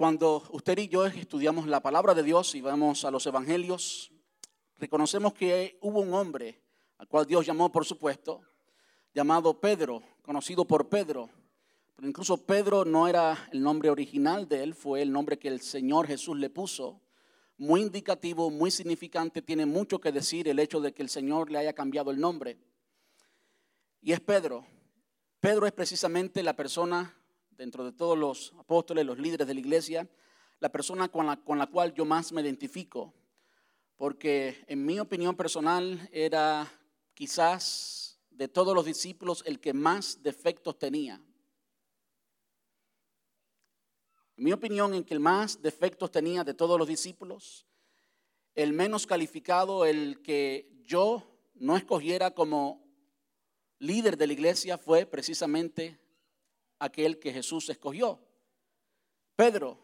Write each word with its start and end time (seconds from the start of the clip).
Cuando 0.00 0.42
usted 0.52 0.78
y 0.78 0.88
yo 0.88 1.04
estudiamos 1.04 1.66
la 1.66 1.82
palabra 1.82 2.14
de 2.14 2.22
Dios 2.22 2.54
y 2.54 2.62
vamos 2.62 3.04
a 3.04 3.10
los 3.10 3.26
evangelios, 3.26 4.10
reconocemos 4.78 5.34
que 5.34 5.76
hubo 5.82 6.00
un 6.00 6.14
hombre 6.14 6.58
al 6.96 7.06
cual 7.06 7.26
Dios 7.26 7.44
llamó, 7.44 7.70
por 7.70 7.84
supuesto, 7.84 8.40
llamado 9.12 9.60
Pedro, 9.60 10.02
conocido 10.22 10.64
por 10.64 10.88
Pedro. 10.88 11.28
Pero 11.96 12.08
incluso 12.08 12.38
Pedro 12.38 12.86
no 12.86 13.08
era 13.08 13.50
el 13.52 13.60
nombre 13.62 13.90
original 13.90 14.48
de 14.48 14.62
él, 14.62 14.74
fue 14.74 15.02
el 15.02 15.12
nombre 15.12 15.38
que 15.38 15.48
el 15.48 15.60
Señor 15.60 16.06
Jesús 16.06 16.38
le 16.38 16.48
puso. 16.48 17.02
Muy 17.58 17.82
indicativo, 17.82 18.48
muy 18.48 18.70
significante, 18.70 19.42
tiene 19.42 19.66
mucho 19.66 20.00
que 20.00 20.12
decir 20.12 20.48
el 20.48 20.60
hecho 20.60 20.80
de 20.80 20.94
que 20.94 21.02
el 21.02 21.10
Señor 21.10 21.50
le 21.50 21.58
haya 21.58 21.74
cambiado 21.74 22.10
el 22.10 22.18
nombre. 22.18 22.56
Y 24.00 24.12
es 24.12 24.20
Pedro. 24.20 24.64
Pedro 25.40 25.66
es 25.66 25.72
precisamente 25.72 26.42
la 26.42 26.56
persona 26.56 27.19
dentro 27.60 27.84
de 27.84 27.92
todos 27.92 28.16
los 28.16 28.54
apóstoles, 28.58 29.04
los 29.04 29.18
líderes 29.18 29.46
de 29.46 29.52
la 29.52 29.60
iglesia, 29.60 30.08
la 30.60 30.72
persona 30.72 31.10
con 31.10 31.26
la, 31.26 31.36
con 31.36 31.58
la 31.58 31.66
cual 31.66 31.92
yo 31.92 32.06
más 32.06 32.32
me 32.32 32.40
identifico, 32.40 33.12
porque 33.96 34.64
en 34.66 34.86
mi 34.86 34.98
opinión 34.98 35.36
personal 35.36 36.08
era 36.10 36.72
quizás 37.12 38.18
de 38.30 38.48
todos 38.48 38.74
los 38.74 38.86
discípulos 38.86 39.42
el 39.44 39.60
que 39.60 39.74
más 39.74 40.22
defectos 40.22 40.78
tenía. 40.78 41.20
En 44.38 44.44
mi 44.44 44.52
opinión, 44.52 44.94
en 44.94 45.04
que 45.04 45.12
el 45.12 45.20
más 45.20 45.60
defectos 45.60 46.10
tenía 46.10 46.42
de 46.44 46.54
todos 46.54 46.78
los 46.78 46.88
discípulos, 46.88 47.66
el 48.54 48.72
menos 48.72 49.06
calificado, 49.06 49.84
el 49.84 50.22
que 50.22 50.80
yo 50.86 51.38
no 51.52 51.76
escogiera 51.76 52.30
como 52.30 52.82
líder 53.78 54.16
de 54.16 54.28
la 54.28 54.32
iglesia 54.32 54.78
fue 54.78 55.04
precisamente 55.04 56.00
aquel 56.80 57.20
que 57.20 57.32
Jesús 57.32 57.68
escogió, 57.68 58.18
Pedro. 59.36 59.78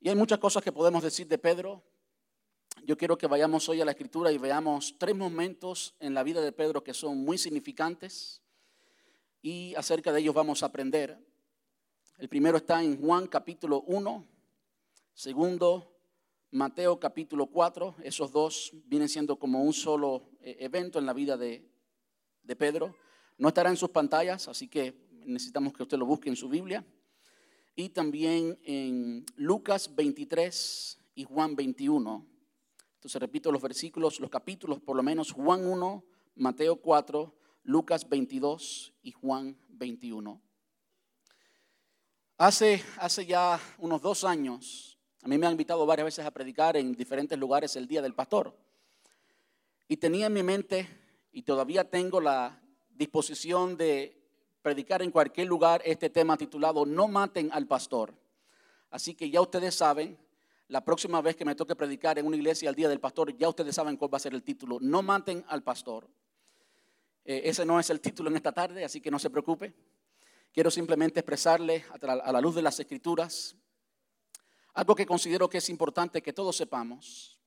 Y 0.00 0.08
hay 0.08 0.16
muchas 0.16 0.38
cosas 0.38 0.62
que 0.62 0.72
podemos 0.72 1.02
decir 1.02 1.28
de 1.28 1.38
Pedro. 1.38 1.82
Yo 2.84 2.96
quiero 2.96 3.16
que 3.16 3.26
vayamos 3.26 3.68
hoy 3.68 3.80
a 3.80 3.84
la 3.84 3.92
escritura 3.92 4.32
y 4.32 4.38
veamos 4.38 4.96
tres 4.98 5.14
momentos 5.14 5.94
en 6.00 6.12
la 6.12 6.22
vida 6.22 6.40
de 6.40 6.52
Pedro 6.52 6.82
que 6.82 6.92
son 6.92 7.18
muy 7.18 7.38
significantes 7.38 8.42
y 9.40 9.74
acerca 9.76 10.12
de 10.12 10.20
ellos 10.20 10.34
vamos 10.34 10.62
a 10.62 10.66
aprender. 10.66 11.18
El 12.18 12.28
primero 12.28 12.56
está 12.56 12.82
en 12.82 13.00
Juan 13.00 13.26
capítulo 13.26 13.82
1, 13.82 14.26
segundo 15.12 15.94
Mateo 16.50 16.98
capítulo 16.98 17.46
4, 17.46 17.96
esos 18.04 18.32
dos 18.32 18.72
vienen 18.86 19.08
siendo 19.08 19.38
como 19.38 19.62
un 19.62 19.72
solo 19.72 20.30
eh, 20.40 20.56
evento 20.60 20.98
en 20.98 21.06
la 21.06 21.12
vida 21.12 21.36
de, 21.36 21.68
de 22.42 22.56
Pedro. 22.56 22.94
No 23.36 23.48
estará 23.48 23.70
en 23.70 23.76
sus 23.76 23.90
pantallas, 23.90 24.48
así 24.48 24.68
que 24.68 25.03
necesitamos 25.26 25.72
que 25.72 25.82
usted 25.82 25.98
lo 25.98 26.06
busque 26.06 26.28
en 26.28 26.36
su 26.36 26.48
Biblia. 26.48 26.84
Y 27.76 27.88
también 27.88 28.58
en 28.64 29.26
Lucas 29.36 29.94
23 29.94 30.98
y 31.14 31.24
Juan 31.24 31.56
21. 31.56 32.26
Entonces 32.94 33.20
repito 33.20 33.52
los 33.52 33.60
versículos, 33.60 34.20
los 34.20 34.30
capítulos, 34.30 34.80
por 34.80 34.96
lo 34.96 35.02
menos 35.02 35.32
Juan 35.32 35.66
1, 35.66 36.04
Mateo 36.36 36.76
4, 36.76 37.34
Lucas 37.64 38.08
22 38.08 38.94
y 39.02 39.12
Juan 39.12 39.58
21. 39.68 40.40
Hace, 42.38 42.82
hace 42.98 43.26
ya 43.26 43.60
unos 43.78 44.02
dos 44.02 44.24
años, 44.24 44.98
a 45.22 45.28
mí 45.28 45.38
me 45.38 45.46
han 45.46 45.52
invitado 45.52 45.86
varias 45.86 46.06
veces 46.06 46.26
a 46.26 46.30
predicar 46.30 46.76
en 46.76 46.94
diferentes 46.94 47.38
lugares 47.38 47.76
el 47.76 47.86
Día 47.86 48.02
del 48.02 48.14
Pastor. 48.14 48.56
Y 49.86 49.98
tenía 49.98 50.26
en 50.26 50.32
mi 50.32 50.42
mente, 50.42 50.88
y 51.30 51.42
todavía 51.42 51.88
tengo 51.88 52.20
la 52.20 52.60
disposición 52.90 53.76
de 53.76 54.23
predicar 54.64 55.02
en 55.02 55.10
cualquier 55.10 55.46
lugar 55.46 55.82
este 55.84 56.08
tema 56.08 56.38
titulado 56.38 56.86
No 56.86 57.06
maten 57.06 57.50
al 57.52 57.66
pastor. 57.66 58.14
Así 58.90 59.14
que 59.14 59.28
ya 59.28 59.42
ustedes 59.42 59.74
saben, 59.74 60.16
la 60.68 60.82
próxima 60.82 61.20
vez 61.20 61.36
que 61.36 61.44
me 61.44 61.54
toque 61.54 61.76
predicar 61.76 62.18
en 62.18 62.26
una 62.26 62.36
iglesia 62.36 62.70
al 62.70 62.74
día 62.74 62.88
del 62.88 62.98
pastor, 62.98 63.36
ya 63.36 63.46
ustedes 63.50 63.74
saben 63.74 63.98
cuál 63.98 64.14
va 64.14 64.16
a 64.16 64.20
ser 64.20 64.32
el 64.32 64.42
título. 64.42 64.78
No 64.80 65.02
maten 65.02 65.44
al 65.48 65.62
pastor. 65.62 66.08
Eh, 67.26 67.42
ese 67.44 67.66
no 67.66 67.78
es 67.78 67.90
el 67.90 68.00
título 68.00 68.30
en 68.30 68.36
esta 68.36 68.52
tarde, 68.52 68.86
así 68.86 69.02
que 69.02 69.10
no 69.10 69.18
se 69.18 69.28
preocupe. 69.28 69.74
Quiero 70.50 70.70
simplemente 70.70 71.20
expresarle 71.20 71.84
a 72.00 72.32
la 72.32 72.40
luz 72.40 72.54
de 72.54 72.62
las 72.62 72.80
escrituras 72.80 73.56
algo 74.72 74.94
que 74.94 75.04
considero 75.04 75.50
que 75.50 75.58
es 75.58 75.68
importante 75.68 76.22
que 76.22 76.32
todos 76.32 76.56
sepamos. 76.56 77.38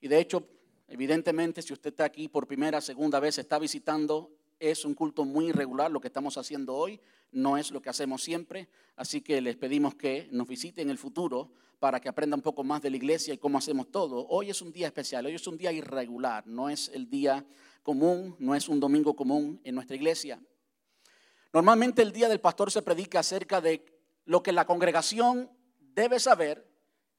Y 0.00 0.06
de 0.06 0.20
hecho, 0.20 0.46
evidentemente, 0.86 1.62
si 1.62 1.72
usted 1.72 1.90
está 1.90 2.04
aquí 2.04 2.28
por 2.28 2.46
primera, 2.46 2.80
segunda 2.80 3.18
vez, 3.18 3.38
está 3.38 3.58
visitando 3.58 4.30
es 4.60 4.84
un 4.84 4.94
culto 4.94 5.24
muy 5.24 5.46
irregular 5.48 5.90
lo 5.90 6.00
que 6.00 6.08
estamos 6.08 6.36
haciendo 6.36 6.76
hoy, 6.76 7.00
no 7.32 7.56
es 7.56 7.70
lo 7.70 7.80
que 7.80 7.88
hacemos 7.88 8.22
siempre, 8.22 8.68
así 8.94 9.22
que 9.22 9.40
les 9.40 9.56
pedimos 9.56 9.94
que 9.94 10.28
nos 10.30 10.46
visiten 10.46 10.84
en 10.84 10.90
el 10.90 10.98
futuro 10.98 11.50
para 11.80 11.98
que 11.98 12.10
aprendan 12.10 12.38
un 12.38 12.42
poco 12.42 12.62
más 12.62 12.82
de 12.82 12.90
la 12.90 12.96
iglesia 12.96 13.32
y 13.32 13.38
cómo 13.38 13.56
hacemos 13.56 13.90
todo. 13.90 14.26
Hoy 14.28 14.50
es 14.50 14.60
un 14.60 14.70
día 14.70 14.86
especial, 14.86 15.24
hoy 15.24 15.34
es 15.34 15.46
un 15.46 15.56
día 15.56 15.72
irregular, 15.72 16.46
no 16.46 16.68
es 16.68 16.90
el 16.90 17.08
día 17.08 17.44
común, 17.82 18.36
no 18.38 18.54
es 18.54 18.68
un 18.68 18.78
domingo 18.78 19.16
común 19.16 19.60
en 19.64 19.74
nuestra 19.74 19.96
iglesia. 19.96 20.38
Normalmente 21.52 22.02
el 22.02 22.12
día 22.12 22.28
del 22.28 22.40
pastor 22.40 22.70
se 22.70 22.82
predica 22.82 23.20
acerca 23.20 23.62
de 23.62 23.84
lo 24.26 24.42
que 24.42 24.52
la 24.52 24.66
congregación 24.66 25.50
debe 25.80 26.20
saber 26.20 26.70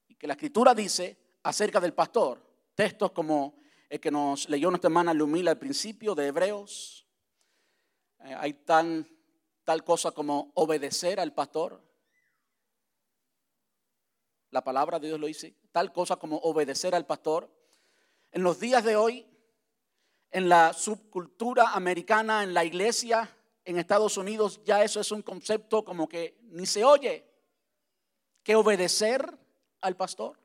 y 0.06 0.14
que 0.14 0.28
la 0.28 0.34
escritura 0.34 0.74
dice 0.74 1.18
acerca 1.42 1.80
del 1.80 1.92
pastor. 1.92 2.40
Textos 2.76 3.10
como 3.10 3.56
el 3.90 4.00
que 4.00 4.12
nos 4.12 4.48
leyó 4.48 4.70
nuestra 4.70 4.88
hermana 4.88 5.12
Lumila 5.12 5.50
al 5.50 5.58
principio 5.58 6.14
de 6.14 6.28
Hebreos, 6.28 7.04
hay 8.24 8.54
tal, 8.54 9.06
tal 9.64 9.84
cosa 9.84 10.12
como 10.12 10.52
obedecer 10.54 11.20
al 11.20 11.32
pastor. 11.32 11.82
La 14.50 14.62
palabra 14.62 14.98
de 14.98 15.08
Dios 15.08 15.20
lo 15.20 15.26
dice. 15.26 15.56
Tal 15.72 15.92
cosa 15.92 16.16
como 16.16 16.36
obedecer 16.38 16.94
al 16.94 17.06
pastor. 17.06 17.50
En 18.30 18.42
los 18.42 18.60
días 18.60 18.84
de 18.84 18.96
hoy, 18.96 19.26
en 20.30 20.48
la 20.48 20.72
subcultura 20.72 21.72
americana, 21.74 22.42
en 22.42 22.54
la 22.54 22.64
iglesia, 22.64 23.34
en 23.64 23.78
Estados 23.78 24.16
Unidos, 24.16 24.60
ya 24.64 24.82
eso 24.82 25.00
es 25.00 25.10
un 25.12 25.22
concepto 25.22 25.84
como 25.84 26.08
que 26.08 26.38
ni 26.44 26.66
se 26.66 26.84
oye. 26.84 27.28
Que 28.42 28.54
obedecer 28.54 29.38
al 29.80 29.96
pastor. 29.96 30.38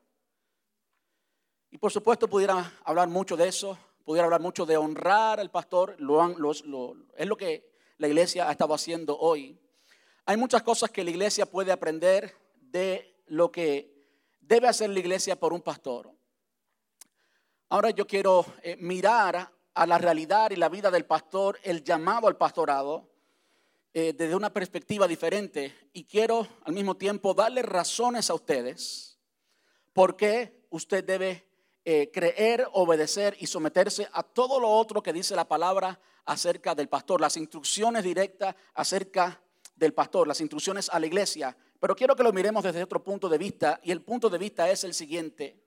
Y 1.70 1.78
por 1.78 1.92
supuesto 1.92 2.28
pudiera 2.28 2.78
hablar 2.84 3.08
mucho 3.08 3.36
de 3.36 3.48
eso, 3.48 3.78
pudiera 4.08 4.24
hablar 4.24 4.40
mucho 4.40 4.64
de 4.64 4.78
honrar 4.78 5.38
al 5.38 5.50
pastor, 5.50 5.94
lo, 5.98 6.18
es 7.14 7.26
lo 7.26 7.36
que 7.36 7.70
la 7.98 8.08
iglesia 8.08 8.48
ha 8.48 8.52
estado 8.52 8.72
haciendo 8.72 9.18
hoy. 9.18 9.60
Hay 10.24 10.38
muchas 10.38 10.62
cosas 10.62 10.90
que 10.90 11.04
la 11.04 11.10
iglesia 11.10 11.44
puede 11.44 11.72
aprender 11.72 12.34
de 12.54 13.20
lo 13.26 13.52
que 13.52 13.94
debe 14.40 14.66
hacer 14.66 14.88
la 14.88 15.00
iglesia 15.00 15.38
por 15.38 15.52
un 15.52 15.60
pastor. 15.60 16.10
Ahora 17.68 17.90
yo 17.90 18.06
quiero 18.06 18.46
eh, 18.62 18.78
mirar 18.80 19.52
a 19.74 19.86
la 19.86 19.98
realidad 19.98 20.52
y 20.52 20.56
la 20.56 20.70
vida 20.70 20.90
del 20.90 21.04
pastor, 21.04 21.60
el 21.62 21.84
llamado 21.84 22.28
al 22.28 22.38
pastorado, 22.38 23.10
eh, 23.92 24.14
desde 24.14 24.34
una 24.34 24.50
perspectiva 24.50 25.06
diferente. 25.06 25.90
Y 25.92 26.04
quiero 26.04 26.48
al 26.64 26.72
mismo 26.72 26.96
tiempo 26.96 27.34
darle 27.34 27.60
razones 27.60 28.30
a 28.30 28.34
ustedes 28.34 29.18
por 29.92 30.16
qué 30.16 30.66
usted 30.70 31.04
debe 31.04 31.47
eh, 31.90 32.10
creer, 32.12 32.68
obedecer 32.74 33.34
y 33.40 33.46
someterse 33.46 34.06
a 34.12 34.22
todo 34.22 34.60
lo 34.60 34.68
otro 34.68 35.02
que 35.02 35.10
dice 35.10 35.34
la 35.34 35.48
palabra 35.48 35.98
acerca 36.26 36.74
del 36.74 36.90
pastor, 36.90 37.18
las 37.18 37.38
instrucciones 37.38 38.04
directas 38.04 38.54
acerca 38.74 39.40
del 39.74 39.94
pastor, 39.94 40.28
las 40.28 40.42
instrucciones 40.42 40.90
a 40.90 41.00
la 41.00 41.06
iglesia. 41.06 41.56
Pero 41.80 41.96
quiero 41.96 42.14
que 42.14 42.22
lo 42.22 42.30
miremos 42.30 42.62
desde 42.62 42.82
otro 42.82 43.02
punto 43.02 43.26
de 43.26 43.38
vista 43.38 43.80
y 43.82 43.90
el 43.90 44.02
punto 44.02 44.28
de 44.28 44.36
vista 44.36 44.68
es 44.68 44.84
el 44.84 44.92
siguiente. 44.92 45.58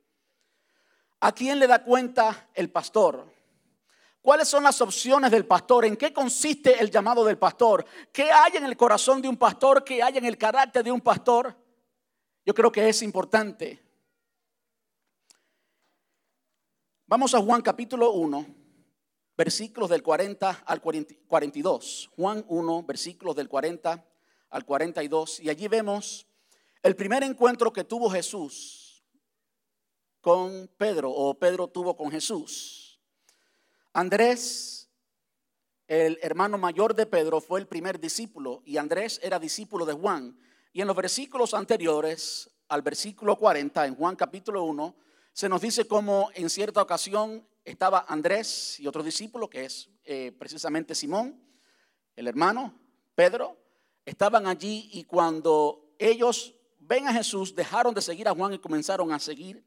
¿A 1.22 1.32
quién 1.32 1.58
le 1.58 1.66
da 1.66 1.84
cuenta 1.84 2.50
el 2.54 2.70
pastor? 2.70 3.26
¿Cuáles 4.22 4.48
son 4.48 4.64
las 4.64 4.80
opciones 4.80 5.32
del 5.32 5.48
pastor? 5.48 5.86
¿En 5.86 5.98
qué 5.98 6.14
consiste 6.14 6.80
el 6.80 6.92
llamado 6.92 7.26
del 7.26 7.40
pastor? 7.40 7.84
¿Qué 8.14 8.30
hay 8.30 8.58
en 8.58 8.66
el 8.66 8.78
corazón 8.78 9.24
de 9.24 9.28
un 9.28 9.38
pastor? 9.38 9.84
¿Qué 9.84 10.04
hay 10.04 10.20
en 10.20 10.26
el 10.26 10.38
carácter 10.38 10.84
de 10.84 10.92
un 10.92 11.02
pastor? 11.02 11.58
Yo 12.46 12.54
creo 12.54 12.72
que 12.72 12.88
es 12.88 13.02
importante. 13.02 13.91
Vamos 17.12 17.36
a 17.36 17.42
Juan 17.42 17.62
capítulo 17.62 18.14
1, 18.14 18.46
versículos 19.36 19.90
del 19.90 20.02
40 20.02 20.64
al 20.66 20.82
42. 20.82 22.10
Juan 22.16 22.46
1, 22.48 22.84
versículos 22.84 23.36
del 23.36 23.50
40 23.50 24.06
al 24.50 24.66
42. 24.66 25.42
Y 25.42 25.50
allí 25.50 25.68
vemos 25.68 26.26
el 26.82 26.96
primer 26.96 27.24
encuentro 27.24 27.74
que 27.74 27.84
tuvo 27.84 28.10
Jesús 28.10 29.04
con 30.22 30.70
Pedro, 30.78 31.12
o 31.12 31.38
Pedro 31.38 31.68
tuvo 31.68 31.98
con 31.98 32.12
Jesús. 32.12 32.98
Andrés, 33.92 34.90
el 35.88 36.18
hermano 36.22 36.58
mayor 36.58 36.96
de 36.96 37.08
Pedro, 37.08 37.42
fue 37.42 37.60
el 37.60 37.68
primer 37.68 38.00
discípulo 38.00 38.64
y 38.66 38.78
Andrés 38.78 39.20
era 39.22 39.38
discípulo 39.38 39.86
de 39.86 39.92
Juan. 39.92 40.40
Y 40.72 40.80
en 40.80 40.88
los 40.88 40.96
versículos 40.96 41.54
anteriores, 41.54 42.50
al 42.70 42.82
versículo 42.82 43.36
40, 43.36 43.86
en 43.86 43.96
Juan 43.96 44.16
capítulo 44.16 44.64
1, 44.64 44.96
se 45.34 45.48
nos 45.50 45.62
dice 45.62 45.88
cómo 45.88 46.30
en 46.34 46.50
cierta 46.50 46.82
ocasión 46.82 47.48
estaba 47.64 48.06
Andrés 48.08 48.80
y 48.80 48.88
otro 48.88 49.04
discípulo, 49.04 49.50
que 49.50 49.66
es 49.66 49.90
eh, 50.04 50.32
precisamente 50.38 50.96
Simón, 50.96 51.42
el 52.16 52.28
hermano, 52.28 52.74
Pedro, 53.16 53.58
estaban 54.06 54.48
allí 54.48 54.90
y 54.94 55.04
cuando 55.04 55.94
ellos 55.98 56.56
ven 56.80 57.08
a 57.08 57.14
Jesús, 57.14 57.56
dejaron 57.56 57.94
de 57.94 58.02
seguir 58.02 58.28
a 58.28 58.34
Juan 58.34 58.54
y 58.54 58.60
comenzaron 58.60 59.12
a 59.14 59.20
seguir 59.20 59.64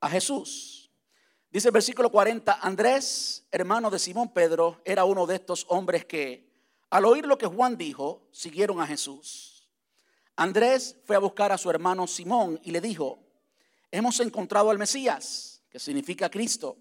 a 0.00 0.08
Jesús. 0.08 0.90
Dice 1.50 1.68
el 1.68 1.72
versículo 1.72 2.10
40, 2.10 2.58
Andrés, 2.60 3.46
hermano 3.52 3.90
de 3.90 4.00
Simón 4.00 4.32
Pedro, 4.32 4.80
era 4.84 5.04
uno 5.04 5.26
de 5.26 5.36
estos 5.36 5.66
hombres 5.68 6.04
que, 6.04 6.50
al 6.90 7.04
oír 7.04 7.26
lo 7.26 7.38
que 7.38 7.46
Juan 7.46 7.76
dijo, 7.76 8.26
siguieron 8.32 8.80
a 8.80 8.86
Jesús. 8.86 9.68
Andrés 10.34 10.96
fue 11.04 11.14
a 11.14 11.20
buscar 11.20 11.52
a 11.52 11.58
su 11.58 11.70
hermano 11.70 12.08
Simón 12.08 12.58
y 12.64 12.72
le 12.72 12.80
dijo, 12.80 13.23
hemos 13.94 14.18
encontrado 14.18 14.70
al 14.70 14.78
Mesías, 14.78 15.62
que 15.70 15.78
significa 15.78 16.28
Cristo. 16.28 16.76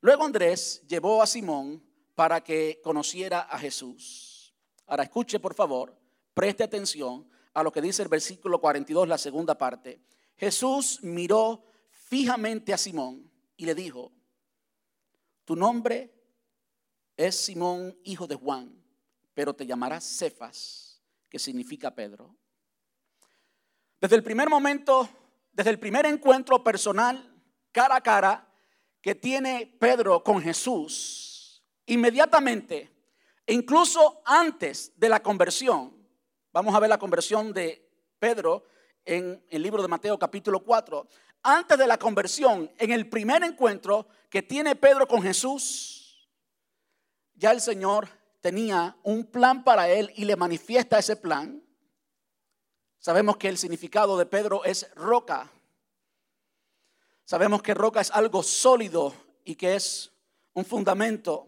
Luego 0.00 0.24
Andrés 0.24 0.80
llevó 0.86 1.20
a 1.20 1.26
Simón 1.26 1.84
para 2.14 2.42
que 2.42 2.80
conociera 2.84 3.40
a 3.40 3.58
Jesús. 3.58 4.54
Ahora 4.86 5.02
escuche 5.02 5.40
por 5.40 5.54
favor, 5.54 5.98
preste 6.34 6.62
atención 6.62 7.28
a 7.52 7.64
lo 7.64 7.72
que 7.72 7.82
dice 7.82 8.02
el 8.02 8.08
versículo 8.08 8.60
42, 8.60 9.08
la 9.08 9.18
segunda 9.18 9.58
parte. 9.58 10.00
Jesús 10.36 11.00
miró 11.02 11.64
fijamente 11.90 12.72
a 12.72 12.78
Simón 12.78 13.28
y 13.56 13.66
le 13.66 13.74
dijo, 13.74 14.12
tu 15.44 15.56
nombre 15.56 16.14
es 17.16 17.34
Simón, 17.34 17.98
hijo 18.04 18.28
de 18.28 18.36
Juan, 18.36 18.84
pero 19.34 19.52
te 19.52 19.66
llamarás 19.66 20.04
Cefas, 20.04 21.02
que 21.28 21.40
significa 21.40 21.92
Pedro. 21.92 22.36
Desde 24.00 24.14
el 24.14 24.22
primer 24.22 24.48
momento, 24.48 25.08
desde 25.58 25.70
el 25.70 25.80
primer 25.80 26.06
encuentro 26.06 26.62
personal, 26.62 27.34
cara 27.72 27.96
a 27.96 28.00
cara, 28.00 28.48
que 29.02 29.16
tiene 29.16 29.76
Pedro 29.80 30.22
con 30.22 30.40
Jesús, 30.40 31.64
inmediatamente, 31.86 32.88
incluso 33.44 34.22
antes 34.24 34.92
de 34.94 35.08
la 35.08 35.20
conversión, 35.20 35.96
vamos 36.52 36.72
a 36.76 36.78
ver 36.78 36.88
la 36.88 36.98
conversión 37.00 37.52
de 37.52 37.90
Pedro 38.20 38.66
en 39.04 39.44
el 39.50 39.60
libro 39.60 39.82
de 39.82 39.88
Mateo 39.88 40.16
capítulo 40.16 40.60
4, 40.60 41.08
antes 41.42 41.76
de 41.76 41.88
la 41.88 41.98
conversión, 41.98 42.70
en 42.78 42.92
el 42.92 43.08
primer 43.08 43.42
encuentro 43.42 44.06
que 44.30 44.42
tiene 44.42 44.76
Pedro 44.76 45.08
con 45.08 45.22
Jesús, 45.22 46.30
ya 47.34 47.50
el 47.50 47.60
Señor 47.60 48.08
tenía 48.40 48.96
un 49.02 49.24
plan 49.24 49.64
para 49.64 49.88
él 49.88 50.12
y 50.14 50.24
le 50.24 50.36
manifiesta 50.36 51.00
ese 51.00 51.16
plan. 51.16 51.67
Sabemos 52.98 53.36
que 53.36 53.48
el 53.48 53.58
significado 53.58 54.18
de 54.18 54.26
Pedro 54.26 54.64
es 54.64 54.92
roca. 54.94 55.50
Sabemos 57.24 57.62
que 57.62 57.74
roca 57.74 58.00
es 58.00 58.10
algo 58.10 58.42
sólido 58.42 59.14
y 59.44 59.54
que 59.54 59.76
es 59.76 60.10
un 60.54 60.64
fundamento. 60.64 61.46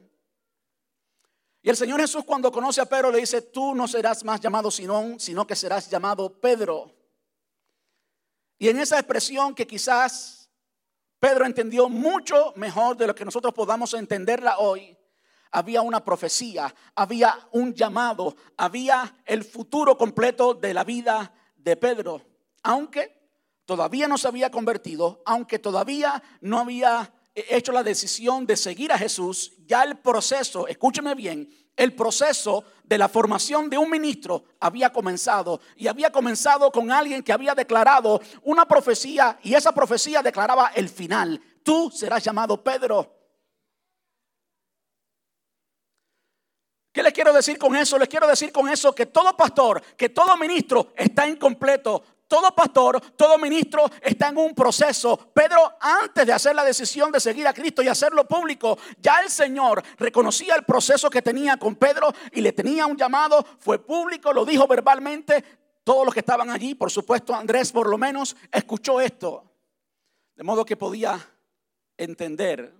Y 1.62 1.68
el 1.68 1.76
Señor 1.76 2.00
Jesús 2.00 2.24
cuando 2.24 2.52
conoce 2.52 2.80
a 2.80 2.86
Pedro 2.86 3.10
le 3.10 3.18
dice, 3.18 3.42
tú 3.42 3.74
no 3.74 3.88
serás 3.88 4.24
más 4.24 4.40
llamado 4.40 4.70
Sinón, 4.70 5.18
sino 5.18 5.46
que 5.46 5.56
serás 5.56 5.90
llamado 5.90 6.40
Pedro. 6.40 6.94
Y 8.58 8.68
en 8.68 8.78
esa 8.78 8.98
expresión 8.98 9.54
que 9.54 9.66
quizás 9.66 10.50
Pedro 11.18 11.44
entendió 11.44 11.88
mucho 11.88 12.52
mejor 12.56 12.96
de 12.96 13.08
lo 13.08 13.14
que 13.14 13.24
nosotros 13.24 13.52
podamos 13.52 13.92
entenderla 13.94 14.58
hoy, 14.58 14.96
había 15.50 15.82
una 15.82 16.04
profecía, 16.04 16.72
había 16.94 17.48
un 17.52 17.74
llamado, 17.74 18.36
había 18.56 19.16
el 19.26 19.44
futuro 19.44 19.98
completo 19.98 20.54
de 20.54 20.72
la 20.72 20.84
vida 20.84 21.32
de 21.62 21.76
Pedro. 21.76 22.22
Aunque 22.62 23.20
todavía 23.64 24.08
no 24.08 24.18
se 24.18 24.28
había 24.28 24.50
convertido, 24.50 25.22
aunque 25.24 25.58
todavía 25.58 26.22
no 26.40 26.58
había 26.58 27.12
hecho 27.34 27.72
la 27.72 27.82
decisión 27.82 28.46
de 28.46 28.56
seguir 28.56 28.92
a 28.92 28.98
Jesús, 28.98 29.52
ya 29.66 29.82
el 29.84 29.98
proceso, 29.98 30.66
escúcheme 30.66 31.14
bien, 31.14 31.48
el 31.76 31.94
proceso 31.94 32.64
de 32.84 32.98
la 32.98 33.08
formación 33.08 33.70
de 33.70 33.78
un 33.78 33.88
ministro 33.88 34.44
había 34.58 34.92
comenzado 34.92 35.60
y 35.76 35.86
había 35.86 36.10
comenzado 36.10 36.70
con 36.70 36.90
alguien 36.90 37.22
que 37.22 37.32
había 37.32 37.54
declarado 37.54 38.20
una 38.42 38.66
profecía 38.66 39.38
y 39.42 39.54
esa 39.54 39.72
profecía 39.72 40.22
declaraba 40.22 40.72
el 40.74 40.88
final. 40.88 41.40
Tú 41.62 41.90
serás 41.90 42.24
llamado 42.24 42.62
Pedro. 42.62 43.19
¿Qué 47.00 47.04
les 47.04 47.14
quiero 47.14 47.32
decir 47.32 47.56
con 47.56 47.74
eso? 47.74 47.98
Les 47.98 48.10
quiero 48.10 48.26
decir 48.26 48.52
con 48.52 48.68
eso 48.68 48.94
que 48.94 49.06
todo 49.06 49.34
pastor, 49.34 49.82
que 49.96 50.10
todo 50.10 50.36
ministro 50.36 50.92
está 50.94 51.26
incompleto 51.26 52.02
todo 52.28 52.54
pastor, 52.54 53.00
todo 53.16 53.38
ministro 53.38 53.90
está 54.02 54.28
en 54.28 54.36
un 54.36 54.54
proceso. 54.54 55.16
Pedro, 55.34 55.72
antes 55.80 56.26
de 56.26 56.32
hacer 56.32 56.54
la 56.54 56.62
decisión 56.62 57.10
de 57.10 57.18
seguir 57.18 57.48
a 57.48 57.54
Cristo 57.54 57.82
y 57.82 57.88
hacerlo 57.88 58.28
público, 58.28 58.78
ya 58.98 59.20
el 59.20 59.30
Señor 59.30 59.82
reconocía 59.98 60.54
el 60.54 60.64
proceso 60.64 61.08
que 61.08 61.22
tenía 61.22 61.56
con 61.56 61.74
Pedro 61.74 62.12
y 62.32 62.42
le 62.42 62.52
tenía 62.52 62.86
un 62.86 62.96
llamado, 62.96 63.44
fue 63.58 63.78
público, 63.78 64.32
lo 64.32 64.44
dijo 64.44 64.68
verbalmente. 64.68 65.42
Todos 65.82 66.04
los 66.04 66.12
que 66.12 66.20
estaban 66.20 66.50
allí, 66.50 66.74
por 66.74 66.90
supuesto 66.90 67.34
Andrés 67.34 67.72
por 67.72 67.88
lo 67.88 67.96
menos, 67.96 68.36
escuchó 68.52 69.00
esto. 69.00 69.50
De 70.36 70.44
modo 70.44 70.66
que 70.66 70.76
podía 70.76 71.18
entender 71.96 72.74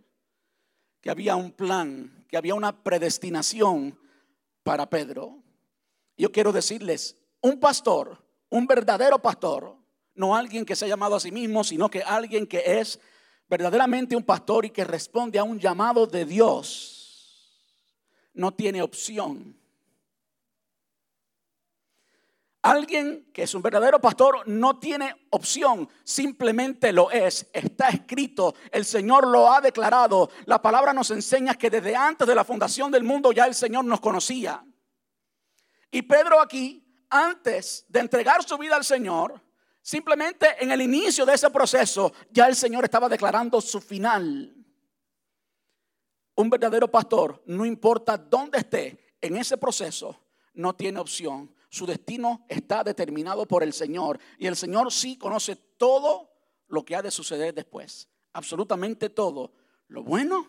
que 1.01 1.11
había 1.11 1.35
un 1.35 1.53
plan, 1.53 2.27
que 2.29 2.37
había 2.37 2.55
una 2.55 2.85
predestinación 2.85 3.99
para 4.63 4.89
Pedro. 4.89 5.43
Yo 6.17 6.31
quiero 6.31 6.53
decirles, 6.53 7.17
un 7.41 7.59
pastor 7.59 8.19
un 8.51 8.67
verdadero 8.67 9.21
pastor, 9.21 9.77
no 10.15 10.37
alguien 10.37 10.67
que 10.67 10.77
se 10.77 10.85
ha 10.85 10.89
llamado 10.89 11.15
a 11.15 11.21
sí 11.21 11.31
mismo, 11.31 11.65
sino 11.65 11.89
que 11.89 12.03
alguien 12.03 12.47
que 12.47 12.63
es 12.81 13.01
verdaderamente 13.49 14.17
un 14.17 14.25
pastor 14.25 14.65
y 14.65 14.71
que 14.71 14.85
responde 14.85 15.39
a 15.39 15.45
un 15.45 15.59
llamado 15.59 16.07
de 16.07 16.25
Dios, 16.25 17.49
no 18.35 18.53
tiene 18.53 18.83
opción. 18.83 19.57
Alguien 22.63 23.31
que 23.33 23.45
es 23.45 23.55
un 23.55 23.63
verdadero 23.63 24.01
pastor 24.01 24.47
no 24.47 24.79
tiene 24.79 25.29
opción, 25.31 25.89
simplemente 26.05 26.93
lo 26.93 27.11
es, 27.11 27.49
está 27.55 27.89
escrito, 27.89 28.55
el 28.71 28.85
Señor 28.85 29.27
lo 29.27 29.51
ha 29.51 29.63
declarado. 29.63 30.31
La 30.45 30.61
palabra 30.61 30.93
nos 30.93 31.11
enseña 31.11 31.55
que 31.55 31.71
desde 31.71 31.97
antes 31.97 32.27
de 32.27 32.35
la 32.35 32.45
fundación 32.45 32.91
del 32.91 33.03
mundo 33.03 33.33
ya 33.33 33.47
el 33.47 33.55
Señor 33.55 33.87
nos 33.87 34.01
conocía. 34.01 34.63
Y 35.91 36.03
Pedro 36.03 36.39
aquí 36.41 36.87
antes 37.09 37.87
de 37.89 38.01
entregar 38.01 38.43
su 38.45 38.59
vida 38.59 38.77
al 38.77 38.85
Señor, 38.85 39.41
simplemente 39.81 40.63
en 40.63 40.71
el 40.71 40.83
inicio 40.83 41.25
de 41.25 41.35
ese 41.35 41.49
proceso, 41.49 42.13
ya 42.31 42.47
el 42.47 42.55
Señor 42.55 42.85
estaba 42.85 43.09
declarando 43.09 43.59
su 43.63 43.81
final. 43.81 44.55
Un 46.35 46.51
verdadero 46.51 46.89
pastor, 46.89 47.43
no 47.47 47.65
importa 47.65 48.19
dónde 48.19 48.59
esté 48.59 49.15
en 49.21 49.39
ese 49.39 49.57
proceso, 49.57 50.15
no 50.55 50.75
tiene 50.75 51.01
opción. 51.01 51.55
Su 51.71 51.87
destino 51.87 52.45
está 52.49 52.83
determinado 52.83 53.47
por 53.47 53.63
el 53.63 53.73
Señor. 53.73 54.19
Y 54.39 54.47
el 54.47 54.57
Señor 54.57 54.93
sí 54.93 55.17
conoce 55.17 55.55
todo 55.55 56.31
lo 56.67 56.85
que 56.85 56.97
ha 56.97 57.03
de 57.03 57.13
suceder 57.13 57.55
después. 57.55 58.09
Absolutamente 58.33 59.09
todo. 59.09 59.53
Lo 59.87 60.03
bueno 60.03 60.49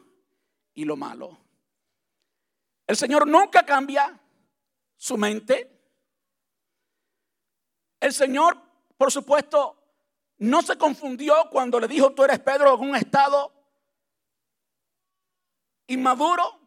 y 0.74 0.84
lo 0.84 0.98
malo. 0.98 1.38
El 2.88 2.98
Señor 2.98 3.28
nunca 3.28 3.64
cambia 3.64 4.20
su 4.98 5.16
mente. 5.16 5.80
El 8.00 8.14
Señor, 8.14 8.60
por 8.98 9.12
supuesto, 9.12 9.78
no 10.40 10.64
se 10.64 10.76
confundió 10.76 11.36
cuando 11.52 11.80
le 11.80 11.88
dijo, 11.88 12.14
tú 12.14 12.24
eres 12.24 12.40
Pedro, 12.40 12.74
en 12.74 12.90
un 12.90 12.96
estado 12.96 13.54
inmaduro, 15.86 16.61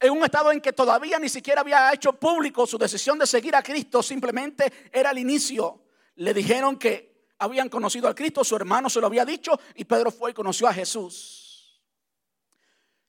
en 0.00 0.12
un 0.12 0.24
estado 0.24 0.52
en 0.52 0.60
que 0.60 0.72
todavía 0.72 1.18
ni 1.18 1.28
siquiera 1.28 1.60
había 1.60 1.92
hecho 1.92 2.12
público 2.12 2.66
su 2.66 2.78
decisión 2.78 3.18
de 3.18 3.26
seguir 3.26 3.56
a 3.56 3.62
Cristo, 3.62 4.02
simplemente 4.02 4.72
era 4.92 5.10
el 5.10 5.18
inicio. 5.18 5.82
Le 6.16 6.32
dijeron 6.34 6.76
que 6.76 7.28
habían 7.38 7.68
conocido 7.68 8.08
a 8.08 8.14
Cristo, 8.14 8.44
su 8.44 8.56
hermano 8.56 8.88
se 8.90 9.00
lo 9.00 9.06
había 9.06 9.24
dicho 9.24 9.58
y 9.74 9.84
Pedro 9.84 10.10
fue 10.10 10.30
y 10.30 10.34
conoció 10.34 10.68
a 10.68 10.74
Jesús. 10.74 11.48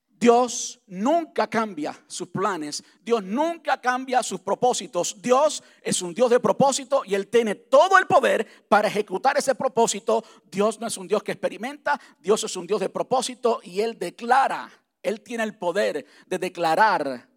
Dios 0.08 0.82
nunca 0.86 1.48
cambia 1.48 1.98
sus 2.08 2.28
planes, 2.28 2.84
Dios 3.02 3.24
nunca 3.24 3.80
cambia 3.80 4.22
sus 4.22 4.42
propósitos. 4.42 5.16
Dios 5.22 5.64
es 5.82 6.02
un 6.02 6.14
Dios 6.14 6.30
de 6.30 6.42
propósito 6.42 7.04
y 7.06 7.16
Él 7.16 7.28
tiene 7.28 7.56
todo 7.56 7.98
el 7.98 8.06
poder 8.06 8.46
para 8.68 8.90
ejecutar 8.90 9.38
ese 9.38 9.56
propósito. 9.56 10.26
Dios 10.52 10.78
no 10.78 10.88
es 10.88 10.98
un 10.98 11.08
Dios 11.08 11.24
que 11.24 11.32
experimenta, 11.32 12.00
Dios 12.20 12.44
es 12.44 12.56
un 12.58 12.68
Dios 12.68 12.82
de 12.82 12.90
propósito 12.90 13.62
y 13.64 13.80
Él 13.80 13.98
declara, 13.98 14.70
Él 15.02 15.22
tiene 15.22 15.44
el 15.44 15.58
poder 15.58 16.06
de 16.28 16.38
declarar 16.38 17.30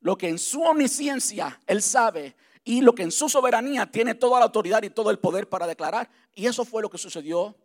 lo 0.00 0.16
que 0.16 0.28
en 0.28 0.38
su 0.38 0.62
omnisciencia 0.62 1.60
Él 1.66 1.82
sabe 1.82 2.36
y 2.64 2.80
lo 2.80 2.94
que 2.94 3.02
en 3.02 3.10
su 3.10 3.28
soberanía 3.28 3.86
tiene 3.86 4.14
toda 4.14 4.38
la 4.38 4.46
autoridad 4.46 4.82
y 4.82 4.90
todo 4.90 5.10
el 5.10 5.18
poder 5.18 5.48
para 5.48 5.66
declarar. 5.66 6.10
Y 6.34 6.46
eso 6.46 6.64
fue 6.64 6.82
lo 6.82 6.90
que 6.90 6.98
sucedió 6.98 7.56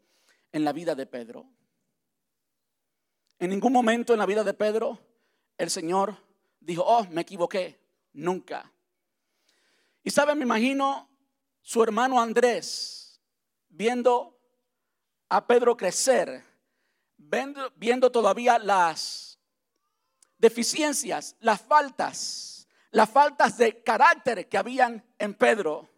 en 0.52 0.64
la 0.64 0.74
vida 0.74 0.96
de 0.96 1.06
Pedro. 1.06 1.46
En 3.40 3.50
ningún 3.50 3.74
momento 3.74 4.14
en 4.14 4.20
la 4.20 4.26
vida 4.26 4.44
de 4.44 4.54
Pedro 4.54 5.00
el 5.58 5.70
Señor 5.70 6.18
dijo, 6.60 6.84
oh, 6.86 7.06
me 7.10 7.22
equivoqué. 7.22 7.80
Nunca. 8.14 8.72
Y 10.04 10.10
saben, 10.10 10.38
me 10.38 10.46
imagino 10.46 11.10
su 11.62 11.84
hermano 11.84 12.22
Andrés 12.22 13.20
viendo 13.68 14.40
a 15.28 15.46
Pedro 15.46 15.76
crecer, 15.76 16.44
viendo, 17.18 18.12
todavía 18.12 18.60
las 18.60 19.40
deficiencias, 20.38 21.36
las 21.40 21.62
faltas, 21.62 22.68
las 22.92 23.10
faltas 23.10 23.58
de 23.58 23.82
carácter 23.84 24.48
que 24.48 24.58
habían 24.58 25.04
en 25.18 25.34
Pedro. 25.34 25.90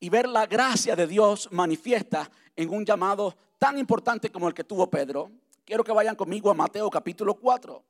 y 0.00 0.10
ver 0.10 0.28
la 0.28 0.44
gracia 0.44 0.94
de 0.94 1.06
Dios 1.06 1.48
manifiesta 1.50 2.30
en 2.56 2.68
un 2.68 2.84
llamado 2.84 3.34
tan 3.58 3.78
importante 3.78 4.30
como 4.30 4.48
el 4.48 4.52
que 4.52 4.62
tuvo 4.62 4.90
Pedro, 4.90 5.30
quiero 5.64 5.82
que 5.82 5.92
vayan 5.92 6.14
conmigo 6.14 6.50
a 6.50 6.54
Mateo 6.54 6.90
capítulo 6.90 7.34
4, 7.36 7.82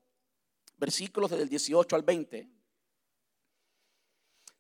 versículos 0.77 1.31
del 1.33 1.49
18 1.49 1.97
al 1.97 2.03
20. 2.03 2.49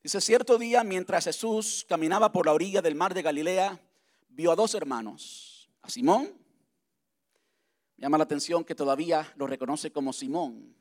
Dice, 0.03 0.21
cierto 0.21 0.59
día 0.59 0.83
mientras 0.83 1.25
Jesús 1.25 1.87
caminaba 1.88 2.33
por 2.33 2.45
la 2.47 2.53
orilla 2.53 2.83
del 2.83 2.95
mar 2.95 3.14
de 3.14 3.23
Galilea, 3.23 3.81
vio 4.29 4.50
a 4.50 4.57
dos 4.57 4.75
hermanos, 4.75 5.71
a 5.81 5.88
Simón, 5.88 6.44
llama 8.05 8.19
la 8.19 8.25
atención 8.25 8.65
que 8.65 8.75
todavía 8.75 9.33
lo 9.37 9.47
reconoce 9.47 9.91
como 9.91 10.13
Simón, 10.13 10.75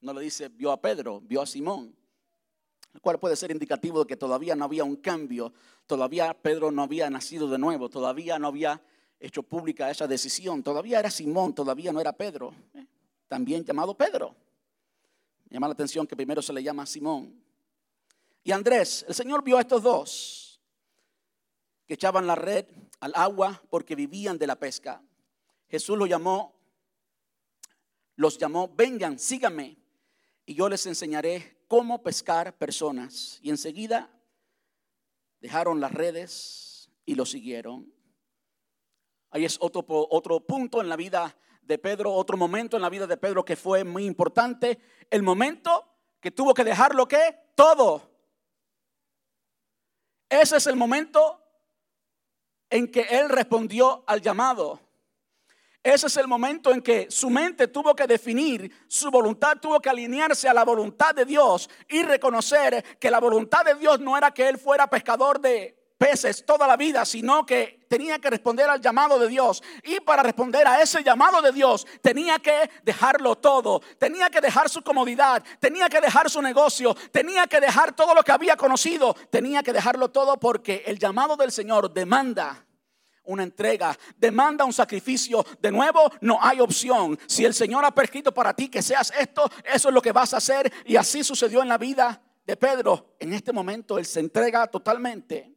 no 0.00 0.12
le 0.12 0.22
dice 0.22 0.48
vio 0.48 0.72
a 0.72 0.80
Pedro, 0.80 1.20
vio 1.20 1.40
a 1.40 1.46
Simón, 1.46 1.94
el 2.92 3.00
cual 3.00 3.20
puede 3.20 3.36
ser 3.36 3.52
indicativo 3.52 4.00
de 4.00 4.08
que 4.08 4.16
todavía 4.16 4.56
no 4.56 4.64
había 4.64 4.82
un 4.82 4.96
cambio, 4.96 5.52
todavía 5.86 6.34
Pedro 6.34 6.72
no 6.72 6.82
había 6.82 7.08
nacido 7.10 7.48
de 7.48 7.58
nuevo, 7.58 7.88
todavía 7.88 8.40
no 8.40 8.48
había 8.48 8.82
hecho 9.20 9.44
pública 9.44 9.88
esa 9.88 10.08
decisión, 10.08 10.64
todavía 10.64 10.98
era 10.98 11.12
Simón, 11.12 11.54
todavía 11.54 11.92
no 11.92 12.00
era 12.00 12.12
Pedro, 12.12 12.52
¿eh? 12.74 12.84
también 13.28 13.64
llamado 13.64 13.96
Pedro. 13.96 14.34
Llama 15.48 15.68
la 15.68 15.74
atención 15.74 16.08
que 16.08 16.16
primero 16.16 16.42
se 16.42 16.52
le 16.52 16.60
llama 16.60 16.86
Simón 16.86 17.40
y 18.42 18.50
Andrés. 18.50 19.04
El 19.06 19.14
Señor 19.14 19.44
vio 19.44 19.58
a 19.58 19.60
estos 19.60 19.80
dos 19.80 20.60
que 21.86 21.94
echaban 21.94 22.26
la 22.26 22.34
red 22.34 22.66
al 22.98 23.12
agua 23.14 23.62
porque 23.70 23.94
vivían 23.94 24.38
de 24.38 24.48
la 24.48 24.56
pesca. 24.56 25.00
Jesús 25.68 25.98
los 25.98 26.08
llamó, 26.08 26.54
los 28.16 28.38
llamó, 28.38 28.68
vengan, 28.68 29.18
síganme, 29.18 29.76
y 30.46 30.54
yo 30.54 30.68
les 30.68 30.86
enseñaré 30.86 31.64
cómo 31.68 32.02
pescar 32.02 32.56
personas. 32.56 33.38
Y 33.42 33.50
enseguida 33.50 34.10
dejaron 35.40 35.80
las 35.80 35.92
redes 35.92 36.90
y 37.04 37.14
lo 37.14 37.26
siguieron. 37.26 37.92
Ahí 39.30 39.44
es 39.44 39.58
otro, 39.60 39.84
otro 39.88 40.40
punto 40.40 40.80
en 40.80 40.88
la 40.88 40.96
vida 40.96 41.36
de 41.62 41.78
Pedro, 41.78 42.12
otro 42.12 42.36
momento 42.36 42.76
en 42.76 42.82
la 42.82 42.90
vida 42.90 43.06
de 43.06 43.16
Pedro 43.16 43.44
que 43.44 43.56
fue 43.56 43.84
muy 43.84 44.04
importante. 44.04 44.78
El 45.10 45.22
momento 45.22 45.88
que 46.20 46.30
tuvo 46.30 46.54
que 46.54 46.62
dejar 46.62 46.94
lo 46.94 47.08
que 47.08 47.50
todo 47.56 48.14
ese 50.28 50.56
es 50.56 50.66
el 50.66 50.76
momento 50.76 51.40
en 52.68 52.90
que 52.90 53.02
él 53.02 53.28
respondió 53.28 54.02
al 54.06 54.20
llamado. 54.20 54.80
Ese 55.84 56.06
es 56.06 56.16
el 56.16 56.26
momento 56.26 56.72
en 56.72 56.80
que 56.80 57.10
su 57.10 57.28
mente 57.28 57.68
tuvo 57.68 57.94
que 57.94 58.06
definir, 58.06 58.72
su 58.88 59.10
voluntad 59.10 59.58
tuvo 59.60 59.78
que 59.80 59.90
alinearse 59.90 60.48
a 60.48 60.54
la 60.54 60.64
voluntad 60.64 61.14
de 61.14 61.26
Dios 61.26 61.68
y 61.90 62.02
reconocer 62.02 62.82
que 62.98 63.10
la 63.10 63.20
voluntad 63.20 63.66
de 63.66 63.74
Dios 63.74 64.00
no 64.00 64.16
era 64.16 64.30
que 64.30 64.48
él 64.48 64.56
fuera 64.56 64.88
pescador 64.88 65.38
de 65.38 65.76
peces 65.98 66.46
toda 66.46 66.66
la 66.66 66.78
vida, 66.78 67.04
sino 67.04 67.44
que 67.44 67.84
tenía 67.86 68.18
que 68.18 68.30
responder 68.30 68.70
al 68.70 68.80
llamado 68.80 69.18
de 69.18 69.28
Dios. 69.28 69.62
Y 69.82 70.00
para 70.00 70.22
responder 70.22 70.66
a 70.66 70.80
ese 70.80 71.04
llamado 71.04 71.42
de 71.42 71.52
Dios, 71.52 71.86
tenía 72.00 72.38
que 72.38 72.70
dejarlo 72.82 73.36
todo. 73.36 73.80
Tenía 73.98 74.30
que 74.30 74.40
dejar 74.40 74.70
su 74.70 74.80
comodidad, 74.80 75.44
tenía 75.60 75.90
que 75.90 76.00
dejar 76.00 76.30
su 76.30 76.40
negocio, 76.40 76.94
tenía 77.12 77.46
que 77.46 77.60
dejar 77.60 77.94
todo 77.94 78.14
lo 78.14 78.22
que 78.22 78.32
había 78.32 78.56
conocido. 78.56 79.12
Tenía 79.28 79.62
que 79.62 79.74
dejarlo 79.74 80.10
todo 80.10 80.40
porque 80.40 80.82
el 80.86 80.98
llamado 80.98 81.36
del 81.36 81.52
Señor 81.52 81.92
demanda 81.92 82.64
una 83.24 83.42
entrega, 83.42 83.98
demanda 84.16 84.64
un 84.64 84.72
sacrificio. 84.72 85.44
De 85.60 85.70
nuevo, 85.70 86.10
no 86.20 86.38
hay 86.40 86.60
opción. 86.60 87.18
Si 87.26 87.44
el 87.44 87.54
Señor 87.54 87.84
ha 87.84 87.94
prescrito 87.94 88.32
para 88.32 88.54
ti 88.54 88.68
que 88.68 88.82
seas 88.82 89.12
esto, 89.18 89.50
eso 89.64 89.88
es 89.88 89.94
lo 89.94 90.02
que 90.02 90.12
vas 90.12 90.34
a 90.34 90.38
hacer. 90.38 90.72
Y 90.86 90.96
así 90.96 91.24
sucedió 91.24 91.62
en 91.62 91.68
la 91.68 91.78
vida 91.78 92.22
de 92.46 92.56
Pedro. 92.56 93.16
En 93.18 93.32
este 93.32 93.52
momento 93.52 93.98
Él 93.98 94.06
se 94.06 94.20
entrega 94.20 94.66
totalmente 94.66 95.54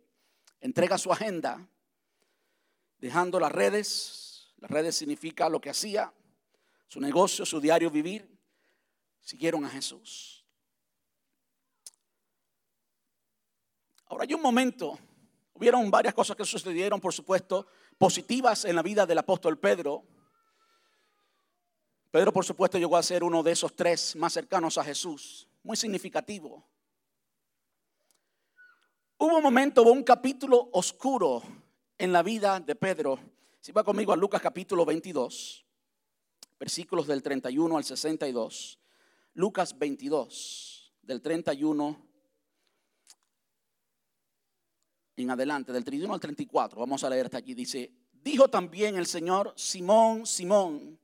entrega 0.62 0.98
su 0.98 1.12
agenda, 1.12 1.68
dejando 2.98 3.40
las 3.40 3.52
redes, 3.52 4.54
las 4.58 4.72
redes 4.72 4.96
significa 4.96 5.50
lo 5.50 5.62
que 5.62 5.70
hacía, 5.70 6.14
su 6.88 7.00
negocio, 7.00 7.46
su 7.46 7.60
diario 7.60 7.92
vivir, 7.92 8.30
siguieron 9.22 9.66
a 9.66 9.70
Jesús. 9.70 10.46
Ahora 14.06 14.24
hay 14.24 14.34
un 14.34 14.42
momento, 14.42 14.98
hubieron 15.58 15.90
varias 15.90 16.14
cosas 16.14 16.36
que 16.36 16.46
sucedieron, 16.46 17.02
por 17.02 17.14
supuesto, 17.14 17.68
positivas 17.98 18.66
en 18.66 18.76
la 18.76 18.84
vida 18.84 19.06
del 19.06 19.18
apóstol 19.18 19.58
Pedro. 19.58 20.04
Pedro, 22.12 22.32
por 22.32 22.46
supuesto, 22.46 22.78
llegó 22.78 22.96
a 22.96 23.04
ser 23.04 23.24
uno 23.24 23.42
de 23.42 23.52
esos 23.52 23.76
tres 23.76 24.16
más 24.16 24.34
cercanos 24.34 24.78
a 24.78 24.84
Jesús, 24.84 25.48
muy 25.64 25.76
significativo. 25.76 26.64
Hubo 29.18 29.38
un 29.38 29.44
momento, 29.44 29.82
hubo 29.82 29.92
un 29.92 30.04
capítulo 30.04 30.70
oscuro 30.74 31.42
en 31.98 32.14
la 32.14 32.22
vida 32.22 32.60
de 32.60 32.76
Pedro. 32.76 33.20
Si 33.60 33.72
va 33.72 33.84
conmigo 33.84 34.14
a 34.14 34.16
Lucas 34.16 34.42
capítulo 34.42 34.86
22, 34.86 35.66
versículos 36.60 37.08
del 37.08 37.24
31 37.24 37.78
al 37.78 37.84
62. 37.84 38.80
Lucas 39.34 39.78
22, 39.78 40.94
del 41.02 41.22
31 41.22 42.07
en 45.24 45.32
adelante, 45.32 45.72
del 45.72 45.84
31 45.84 46.14
al 46.14 46.20
34. 46.20 46.80
Vamos 46.80 47.04
a 47.04 47.10
leer 47.10 47.26
hasta 47.26 47.38
aquí. 47.40 47.54
Dice, 47.54 47.92
dijo 48.24 48.48
también 48.48 48.96
el 48.96 49.06
Señor, 49.06 49.54
Simón, 49.56 50.26
Simón. 50.26 51.00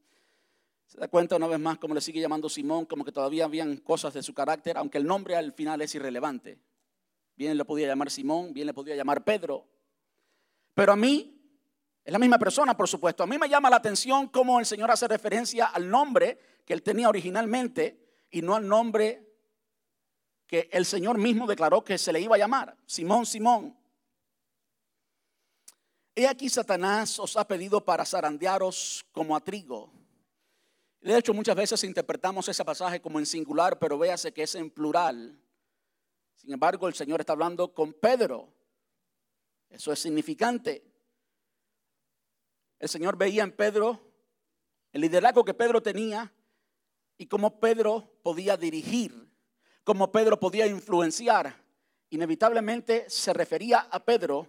Se 0.87 0.99
da 0.99 1.07
cuenta 1.07 1.35
una 1.35 1.47
vez 1.47 1.59
más 1.59 1.79
cómo 1.79 1.95
le 1.95 2.01
sigue 2.01 2.21
llamando 2.21 2.47
Simón, 2.49 2.85
como 2.85 3.03
que 3.03 3.11
todavía 3.11 3.45
habían 3.45 3.77
cosas 3.77 4.13
de 4.13 4.21
su 4.21 4.33
carácter, 4.33 4.77
aunque 4.77 4.99
el 4.99 5.05
nombre 5.05 5.35
al 5.35 5.51
final 5.53 5.81
es 5.81 5.95
irrelevante. 5.95 6.59
Bien 7.35 7.57
le 7.57 7.65
podía 7.65 7.87
llamar 7.87 8.11
Simón, 8.11 8.53
bien 8.53 8.67
le 8.67 8.73
podía 8.73 8.95
llamar 8.95 9.23
Pedro. 9.23 9.65
Pero 10.75 10.93
a 10.93 10.95
mí, 10.95 11.39
es 12.03 12.11
la 12.11 12.19
misma 12.19 12.37
persona, 12.37 12.77
por 12.77 12.87
supuesto. 12.87 13.23
A 13.23 13.27
mí 13.27 13.37
me 13.37 13.49
llama 13.49 13.69
la 13.69 13.77
atención 13.77 14.27
cómo 14.27 14.59
el 14.59 14.65
Señor 14.65 14.91
hace 14.91 15.07
referencia 15.07 15.65
al 15.65 15.89
nombre 15.89 16.39
que 16.65 16.73
él 16.73 16.83
tenía 16.83 17.09
originalmente 17.09 18.25
y 18.29 18.41
no 18.41 18.55
al 18.55 18.67
nombre 18.67 19.27
que 20.45 20.69
el 20.71 20.85
Señor 20.85 21.17
mismo 21.17 21.47
declaró 21.47 21.83
que 21.83 21.97
se 21.97 22.13
le 22.13 22.21
iba 22.21 22.35
a 22.35 22.39
llamar. 22.39 22.77
Simón, 22.85 23.25
Simón. 23.25 23.75
He 26.15 26.27
aquí 26.27 26.47
Satanás 26.47 27.17
os 27.17 27.35
ha 27.35 27.47
pedido 27.47 27.83
para 27.83 28.05
zarandearos 28.05 29.03
como 29.11 29.35
a 29.35 29.39
trigo. 29.39 29.91
De 31.01 31.17
hecho, 31.17 31.33
muchas 31.33 31.55
veces 31.55 31.83
interpretamos 31.83 32.47
ese 32.47 32.63
pasaje 32.63 33.01
como 33.01 33.19
en 33.19 33.25
singular, 33.25 33.79
pero 33.79 33.97
véase 33.97 34.31
que 34.31 34.43
es 34.43 34.55
en 34.55 34.69
plural. 34.69 35.37
Sin 36.35 36.53
embargo, 36.53 36.87
el 36.87 36.93
Señor 36.93 37.19
está 37.19 37.33
hablando 37.33 37.73
con 37.73 37.93
Pedro. 37.93 38.53
Eso 39.69 39.91
es 39.91 39.99
significante. 39.99 40.83
El 42.79 42.89
Señor 42.89 43.17
veía 43.17 43.43
en 43.43 43.51
Pedro 43.51 43.99
el 44.91 45.01
liderazgo 45.01 45.43
que 45.43 45.53
Pedro 45.53 45.81
tenía 45.81 46.31
y 47.17 47.25
cómo 47.25 47.59
Pedro 47.59 48.19
podía 48.21 48.55
dirigir, 48.55 49.29
cómo 49.83 50.11
Pedro 50.11 50.39
podía 50.39 50.67
influenciar. 50.67 51.63
Inevitablemente 52.11 53.09
se 53.09 53.33
refería 53.33 53.79
a 53.79 54.05
Pedro 54.05 54.47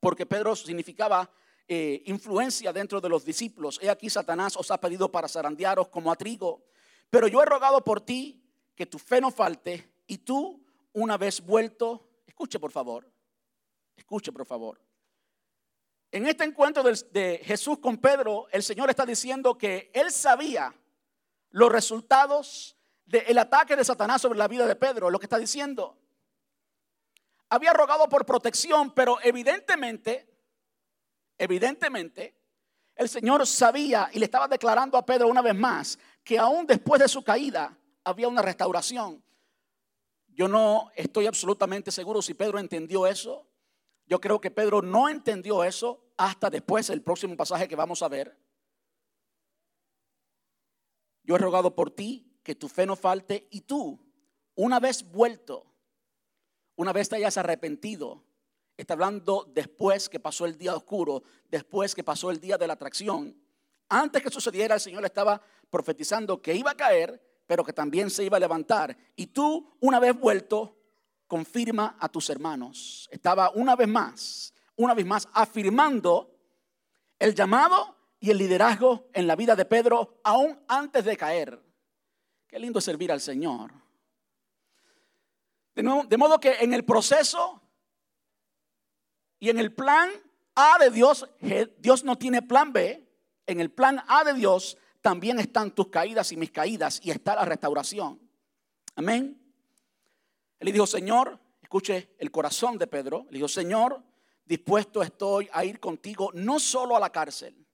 porque 0.00 0.26
Pedro 0.26 0.56
significaba 0.56 1.30
eh, 1.68 2.02
influencia 2.06 2.72
dentro 2.72 3.00
de 3.00 3.08
los 3.08 3.24
discípulos. 3.24 3.78
He 3.80 3.88
aquí 3.88 4.10
Satanás 4.10 4.56
os 4.56 4.70
ha 4.70 4.80
pedido 4.80 5.12
para 5.12 5.28
zarandearos 5.28 5.88
como 5.88 6.10
a 6.10 6.16
trigo, 6.16 6.64
pero 7.10 7.28
yo 7.28 7.42
he 7.42 7.46
rogado 7.46 7.84
por 7.84 8.00
ti 8.00 8.42
que 8.74 8.86
tu 8.86 8.98
fe 8.98 9.20
no 9.20 9.30
falte 9.30 9.92
y 10.06 10.18
tú, 10.18 10.64
una 10.92 11.16
vez 11.16 11.40
vuelto, 11.40 12.08
escuche 12.26 12.58
por 12.58 12.72
favor, 12.72 13.08
escuche 13.94 14.32
por 14.32 14.46
favor. 14.46 14.80
En 16.12 16.26
este 16.26 16.42
encuentro 16.42 16.82
de, 16.82 17.40
Jesús 17.44 17.78
con 17.78 17.98
Pedro, 17.98 18.48
el 18.50 18.64
Señor 18.64 18.90
está 18.90 19.06
diciendo 19.06 19.56
que 19.56 19.92
él 19.94 20.10
sabía 20.10 20.74
los 21.50 21.70
resultados 21.70 22.76
del 23.04 23.38
ataque 23.38 23.76
de 23.76 23.84
Satanás 23.84 24.20
sobre 24.22 24.38
la 24.38 24.48
vida 24.48 24.66
de 24.66 24.74
Pedro, 24.74 25.10
lo 25.10 25.20
que 25.20 25.26
está 25.26 25.38
diciendo. 25.38 25.96
Había 27.50 27.72
rogado 27.72 28.08
por 28.08 28.24
protección, 28.24 28.92
pero 28.92 29.18
evidentemente, 29.22 30.28
evidentemente, 31.36 32.36
el 32.94 33.08
Señor 33.08 33.44
sabía 33.46 34.08
y 34.12 34.20
le 34.20 34.26
estaba 34.26 34.46
declarando 34.46 34.96
a 34.96 35.04
Pedro 35.04 35.26
una 35.26 35.42
vez 35.42 35.54
más 35.54 35.98
que 36.22 36.38
aún 36.38 36.66
después 36.66 37.00
de 37.00 37.08
su 37.08 37.24
caída, 37.24 37.76
había 38.04 38.28
una 38.28 38.42
restauración. 38.42 39.22
Yo 40.28 40.46
no 40.46 40.90
estoy 40.94 41.26
absolutamente 41.26 41.90
seguro 41.90 42.22
si 42.22 42.34
Pedro 42.34 42.58
entendió 42.58 43.06
eso. 43.06 43.48
Yo 44.06 44.20
creo 44.20 44.40
que 44.40 44.50
Pedro 44.50 44.80
no 44.80 45.08
entendió 45.08 45.64
eso 45.64 46.12
hasta 46.16 46.50
después 46.50 46.88
el 46.90 47.02
próximo 47.02 47.36
pasaje 47.36 47.66
que 47.66 47.76
vamos 47.76 48.02
a 48.02 48.08
ver. 48.08 48.38
Yo 51.24 51.34
he 51.34 51.38
rogado 51.38 51.74
por 51.74 51.90
ti 51.90 52.38
que 52.42 52.54
tu 52.54 52.68
fe 52.68 52.86
no 52.86 52.96
falte 52.96 53.48
y 53.50 53.62
tú, 53.62 53.98
una 54.54 54.78
vez 54.78 55.02
vuelto, 55.10 55.66
una 56.80 56.92
vez 56.92 57.08
te 57.08 57.16
hayas 57.16 57.36
arrepentido, 57.36 58.24
está 58.76 58.94
hablando 58.94 59.50
después 59.54 60.08
que 60.08 60.20
pasó 60.20 60.46
el 60.46 60.56
día 60.56 60.74
oscuro, 60.74 61.22
después 61.48 61.94
que 61.94 62.04
pasó 62.04 62.30
el 62.30 62.40
día 62.40 62.56
de 62.56 62.66
la 62.66 62.74
atracción. 62.74 63.36
Antes 63.88 64.22
que 64.22 64.30
sucediera, 64.30 64.74
el 64.74 64.80
Señor 64.80 65.04
estaba 65.04 65.40
profetizando 65.70 66.40
que 66.40 66.54
iba 66.54 66.70
a 66.70 66.76
caer 66.76 67.30
pero 67.50 67.64
que 67.64 67.72
también 67.72 68.10
se 68.10 68.22
iba 68.22 68.36
a 68.36 68.40
levantar. 68.40 68.96
Y 69.16 69.26
tú, 69.26 69.76
una 69.80 69.98
vez 69.98 70.16
vuelto, 70.16 70.78
confirma 71.26 71.96
a 71.98 72.08
tus 72.08 72.30
hermanos. 72.30 73.08
Estaba 73.10 73.50
una 73.50 73.74
vez 73.74 73.88
más, 73.88 74.54
una 74.76 74.94
vez 74.94 75.04
más 75.04 75.26
afirmando 75.32 76.30
el 77.18 77.34
llamado 77.34 77.96
y 78.20 78.30
el 78.30 78.38
liderazgo 78.38 79.08
en 79.12 79.26
la 79.26 79.34
vida 79.34 79.56
de 79.56 79.64
Pedro 79.64 80.20
aún 80.22 80.60
antes 80.68 81.04
de 81.04 81.16
caer. 81.16 81.60
Qué 82.46 82.60
lindo 82.60 82.80
servir 82.80 83.10
al 83.10 83.20
Señor. 83.20 83.72
De, 85.74 86.16
modo 86.16 86.40
que 86.40 86.52
en 86.60 86.74
el 86.74 86.84
proceso 86.84 87.62
y 89.38 89.50
en 89.50 89.58
el 89.58 89.72
plan 89.72 90.10
A 90.54 90.78
de 90.78 90.90
Dios, 90.90 91.28
Dios 91.78 92.04
no 92.04 92.16
tiene 92.16 92.42
plan 92.42 92.72
B. 92.72 93.06
En 93.46 93.60
el 93.60 93.70
plan 93.70 94.02
A 94.08 94.24
de 94.24 94.34
Dios 94.34 94.76
también 95.00 95.38
están 95.38 95.70
tus 95.74 95.88
caídas 95.88 96.32
y 96.32 96.36
mis 96.36 96.50
caídas 96.50 97.00
y 97.02 97.10
está 97.10 97.34
la 97.34 97.44
restauración. 97.44 98.20
Amén. 98.96 99.40
Él 100.58 100.66
le 100.66 100.72
dijo, 100.72 100.86
Señor, 100.86 101.38
escuche 101.62 102.14
el 102.18 102.30
corazón 102.30 102.76
de 102.76 102.86
Pedro. 102.86 103.26
Le 103.30 103.38
dijo, 103.38 103.48
Señor, 103.48 104.02
dispuesto 104.44 105.02
estoy 105.02 105.48
a 105.52 105.64
ir 105.64 105.80
contigo 105.80 106.30
no 106.34 106.58
solo 106.58 106.96
a 106.96 107.00
la 107.00 107.10
cárcel. 107.10 107.66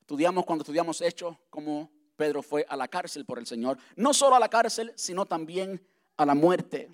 Estudiamos 0.00 0.44
cuando 0.44 0.62
estudiamos 0.62 1.00
Hechos 1.00 1.36
como 1.50 1.90
Pedro 2.16 2.42
fue 2.42 2.66
a 2.68 2.76
la 2.76 2.88
cárcel 2.88 3.24
por 3.24 3.38
el 3.38 3.46
Señor. 3.46 3.78
No 3.96 4.12
solo 4.12 4.36
a 4.36 4.40
la 4.40 4.48
cárcel, 4.48 4.92
sino 4.96 5.26
también 5.26 5.80
a 6.16 6.26
la 6.26 6.34
muerte. 6.34 6.90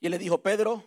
Y 0.00 0.06
él 0.06 0.12
le 0.12 0.18
dijo, 0.18 0.42
Pedro, 0.42 0.84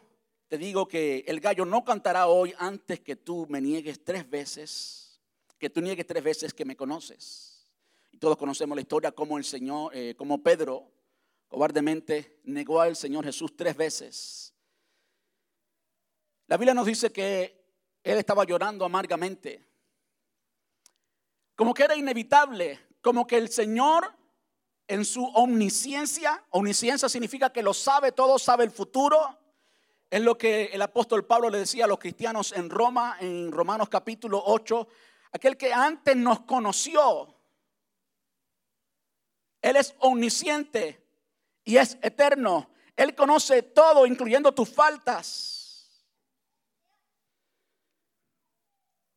te 0.47 0.57
digo 0.57 0.87
que 0.87 1.23
el 1.27 1.39
gallo 1.39 1.65
no 1.65 1.83
cantará 1.83 2.27
hoy 2.27 2.53
antes 2.57 2.99
que 2.99 3.15
tú 3.15 3.45
me 3.49 3.61
niegues 3.61 4.03
tres 4.03 4.29
veces, 4.29 5.21
que 5.57 5.69
tú 5.69 5.81
niegues 5.81 6.05
tres 6.05 6.23
veces 6.23 6.53
que 6.53 6.65
me 6.65 6.75
conoces. 6.75 7.71
Y 8.11 8.17
todos 8.17 8.37
conocemos 8.37 8.75
la 8.75 8.81
historia 8.81 9.11
como 9.11 9.37
el 9.37 9.45
Señor, 9.45 9.95
eh, 9.95 10.15
como 10.15 10.43
Pedro 10.43 10.91
cobardemente 11.47 12.39
negó 12.45 12.79
al 12.79 12.95
Señor 12.95 13.25
Jesús 13.25 13.55
tres 13.55 13.75
veces. 13.75 14.53
La 16.47 16.57
Biblia 16.57 16.73
nos 16.73 16.85
dice 16.85 17.11
que 17.11 17.65
él 18.03 18.17
estaba 18.17 18.43
llorando 18.45 18.85
amargamente, 18.85 19.65
como 21.55 21.73
que 21.73 21.83
era 21.83 21.95
inevitable, 21.95 22.79
como 23.01 23.27
que 23.27 23.37
el 23.37 23.49
Señor 23.49 24.13
en 24.93 25.05
su 25.05 25.23
omnisciencia, 25.23 26.43
omnisciencia 26.49 27.07
significa 27.07 27.51
que 27.51 27.63
lo 27.63 27.73
sabe 27.73 28.11
todo, 28.11 28.37
sabe 28.37 28.63
el 28.63 28.71
futuro, 28.71 29.37
es 30.09 30.21
lo 30.21 30.37
que 30.37 30.65
el 30.65 30.81
apóstol 30.81 31.25
Pablo 31.25 31.49
le 31.49 31.59
decía 31.59 31.85
a 31.85 31.87
los 31.87 31.99
cristianos 31.99 32.51
en 32.51 32.69
Roma, 32.69 33.17
en 33.19 33.51
Romanos 33.51 33.89
capítulo 33.89 34.41
8, 34.45 34.87
aquel 35.31 35.55
que 35.57 35.73
antes 35.73 36.15
nos 36.15 36.41
conoció, 36.41 37.35
Él 39.61 39.77
es 39.77 39.95
omnisciente, 39.99 41.01
y 41.63 41.77
es 41.77 41.97
eterno. 42.01 42.69
Él 42.95 43.15
conoce 43.15 43.63
todo, 43.63 44.05
incluyendo 44.05 44.51
tus 44.51 44.69
faltas. 44.69 46.05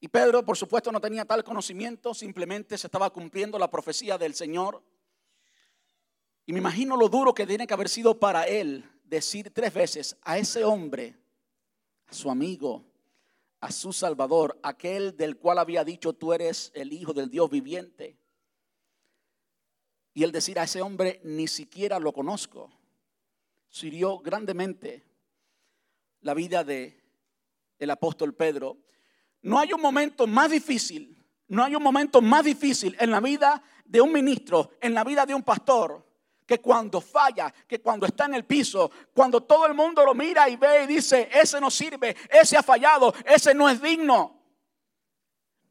Y 0.00 0.09
Pedro, 0.09 0.45
por 0.45 0.57
supuesto, 0.57 0.93
no 0.93 1.00
tenía 1.00 1.25
tal 1.25 1.43
conocimiento, 1.43 2.12
simplemente 2.12 2.76
se 2.76 2.87
estaba 2.87 3.11
cumpliendo 3.11 3.59
la 3.59 3.71
profecía 3.71 4.19
del 4.19 4.35
Señor. 4.35 4.83
Y 6.46 6.52
me 6.52 6.58
imagino 6.58 6.96
lo 6.96 7.08
duro 7.08 7.34
que 7.34 7.46
tiene 7.46 7.66
que 7.66 7.74
haber 7.74 7.88
sido 7.88 8.18
para 8.18 8.46
él 8.46 8.90
decir 9.04 9.50
tres 9.50 9.72
veces 9.72 10.16
a 10.22 10.38
ese 10.38 10.64
hombre, 10.64 11.16
a 12.06 12.12
su 12.12 12.30
amigo, 12.30 12.84
a 13.60 13.72
su 13.72 13.92
Salvador, 13.92 14.58
aquel 14.62 15.16
del 15.16 15.38
cual 15.38 15.58
había 15.58 15.84
dicho, 15.84 16.12
tú 16.12 16.32
eres 16.34 16.70
el 16.74 16.92
Hijo 16.92 17.14
del 17.14 17.30
Dios 17.30 17.48
viviente. 17.48 18.18
Y 20.12 20.22
el 20.22 20.32
decir 20.32 20.58
a 20.58 20.64
ese 20.64 20.82
hombre, 20.82 21.20
ni 21.24 21.48
siquiera 21.48 21.98
lo 21.98 22.12
conozco, 22.12 22.70
sirvió 23.68 24.18
grandemente 24.18 25.04
la 26.20 26.34
vida 26.34 26.62
de 26.62 27.02
el 27.78 27.90
apóstol 27.90 28.35
Pedro. 28.35 28.78
No 29.42 29.59
hay 29.59 29.72
un 29.72 29.80
momento 29.80 30.26
más 30.26 30.50
difícil, 30.50 31.18
no 31.48 31.64
hay 31.64 31.74
un 31.74 31.83
momento 31.83 32.20
más 32.20 32.44
difícil 32.44 32.96
en 33.00 33.11
la 33.11 33.20
vida 33.20 33.62
de 33.85 34.00
un 34.00 34.12
ministro, 34.12 34.70
en 34.80 34.94
la 34.94 35.04
vida 35.04 35.26
de 35.26 35.35
un 35.35 35.42
pastor, 35.42 36.04
que 36.46 36.61
cuando 36.61 37.00
falla, 37.00 37.52
que 37.66 37.80
cuando 37.80 38.07
está 38.07 38.26
en 38.26 38.35
el 38.35 38.44
piso, 38.44 38.90
cuando 39.14 39.42
todo 39.42 39.66
el 39.66 39.74
mundo 39.74 40.04
lo 40.04 40.14
mira 40.14 40.48
y 40.48 40.57
ve 40.57 40.85
y 40.85 40.87
dice, 40.87 41.28
ese 41.33 41.61
no 41.61 41.70
sirve, 41.70 42.16
ese 42.30 42.57
ha 42.57 42.62
fallado, 42.62 43.14
ese 43.24 43.54
no 43.54 43.68
es 43.68 43.80
digno. 43.80 44.42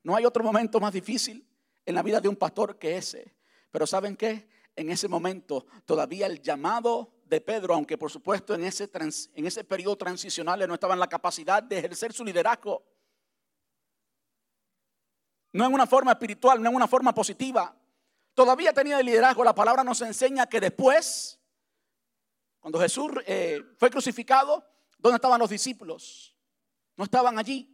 No 0.04 0.16
hay 0.16 0.26
otro 0.26 0.44
momento 0.44 0.80
más 0.80 0.94
difícil 0.94 1.48
en 1.86 1.96
la 1.96 2.02
vida 2.02 2.20
de 2.20 2.28
un 2.28 2.36
pastor 2.36 2.78
que 2.78 2.98
ese. 2.98 3.36
Pero 3.72 3.88
¿saben 3.88 4.16
qué? 4.16 4.50
En 4.76 4.90
ese 4.90 5.08
momento 5.08 5.66
todavía 5.86 6.26
el 6.26 6.42
llamado 6.42 7.14
de 7.26 7.40
Pedro, 7.42 7.74
aunque 7.76 7.98
por 7.98 8.12
supuesto 8.12 8.54
en 8.54 8.64
ese, 8.64 8.90
en 9.36 9.46
ese 9.46 9.64
periodo 9.64 9.96
transicional 9.96 10.68
no 10.68 10.74
estaba 10.74 10.94
en 10.94 11.00
la 11.00 11.08
capacidad 11.08 11.62
de 11.62 11.78
ejercer 11.78 12.12
su 12.12 12.24
liderazgo, 12.24 12.84
no 15.54 15.68
en 15.68 15.74
una 15.74 15.86
forma 15.86 16.12
espiritual, 16.12 16.62
no 16.62 16.70
en 16.70 16.76
una 16.76 16.88
forma 16.88 17.14
positiva, 17.14 17.76
todavía 18.34 18.74
tenía 18.74 19.00
el 19.00 19.06
liderazgo. 19.06 19.44
La 19.44 19.56
palabra 19.56 19.84
nos 19.84 20.02
enseña 20.02 20.48
que 20.48 20.60
después, 20.60 21.40
cuando 22.60 22.80
Jesús 22.80 23.12
eh, 23.26 23.62
fue 23.78 23.90
crucificado, 23.90 24.66
¿dónde 24.98 25.16
estaban 25.16 25.40
los 25.40 25.50
discípulos? 25.50 26.36
No 26.96 27.04
estaban 27.04 27.38
allí. 27.40 27.70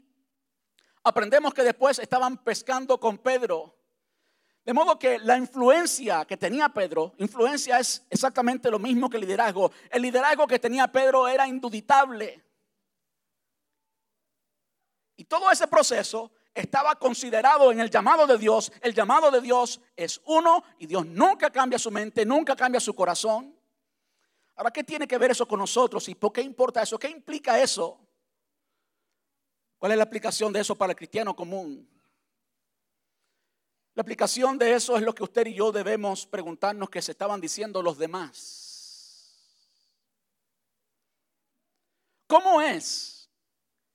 Aprendemos 1.04 1.54
que 1.54 1.64
después 1.64 2.00
estaban 2.00 2.38
pescando 2.44 3.00
con 3.00 3.18
Pedro 3.18 3.80
de 4.70 4.74
modo 4.74 5.00
que 5.00 5.18
la 5.18 5.36
influencia 5.36 6.26
que 6.26 6.38
tenía 6.38 6.70
Pedro, 6.70 7.16
influencia 7.18 7.80
es 7.80 8.06
exactamente 8.08 8.70
lo 8.70 8.78
mismo 8.78 9.10
que 9.10 9.18
el 9.18 9.22
liderazgo. 9.22 9.72
El 9.90 10.04
liderazgo 10.04 10.46
que 10.46 10.60
tenía 10.60 10.92
Pedro 10.92 11.28
era 11.28 11.48
induditable. 11.48 12.46
Y 15.16 15.26
todo 15.26 15.50
ese 15.50 15.68
proceso 15.68 16.32
estaba 16.54 16.96
considerado 16.96 17.72
en 17.72 17.80
el 17.80 17.90
llamado 17.90 18.28
de 18.28 18.38
Dios. 18.38 18.72
El 18.82 18.94
llamado 18.94 19.32
de 19.32 19.42
Dios 19.42 19.80
es 19.96 20.22
uno 20.26 20.64
y 20.78 20.88
Dios 20.88 21.06
nunca 21.06 21.50
cambia 21.50 21.80
su 21.80 21.92
mente, 21.92 22.26
nunca 22.26 22.56
cambia 22.56 22.80
su 22.80 22.94
corazón. 22.94 23.56
Ahora, 24.56 24.72
¿qué 24.72 24.84
tiene 24.84 25.08
que 25.08 25.18
ver 25.18 25.32
eso 25.32 25.48
con 25.48 25.60
nosotros 25.60 26.08
y 26.10 26.16
por 26.16 26.34
qué 26.34 26.42
importa 26.42 26.82
eso? 26.82 27.00
¿Qué 27.00 27.10
implica 27.10 27.62
eso? 27.62 28.00
¿Cuál 29.78 29.94
es 29.94 29.98
la 29.98 30.04
aplicación 30.04 30.52
de 30.52 30.60
eso 30.60 30.76
para 30.76 30.92
el 30.92 30.98
cristiano 30.98 31.36
común? 31.36 31.88
La 33.96 34.02
aplicación 34.02 34.58
de 34.58 34.74
eso 34.74 34.98
es 34.98 35.04
lo 35.04 35.16
que 35.16 35.24
usted 35.24 35.48
y 35.48 35.54
yo 35.54 35.72
debemos 35.72 36.26
preguntarnos 36.26 36.90
que 36.90 37.02
se 37.02 37.12
estaban 37.12 37.40
diciendo 37.40 37.82
los 37.82 37.98
demás. 37.98 38.70
¿Cómo 42.28 42.62
es 42.62 43.30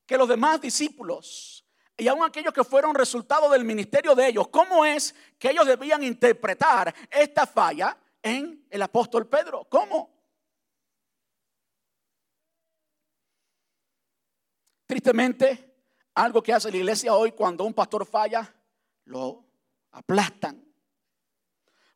que 0.07 0.19
los 0.19 0.29
demás 0.29 0.61
discípulos 0.61 1.64
y 1.97 2.09
aun 2.09 2.25
aquellos 2.25 2.53
que 2.53 2.65
fueron 2.65 2.95
resultado 2.95 3.49
del 3.51 3.65
ministerio 3.65 4.15
de 4.15 4.29
ellos, 4.29 4.49
cómo 4.49 4.85
es 4.85 5.15
que 5.39 5.51
ellos 5.51 5.67
debían 5.67 6.03
interpretar 6.03 6.95
esta 7.11 7.47
falla 7.47 7.97
en 8.23 8.67
el 8.69 8.83
apóstol 8.83 9.29
Pedro? 9.29 9.67
¿Cómo? 9.69 10.11
Tristemente, 14.87 15.75
algo 16.15 16.43
que 16.43 16.53
hace 16.53 16.71
la 16.71 16.77
iglesia 16.77 17.15
hoy 17.15 17.33
cuando 17.33 17.65
un 17.65 17.75
pastor 17.75 18.05
falla, 18.05 18.53
lo 19.05 19.45
aplastan. 19.93 20.65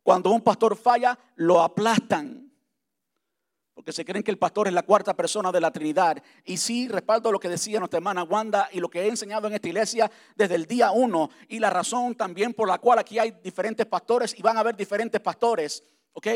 Cuando 0.02 0.30
un 0.30 0.42
pastor 0.42 0.76
falla, 0.76 1.18
lo 1.36 1.60
aplastan. 1.60 2.47
Porque 3.78 3.92
se 3.92 4.04
creen 4.04 4.24
que 4.24 4.32
el 4.32 4.38
pastor 4.38 4.66
es 4.66 4.74
la 4.74 4.82
cuarta 4.82 5.14
persona 5.14 5.52
de 5.52 5.60
la 5.60 5.70
Trinidad. 5.70 6.20
Y 6.44 6.56
sí, 6.56 6.88
respaldo 6.88 7.30
lo 7.30 7.38
que 7.38 7.48
decía 7.48 7.78
nuestra 7.78 7.98
hermana 7.98 8.24
Wanda 8.24 8.68
y 8.72 8.80
lo 8.80 8.88
que 8.88 9.02
he 9.02 9.08
enseñado 9.08 9.46
en 9.46 9.54
esta 9.54 9.68
iglesia 9.68 10.10
desde 10.34 10.56
el 10.56 10.66
día 10.66 10.90
uno. 10.90 11.30
Y 11.46 11.60
la 11.60 11.70
razón 11.70 12.16
también 12.16 12.54
por 12.54 12.66
la 12.66 12.78
cual 12.78 12.98
aquí 12.98 13.20
hay 13.20 13.30
diferentes 13.40 13.86
pastores 13.86 14.36
y 14.36 14.42
van 14.42 14.56
a 14.56 14.60
haber 14.60 14.74
diferentes 14.74 15.20
pastores. 15.20 15.84
¿Ok? 16.12 16.26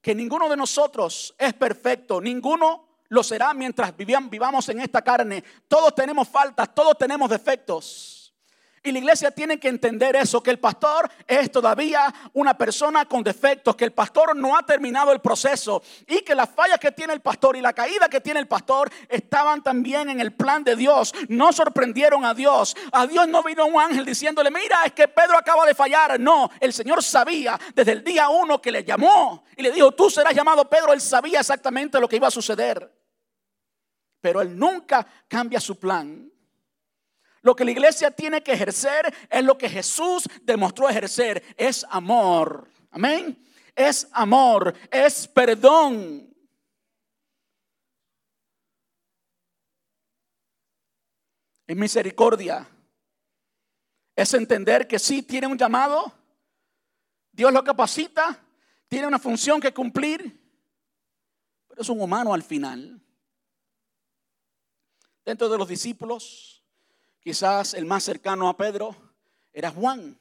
Que 0.00 0.14
ninguno 0.14 0.48
de 0.48 0.56
nosotros 0.56 1.34
es 1.36 1.52
perfecto. 1.54 2.20
Ninguno 2.20 3.00
lo 3.08 3.24
será 3.24 3.52
mientras 3.52 3.92
vivamos 3.96 4.68
en 4.68 4.78
esta 4.78 5.02
carne. 5.02 5.42
Todos 5.66 5.96
tenemos 5.96 6.28
faltas, 6.28 6.72
todos 6.72 6.96
tenemos 6.96 7.28
defectos. 7.28 8.15
Y 8.86 8.92
la 8.92 9.00
iglesia 9.00 9.32
tiene 9.32 9.58
que 9.58 9.66
entender 9.66 10.14
eso, 10.14 10.40
que 10.40 10.52
el 10.52 10.60
pastor 10.60 11.10
es 11.26 11.50
todavía 11.50 12.14
una 12.34 12.56
persona 12.56 13.04
con 13.04 13.24
defectos, 13.24 13.74
que 13.74 13.84
el 13.84 13.92
pastor 13.92 14.36
no 14.36 14.56
ha 14.56 14.62
terminado 14.62 15.10
el 15.10 15.18
proceso 15.18 15.82
y 16.06 16.20
que 16.20 16.36
las 16.36 16.50
fallas 16.50 16.78
que 16.78 16.92
tiene 16.92 17.12
el 17.12 17.20
pastor 17.20 17.56
y 17.56 17.60
la 17.60 17.72
caída 17.72 18.08
que 18.08 18.20
tiene 18.20 18.38
el 18.38 18.46
pastor 18.46 18.88
estaban 19.08 19.60
también 19.60 20.08
en 20.08 20.20
el 20.20 20.34
plan 20.34 20.62
de 20.62 20.76
Dios. 20.76 21.12
No 21.28 21.52
sorprendieron 21.52 22.24
a 22.24 22.32
Dios. 22.32 22.76
A 22.92 23.08
Dios 23.08 23.26
no 23.26 23.42
vino 23.42 23.66
un 23.66 23.80
ángel 23.80 24.04
diciéndole, 24.04 24.52
mira, 24.52 24.84
es 24.84 24.92
que 24.92 25.08
Pedro 25.08 25.36
acaba 25.36 25.66
de 25.66 25.74
fallar. 25.74 26.20
No, 26.20 26.48
el 26.60 26.72
Señor 26.72 27.02
sabía 27.02 27.58
desde 27.74 27.90
el 27.90 28.04
día 28.04 28.28
uno 28.28 28.62
que 28.62 28.70
le 28.70 28.84
llamó 28.84 29.42
y 29.56 29.64
le 29.64 29.72
dijo, 29.72 29.90
tú 29.90 30.08
serás 30.08 30.32
llamado 30.32 30.70
Pedro. 30.70 30.92
Él 30.92 31.00
sabía 31.00 31.40
exactamente 31.40 31.98
lo 31.98 32.08
que 32.08 32.14
iba 32.14 32.28
a 32.28 32.30
suceder. 32.30 32.88
Pero 34.20 34.40
él 34.40 34.56
nunca 34.56 35.04
cambia 35.26 35.58
su 35.58 35.76
plan. 35.76 36.30
Lo 37.46 37.54
que 37.54 37.64
la 37.64 37.70
iglesia 37.70 38.10
tiene 38.10 38.42
que 38.42 38.54
ejercer 38.54 39.14
es 39.30 39.44
lo 39.44 39.56
que 39.56 39.68
Jesús 39.68 40.24
demostró 40.42 40.88
ejercer. 40.88 41.54
Es 41.56 41.86
amor. 41.90 42.68
Amén. 42.90 43.40
Es 43.72 44.08
amor. 44.10 44.74
Es 44.90 45.28
perdón. 45.28 46.34
Es 51.68 51.76
misericordia. 51.76 52.68
Es 54.16 54.34
entender 54.34 54.88
que 54.88 54.98
sí 54.98 55.22
tiene 55.22 55.46
un 55.46 55.56
llamado. 55.56 56.12
Dios 57.30 57.52
lo 57.52 57.62
capacita. 57.62 58.44
Tiene 58.88 59.06
una 59.06 59.20
función 59.20 59.60
que 59.60 59.72
cumplir. 59.72 60.36
Pero 61.68 61.80
es 61.80 61.88
un 61.88 62.00
humano 62.00 62.34
al 62.34 62.42
final. 62.42 63.00
Dentro 65.24 65.48
de 65.48 65.58
los 65.58 65.68
discípulos 65.68 66.55
quizás 67.26 67.74
el 67.74 67.86
más 67.86 68.04
cercano 68.04 68.48
a 68.48 68.56
Pedro 68.56 68.94
era 69.52 69.72
Juan. 69.72 70.16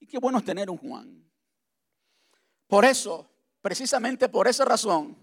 Y 0.00 0.06
qué 0.08 0.18
bueno 0.18 0.38
es 0.38 0.44
tener 0.44 0.68
un 0.68 0.76
Juan. 0.76 1.30
Por 2.66 2.84
eso, 2.84 3.30
precisamente 3.62 4.28
por 4.28 4.48
esa 4.48 4.64
razón, 4.64 5.16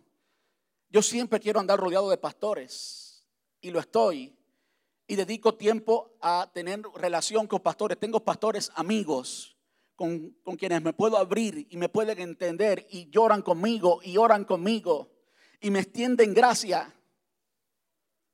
yo 0.88 1.02
siempre 1.02 1.38
quiero 1.38 1.60
andar 1.60 1.78
rodeado 1.78 2.10
de 2.10 2.16
pastores. 2.16 3.28
Y 3.60 3.72
lo 3.72 3.82
estoy. 3.82 4.34
Y 5.06 5.18
dedico 5.18 5.56
tiempo 5.56 6.16
a 6.22 6.50
tener 6.54 6.82
relación 6.96 7.46
con 7.46 7.60
pastores. 7.60 8.00
Tengo 8.00 8.24
pastores 8.24 8.72
amigos 8.76 9.58
con, 9.98 10.34
quienes 10.58 10.82
me 10.82 10.94
puedo 10.94 11.18
abrir 11.18 11.68
y 11.70 11.76
me 11.76 11.90
pueden 11.90 12.22
entender 12.22 12.88
y 12.90 13.10
lloran 13.10 13.42
conmigo 13.42 14.00
y 14.02 14.16
oran 14.16 14.46
conmigo 14.46 15.12
y 15.60 15.72
me 15.72 15.80
extienden 15.80 16.34
gracia. 16.34 16.96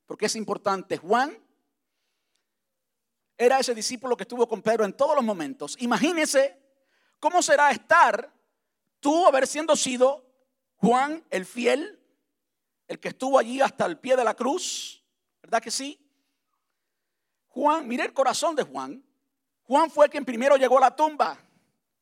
Porque 0.05 0.27
es 0.27 0.36
importante. 0.36 0.97
Juan 0.97 1.46
era 3.38 3.60
ese 3.60 3.76
discípulo 3.76 4.17
que 4.17 4.23
estuvo 4.23 4.47
con 4.47 4.62
Pedro 4.62 4.84
en 4.84 4.93
todos 4.93 5.15
los 5.15 5.23
momentos. 5.23 5.76
Imagínese 5.80 6.60
cómo 7.19 7.41
será 7.41 7.69
estar 7.69 8.34
tú 9.00 9.28
haber 9.28 9.45
siendo 9.45 9.76
sido 9.76 10.26
Juan 10.78 11.23
el 11.30 11.45
fiel, 11.45 12.00
el 12.88 13.00
que 13.00 13.10
estuvo 13.10 13.38
allí 13.38 13.62
hasta 13.62 13.86
el 13.86 14.00
pie 14.00 14.15
de 14.15 14.23
la 14.23 14.34
cruz, 14.34 15.04
¿verdad 15.41 15.62
que 15.62 15.71
sí? 15.71 16.00
Juan, 17.50 17.88
mire 17.88 18.06
el 18.06 18.13
corazón 18.13 18.56
de 18.56 18.63
Juan. 18.63 19.04
Juan 19.63 19.91
fue 19.91 20.10
quien 20.10 20.26
primero 20.26 20.56
llegó 20.56 20.78
a 20.78 20.82
la 20.82 20.95
tumba, 20.95 21.38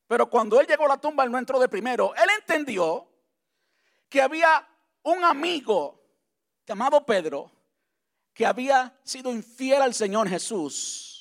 pero 0.08 0.30
cuando 0.30 0.60
él 0.60 0.68
llegó 0.68 0.86
a 0.86 0.90
la 0.90 0.98
tumba, 0.98 1.24
él 1.24 1.32
no 1.32 1.38
entró 1.38 1.60
de 1.60 1.68
primero. 1.68 2.14
Él 2.16 2.30
entendió 2.40 3.08
que 4.08 4.22
había 4.22 4.68
un 5.04 5.24
amigo 5.24 6.02
llamado 6.66 7.06
Pedro 7.06 7.52
que 8.34 8.46
había 8.46 8.98
sido 9.04 9.32
infiel 9.32 9.82
al 9.82 9.94
Señor 9.94 10.28
Jesús 10.30 11.15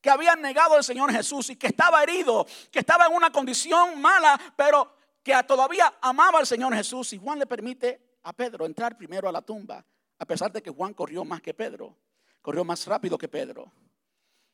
que 0.00 0.10
había 0.10 0.36
negado 0.36 0.74
al 0.74 0.84
Señor 0.84 1.12
Jesús 1.12 1.50
y 1.50 1.56
que 1.56 1.68
estaba 1.68 2.02
herido, 2.02 2.46
que 2.70 2.80
estaba 2.80 3.06
en 3.06 3.14
una 3.14 3.30
condición 3.30 4.00
mala, 4.00 4.38
pero 4.56 4.92
que 5.22 5.34
todavía 5.46 5.94
amaba 6.00 6.38
al 6.38 6.46
Señor 6.46 6.74
Jesús. 6.74 7.12
Y 7.12 7.18
Juan 7.18 7.38
le 7.38 7.46
permite 7.46 8.18
a 8.22 8.32
Pedro 8.32 8.66
entrar 8.66 8.96
primero 8.96 9.28
a 9.28 9.32
la 9.32 9.42
tumba, 9.42 9.84
a 10.18 10.24
pesar 10.24 10.52
de 10.52 10.62
que 10.62 10.70
Juan 10.70 10.94
corrió 10.94 11.24
más 11.24 11.40
que 11.40 11.54
Pedro, 11.54 11.96
corrió 12.42 12.64
más 12.64 12.86
rápido 12.86 13.18
que 13.18 13.28
Pedro. 13.28 13.72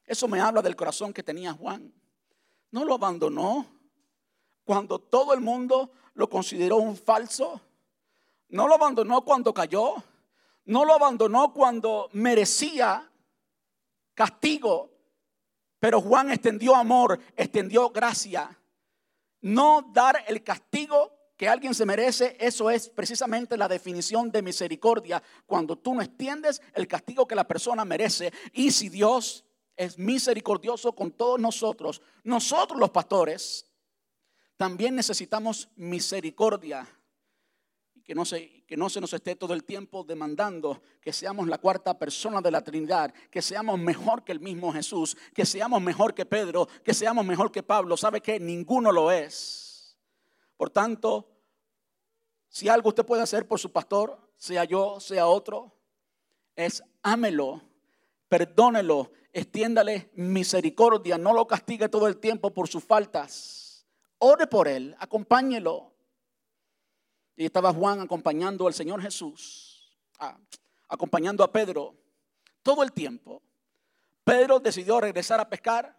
Eso 0.04 0.28
me 0.28 0.40
habla 0.40 0.62
del 0.62 0.76
corazón 0.76 1.12
que 1.12 1.22
tenía 1.22 1.52
Juan. 1.52 1.92
No 2.70 2.84
lo 2.84 2.94
abandonó 2.94 3.66
cuando 4.64 4.98
todo 4.98 5.32
el 5.32 5.40
mundo 5.40 5.92
lo 6.14 6.28
consideró 6.28 6.76
un 6.76 6.96
falso. 6.96 7.60
No 8.48 8.68
lo 8.68 8.74
abandonó 8.74 9.24
cuando 9.24 9.54
cayó. 9.54 10.02
No 10.66 10.84
lo 10.84 10.94
abandonó 10.94 11.52
cuando 11.52 12.08
merecía 12.12 13.10
castigo. 14.14 14.93
Pero 15.84 16.00
Juan 16.00 16.32
extendió 16.32 16.74
amor, 16.74 17.20
extendió 17.36 17.90
gracia. 17.90 18.58
No 19.42 19.90
dar 19.92 20.24
el 20.26 20.42
castigo 20.42 21.12
que 21.36 21.46
alguien 21.46 21.74
se 21.74 21.84
merece, 21.84 22.38
eso 22.40 22.70
es 22.70 22.88
precisamente 22.88 23.58
la 23.58 23.68
definición 23.68 24.30
de 24.30 24.40
misericordia. 24.40 25.22
Cuando 25.44 25.76
tú 25.76 25.92
no 25.92 26.00
extiendes 26.00 26.62
el 26.72 26.88
castigo 26.88 27.28
que 27.28 27.34
la 27.34 27.46
persona 27.46 27.84
merece. 27.84 28.32
Y 28.54 28.70
si 28.70 28.88
Dios 28.88 29.44
es 29.76 29.98
misericordioso 29.98 30.94
con 30.94 31.10
todos 31.10 31.38
nosotros, 31.38 32.00
nosotros 32.22 32.80
los 32.80 32.88
pastores, 32.88 33.70
también 34.56 34.94
necesitamos 34.94 35.68
misericordia 35.76 36.88
que 38.04 38.14
no, 38.14 38.26
se, 38.26 38.64
que 38.66 38.76
no 38.76 38.90
se 38.90 39.00
nos 39.00 39.14
esté 39.14 39.34
todo 39.34 39.54
el 39.54 39.64
tiempo 39.64 40.04
demandando 40.04 40.82
que 41.00 41.12
seamos 41.12 41.48
la 41.48 41.56
cuarta 41.56 41.98
persona 41.98 42.42
de 42.42 42.50
la 42.50 42.62
Trinidad, 42.62 43.14
que 43.30 43.40
seamos 43.40 43.78
mejor 43.78 44.24
que 44.24 44.32
el 44.32 44.40
mismo 44.40 44.72
Jesús, 44.72 45.16
que 45.34 45.46
seamos 45.46 45.80
mejor 45.80 46.12
que 46.12 46.26
Pedro, 46.26 46.68
que 46.84 46.92
seamos 46.92 47.24
mejor 47.24 47.50
que 47.50 47.62
Pablo. 47.62 47.96
¿Sabe 47.96 48.20
que 48.20 48.38
Ninguno 48.38 48.92
lo 48.92 49.10
es. 49.10 49.96
Por 50.58 50.68
tanto, 50.68 51.30
si 52.48 52.68
algo 52.68 52.90
usted 52.90 53.06
puede 53.06 53.22
hacer 53.22 53.48
por 53.48 53.58
su 53.58 53.72
pastor, 53.72 54.20
sea 54.36 54.64
yo, 54.64 55.00
sea 55.00 55.26
otro, 55.26 55.74
es 56.54 56.84
ámelo, 57.02 57.62
perdónelo, 58.28 59.12
extiéndale 59.32 60.10
misericordia, 60.14 61.16
no 61.16 61.32
lo 61.32 61.46
castigue 61.46 61.88
todo 61.88 62.06
el 62.06 62.18
tiempo 62.18 62.52
por 62.52 62.68
sus 62.68 62.84
faltas. 62.84 63.86
Ore 64.18 64.46
por 64.46 64.68
él, 64.68 64.94
acompáñelo. 64.98 65.93
Y 67.36 67.44
estaba 67.44 67.72
Juan 67.72 68.00
acompañando 68.00 68.66
al 68.66 68.74
Señor 68.74 69.02
Jesús, 69.02 69.98
acompañando 70.88 71.42
a 71.42 71.50
Pedro 71.50 71.94
todo 72.62 72.82
el 72.82 72.92
tiempo. 72.92 73.42
Pedro 74.24 74.60
decidió 74.60 75.00
regresar 75.00 75.40
a 75.40 75.48
pescar. 75.48 75.96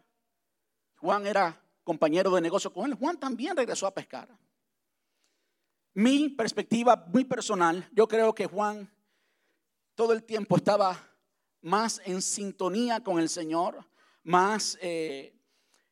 Juan 0.97 1.27
era 1.27 1.61
compañero 1.83 2.31
de 2.31 2.41
negocio 2.41 2.71
con 2.73 2.85
él. 2.85 2.95
Juan 2.95 3.19
también 3.19 3.55
regresó 3.55 3.85
a 3.85 3.93
pescar. 3.93 4.29
Mi 5.93 6.29
perspectiva 6.29 7.05
muy 7.07 7.23
personal, 7.23 7.87
yo 7.93 8.07
creo 8.07 8.33
que 8.33 8.47
Juan 8.47 8.91
todo 9.93 10.11
el 10.11 10.23
tiempo 10.23 10.57
estaba 10.57 10.99
más 11.61 12.01
en 12.05 12.21
sintonía 12.21 13.01
con 13.01 13.19
el 13.19 13.29
Señor, 13.29 13.85
más 14.23 14.77
eh, 14.81 15.34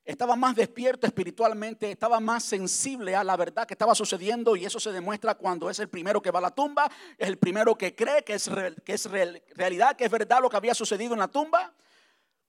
estaba 0.06 0.36
más 0.36 0.56
despierto 0.56 1.08
espiritualmente, 1.08 1.92
estaba 1.92 2.20
más 2.20 2.44
sensible 2.44 3.16
a 3.16 3.24
la 3.24 3.38
verdad 3.38 3.66
que 3.66 3.74
estaba 3.74 3.96
sucediendo 3.96 4.56
y 4.56 4.66
eso 4.66 4.80
se 4.80 4.92
demuestra 4.92 5.36
cuando 5.36 5.70
es 5.70 5.80
el 5.80 5.88
primero 5.88 6.22
que 6.22 6.32
va 6.32 6.40
a 6.40 6.44
la 6.44 6.52
tumba, 6.52 6.92
es 7.18 7.28
el 7.28 7.38
primero 7.38 7.76
que 7.76 7.96
cree 7.96 8.24
que 8.24 8.34
es, 8.34 8.50
que 8.84 8.94
es 8.94 9.10
realidad, 9.56 9.96
que 9.96 10.06
es 10.06 10.12
verdad 10.12 10.42
lo 10.42 10.50
que 10.50 10.58
había 10.58 10.74
sucedido 10.74 11.14
en 11.14 11.20
la 11.20 11.30
tumba. 11.30 11.74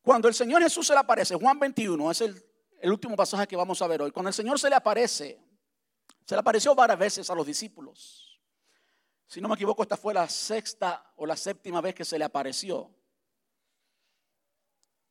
Cuando 0.03 0.27
el 0.27 0.35
Señor 0.35 0.63
Jesús 0.63 0.87
se 0.87 0.93
le 0.95 0.99
aparece, 0.99 1.37
Juan 1.37 1.59
21 1.59 2.11
es 2.11 2.21
el 2.23 2.91
último 2.91 3.15
pasaje 3.17 3.47
que 3.47 3.57
vamos 3.57 3.81
a 3.81 3.87
ver 3.87 4.03
hoy, 4.03 4.11
cuando 4.11 4.29
el 4.29 4.35
Señor 4.35 4.59
se 4.59 4.69
le 4.69 4.75
aparece, 4.75 5.39
se 6.25 6.35
le 6.35 6.41
apareció 6.41 6.75
varias 6.75 6.99
veces 6.99 7.31
a 7.31 7.35
los 7.35 7.47
discípulos. 7.47 8.41
Si 9.27 9.41
no 9.41 9.49
me 9.49 9.55
equivoco, 9.55 9.83
esta 9.83 9.97
fue 9.97 10.13
la 10.13 10.29
sexta 10.29 11.13
o 11.17 11.27
la 11.27 11.37
séptima 11.37 11.81
vez 11.81 11.95
que 11.95 12.05
se 12.05 12.19
le 12.19 12.25
apareció. 12.25 12.91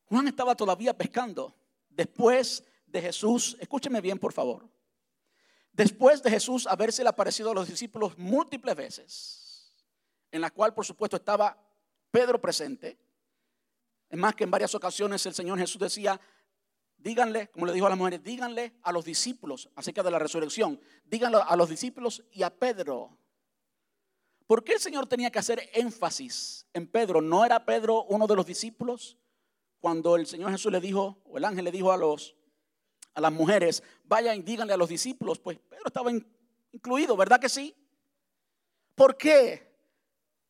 Juan 0.05 0.27
estaba 0.27 0.55
todavía 0.55 0.95
pescando. 0.95 1.55
Después 1.95 2.63
de 2.87 3.01
Jesús, 3.01 3.57
escúcheme 3.59 4.01
bien 4.01 4.19
por 4.19 4.33
favor, 4.33 4.67
después 5.71 6.21
de 6.23 6.29
Jesús 6.29 6.67
haberse 6.67 7.07
aparecido 7.07 7.51
a 7.51 7.53
los 7.53 7.67
discípulos 7.67 8.17
múltiples 8.17 8.75
veces, 8.75 9.73
en 10.31 10.41
la 10.41 10.49
cual 10.49 10.73
por 10.73 10.85
supuesto 10.85 11.17
estaba 11.17 11.57
Pedro 12.11 12.41
presente, 12.41 12.97
es 14.09 14.17
más 14.17 14.35
que 14.35 14.43
en 14.43 14.51
varias 14.51 14.75
ocasiones 14.75 15.25
el 15.25 15.33
Señor 15.33 15.57
Jesús 15.57 15.79
decía, 15.79 16.19
díganle, 16.97 17.49
como 17.49 17.65
le 17.65 17.73
dijo 17.73 17.87
a 17.87 17.89
las 17.89 17.97
mujeres, 17.97 18.23
díganle 18.23 18.73
a 18.83 18.91
los 18.91 19.05
discípulos 19.05 19.69
acerca 19.75 20.03
de 20.03 20.11
la 20.11 20.19
resurrección, 20.19 20.79
díganle 21.05 21.39
a 21.45 21.55
los 21.55 21.69
discípulos 21.69 22.23
y 22.31 22.43
a 22.43 22.51
Pedro. 22.51 23.17
¿Por 24.45 24.63
qué 24.63 24.73
el 24.73 24.79
Señor 24.79 25.07
tenía 25.07 25.31
que 25.31 25.39
hacer 25.39 25.69
énfasis 25.73 26.67
en 26.73 26.85
Pedro? 26.87 27.21
¿No 27.21 27.43
era 27.43 27.65
Pedro 27.65 28.03
uno 28.03 28.27
de 28.27 28.35
los 28.35 28.45
discípulos? 28.45 29.17
Cuando 29.83 30.15
el 30.15 30.25
Señor 30.25 30.49
Jesús 30.49 30.71
le 30.71 30.79
dijo, 30.79 31.17
o 31.25 31.37
el 31.37 31.43
ángel 31.43 31.65
le 31.65 31.71
dijo 31.71 31.91
a, 31.91 31.97
los, 31.97 32.37
a 33.15 33.19
las 33.19 33.33
mujeres, 33.33 33.83
vayan 34.05 34.37
y 34.37 34.41
díganle 34.41 34.71
a 34.71 34.77
los 34.77 34.87
discípulos, 34.87 35.39
pues 35.39 35.59
Pedro 35.59 35.83
estaba 35.87 36.09
incluido, 36.71 37.17
¿verdad 37.17 37.37
que 37.37 37.49
sí? 37.49 37.75
¿Por 38.95 39.17
qué 39.17 39.75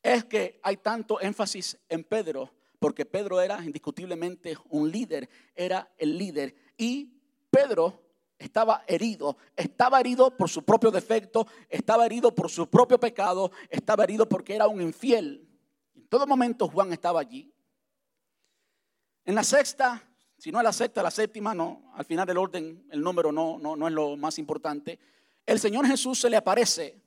es 0.04 0.24
que 0.26 0.60
hay 0.62 0.78
tanto 0.78 1.20
énfasis 1.20 1.80
en 1.90 2.04
Pedro? 2.04 2.52
Porque 2.78 3.08
Pedro 3.08 3.42
era 3.42 3.66
indiscutiblemente 3.66 4.56
un 4.70 4.92
líder, 4.92 5.28
era 5.56 5.92
el 5.98 6.16
líder. 6.16 6.54
Y 6.78 7.20
Pedro 7.50 8.04
estaba 8.38 8.84
herido, 8.86 9.38
estaba 9.56 10.00
herido 10.00 10.38
por 10.38 10.48
su 10.48 10.64
propio 10.64 10.92
defecto, 10.92 11.48
estaba 11.70 12.06
herido 12.06 12.36
por 12.36 12.52
su 12.52 12.70
propio 12.70 13.00
pecado, 13.00 13.50
estaba 13.72 14.04
herido 14.04 14.30
porque 14.30 14.54
era 14.54 14.68
un 14.68 14.80
infiel. 14.80 15.50
En 15.96 16.08
todo 16.08 16.28
momento 16.28 16.68
Juan 16.68 16.94
estaba 16.94 17.20
allí. 17.20 17.53
En 19.26 19.36
la 19.36 19.44
sexta, 19.44 20.04
si 20.38 20.52
no 20.52 20.60
es 20.60 20.64
la 20.64 20.74
sexta, 20.74 21.02
la 21.02 21.12
séptima, 21.12 21.54
no, 21.54 21.92
al 21.96 22.06
final 22.06 22.28
del 22.28 22.38
orden 22.38 22.86
el 22.92 23.02
número 23.02 23.32
no, 23.32 23.58
no, 23.58 23.76
no 23.76 23.88
es 23.88 23.94
lo 23.94 24.18
más 24.18 24.38
importante. 24.38 25.00
El 25.46 25.60
Señor 25.60 25.88
Jesús 25.88 26.20
se 26.20 26.30
le 26.30 26.38
aparece 26.38 27.02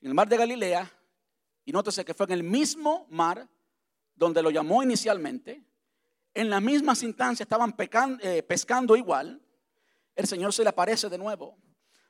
en 0.00 0.08
el 0.08 0.14
mar 0.14 0.28
de 0.28 0.36
Galilea 0.36 0.90
y 1.64 1.72
nótese 1.72 2.04
que 2.04 2.14
fue 2.14 2.26
en 2.26 2.32
el 2.32 2.42
mismo 2.42 3.06
mar 3.10 3.48
donde 4.14 4.42
lo 4.42 4.50
llamó 4.50 4.82
inicialmente, 4.82 5.64
en 6.34 6.50
la 6.50 6.60
misma 6.60 6.94
instancia 7.00 7.44
estaban 7.44 7.74
eh, 8.20 8.42
pescando 8.42 8.96
igual, 8.96 9.40
el 10.14 10.26
Señor 10.26 10.52
se 10.52 10.62
le 10.62 10.70
aparece 10.70 11.08
de 11.08 11.18
nuevo. 11.18 11.56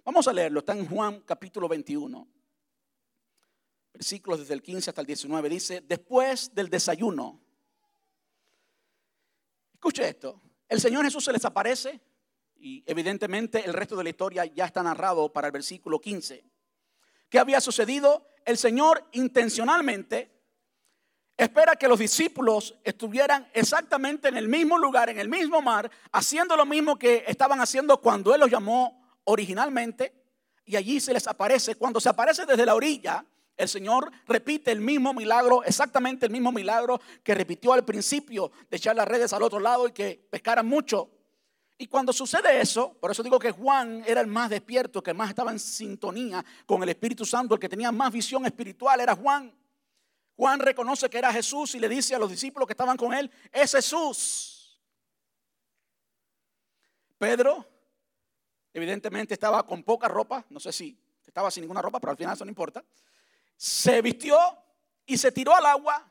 Vamos 0.04 0.26
a 0.26 0.32
leerlo, 0.32 0.60
está 0.60 0.72
en 0.72 0.86
Juan 0.86 1.20
capítulo 1.20 1.68
21. 1.68 2.26
versículos 3.92 4.40
desde 4.40 4.54
el 4.54 4.62
15 4.62 4.90
hasta 4.90 5.00
el 5.00 5.06
19, 5.06 5.48
dice, 5.48 5.80
después 5.82 6.54
del 6.54 6.70
desayuno, 6.70 7.40
escuche 9.78 10.08
esto, 10.08 10.42
el 10.68 10.80
Señor 10.80 11.04
Jesús 11.04 11.24
se 11.24 11.32
les 11.32 11.44
aparece 11.44 12.00
y 12.56 12.82
evidentemente 12.84 13.64
el 13.64 13.72
resto 13.72 13.96
de 13.96 14.02
la 14.02 14.10
historia 14.10 14.44
ya 14.44 14.64
está 14.64 14.82
narrado 14.82 15.32
para 15.32 15.46
el 15.46 15.52
versículo 15.52 16.00
15. 16.00 16.44
¿Qué 17.28 17.38
había 17.38 17.60
sucedido? 17.60 18.26
El 18.44 18.58
Señor 18.58 19.08
intencionalmente 19.12 20.32
espera 21.36 21.76
que 21.76 21.86
los 21.86 22.00
discípulos 22.00 22.76
estuvieran 22.82 23.48
exactamente 23.52 24.28
en 24.28 24.36
el 24.36 24.48
mismo 24.48 24.78
lugar, 24.78 25.10
en 25.10 25.20
el 25.20 25.28
mismo 25.28 25.62
mar, 25.62 25.88
haciendo 26.10 26.56
lo 26.56 26.66
mismo 26.66 26.98
que 26.98 27.24
estaban 27.28 27.60
haciendo 27.60 28.00
cuando 28.00 28.34
Él 28.34 28.40
los 28.40 28.50
llamó 28.50 29.20
originalmente. 29.24 30.12
Y 30.64 30.74
allí 30.74 30.98
se 30.98 31.14
les 31.14 31.28
aparece. 31.28 31.76
Cuando 31.76 32.00
se 32.00 32.08
aparece 32.08 32.44
desde 32.44 32.66
la 32.66 32.74
orilla, 32.74 33.24
el 33.58 33.68
Señor 33.68 34.10
repite 34.26 34.70
el 34.70 34.80
mismo 34.80 35.12
milagro, 35.12 35.64
exactamente 35.64 36.24
el 36.24 36.32
mismo 36.32 36.52
milagro 36.52 37.00
que 37.24 37.34
repitió 37.34 37.72
al 37.72 37.84
principio 37.84 38.52
de 38.70 38.76
echar 38.76 38.94
las 38.94 39.06
redes 39.06 39.32
al 39.32 39.42
otro 39.42 39.58
lado 39.58 39.88
y 39.88 39.92
que 39.92 40.26
pescaran 40.30 40.66
mucho. 40.66 41.10
Y 41.76 41.88
cuando 41.88 42.12
sucede 42.12 42.60
eso, 42.60 42.94
por 42.94 43.10
eso 43.10 43.22
digo 43.22 43.38
que 43.38 43.50
Juan 43.50 44.04
era 44.06 44.20
el 44.20 44.28
más 44.28 44.48
despierto, 44.48 45.02
que 45.02 45.12
más 45.12 45.28
estaba 45.28 45.50
en 45.50 45.58
sintonía 45.58 46.44
con 46.66 46.82
el 46.84 46.88
Espíritu 46.88 47.24
Santo, 47.26 47.54
el 47.54 47.60
que 47.60 47.68
tenía 47.68 47.90
más 47.90 48.12
visión 48.12 48.46
espiritual 48.46 49.00
era 49.00 49.16
Juan. 49.16 49.52
Juan 50.36 50.60
reconoce 50.60 51.10
que 51.10 51.18
era 51.18 51.32
Jesús 51.32 51.74
y 51.74 51.80
le 51.80 51.88
dice 51.88 52.14
a 52.14 52.18
los 52.18 52.30
discípulos 52.30 52.66
que 52.66 52.72
estaban 52.74 52.96
con 52.96 53.12
él, 53.12 53.28
es 53.50 53.72
Jesús. 53.72 54.80
Pedro, 57.18 57.66
evidentemente 58.72 59.34
estaba 59.34 59.66
con 59.66 59.82
poca 59.82 60.06
ropa, 60.06 60.44
no 60.50 60.60
sé 60.60 60.72
si 60.72 60.96
estaba 61.26 61.50
sin 61.50 61.62
ninguna 61.62 61.82
ropa, 61.82 61.98
pero 61.98 62.12
al 62.12 62.16
final 62.16 62.34
eso 62.34 62.44
no 62.44 62.50
importa. 62.50 62.84
Se 63.58 64.00
vistió 64.00 64.38
y 65.04 65.18
se 65.18 65.32
tiró 65.32 65.52
al 65.54 65.66
agua. 65.66 66.08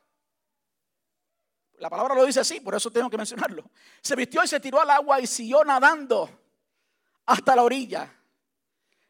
La 1.79 1.89
palabra 1.89 2.13
lo 2.13 2.25
dice 2.25 2.41
así, 2.41 2.59
por 2.59 2.75
eso 2.75 2.91
tengo 2.91 3.09
que 3.09 3.15
mencionarlo. 3.15 3.71
Se 4.01 4.17
vistió 4.17 4.43
y 4.43 4.47
se 4.49 4.59
tiró 4.59 4.81
al 4.81 4.89
agua 4.89 5.21
y 5.21 5.27
siguió 5.27 5.63
nadando 5.63 6.29
hasta 7.25 7.55
la 7.55 7.63
orilla. 7.63 8.13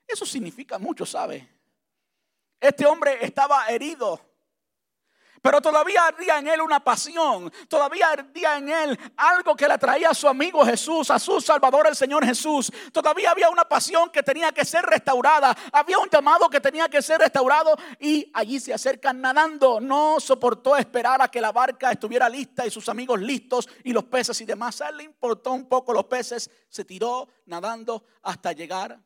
Eso 0.06 0.24
significa 0.24 0.78
mucho, 0.78 1.04
¿sabe? 1.04 1.50
Este 2.60 2.86
hombre 2.86 3.18
estaba 3.26 3.68
herido 3.70 4.22
pero 5.42 5.62
todavía 5.62 6.06
ardía 6.06 6.40
en 6.40 6.48
él 6.48 6.62
una 6.62 6.84
pasión, 6.84 7.52
todavía 7.68 8.10
ardía 8.12 8.58
en 8.58 8.70
él 8.70 9.00
algo 9.16 9.56
que 9.56 9.68
le 9.68 9.74
atraía 9.74 10.10
a 10.10 10.14
su 10.14 10.28
amigo 10.28 10.66
Jesús, 10.66 11.12
a 11.12 11.20
su 11.20 11.40
Salvador 11.42 11.88
el 11.88 11.96
Señor 11.96 12.26
Jesús. 12.26 12.72
Todavía 12.92 13.32
había 13.32 13.50
una 13.50 13.66
pasión 13.66 14.10
que 14.10 14.24
tenía 14.24 14.52
que 14.52 14.66
ser 14.66 14.86
restaurada, 14.86 15.56
había 15.72 16.00
un 16.00 16.10
llamado 16.10 16.50
que 16.50 16.60
tenía 16.60 16.90
que 16.90 17.02
ser 17.02 17.20
restaurado 17.20 17.76
y 18.00 18.30
allí 18.34 18.60
se 18.60 18.74
acercan 18.74 19.22
nadando. 19.22 19.80
No 19.80 20.20
soportó 20.20 20.76
esperar 20.76 21.22
a 21.22 21.28
que 21.28 21.42
la 21.42 21.52
barca 21.52 21.92
estuviera 21.92 22.30
lista 22.30 22.66
y 22.66 22.72
sus 22.72 22.90
amigos 22.90 23.20
listos 23.22 23.70
y 23.84 23.94
los 23.94 24.06
peces 24.06 24.40
y 24.42 24.46
demás. 24.46 24.82
A 24.82 24.90
él 24.90 24.98
le 24.98 25.04
importó 25.04 25.54
un 25.54 25.68
poco 25.68 25.94
los 25.94 26.06
peces, 26.06 26.50
se 26.70 26.86
tiró 26.86 27.28
nadando 27.46 28.04
hasta 28.24 28.52
llegar. 28.52 29.00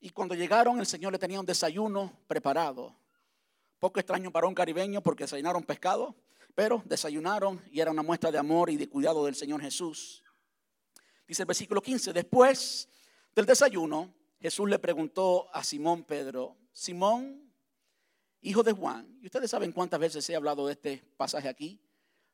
Y 0.00 0.10
cuando 0.10 0.34
llegaron 0.34 0.78
el 0.78 0.86
Señor 0.86 1.12
le 1.12 1.18
tenía 1.18 1.40
un 1.40 1.46
desayuno 1.46 2.12
preparado 2.28 2.94
poco 3.86 4.00
extraño 4.00 4.32
para 4.32 4.48
un 4.48 4.54
caribeño 4.54 5.00
porque 5.00 5.22
desayunaron 5.22 5.62
pescado, 5.62 6.16
pero 6.56 6.82
desayunaron 6.86 7.62
y 7.70 7.78
era 7.78 7.92
una 7.92 8.02
muestra 8.02 8.32
de 8.32 8.38
amor 8.38 8.68
y 8.68 8.76
de 8.76 8.88
cuidado 8.88 9.24
del 9.24 9.36
Señor 9.36 9.62
Jesús. 9.62 10.24
Dice 11.28 11.42
el 11.42 11.46
versículo 11.46 11.80
15, 11.80 12.12
después 12.12 12.88
del 13.32 13.46
desayuno, 13.46 14.12
Jesús 14.40 14.68
le 14.68 14.80
preguntó 14.80 15.48
a 15.54 15.62
Simón 15.62 16.02
Pedro, 16.02 16.56
Simón, 16.72 17.48
hijo 18.40 18.64
de 18.64 18.72
Juan, 18.72 19.20
y 19.22 19.26
ustedes 19.26 19.52
saben 19.52 19.70
cuántas 19.70 20.00
veces 20.00 20.28
he 20.28 20.34
hablado 20.34 20.66
de 20.66 20.72
este 20.72 21.04
pasaje 21.16 21.48
aquí, 21.48 21.80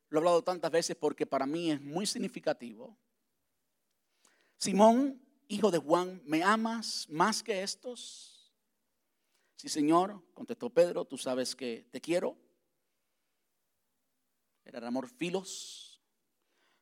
lo 0.09 0.17
he 0.17 0.21
hablado 0.21 0.43
tantas 0.43 0.71
veces 0.71 0.97
porque 0.97 1.27
para 1.27 1.45
mí 1.45 1.71
es 1.71 1.83
muy 1.83 2.07
significativo. 2.07 2.97
Simón, 4.57 5.21
hijo 5.49 5.71
de 5.71 5.77
Juan, 5.77 6.23
¿me 6.25 6.43
amas 6.43 7.07
más 7.11 7.43
que 7.43 7.63
estos? 7.63 8.32
Sí, 9.57 9.69
Señor, 9.69 10.23
contestó 10.35 10.71
Pedro, 10.71 11.05
tú 11.05 11.17
sabes 11.17 11.55
que 11.55 11.87
te 11.91 12.01
quiero. 12.01 12.37
Era 14.65 14.79
el 14.79 14.85
amor 14.85 15.09
filos. 15.09 16.01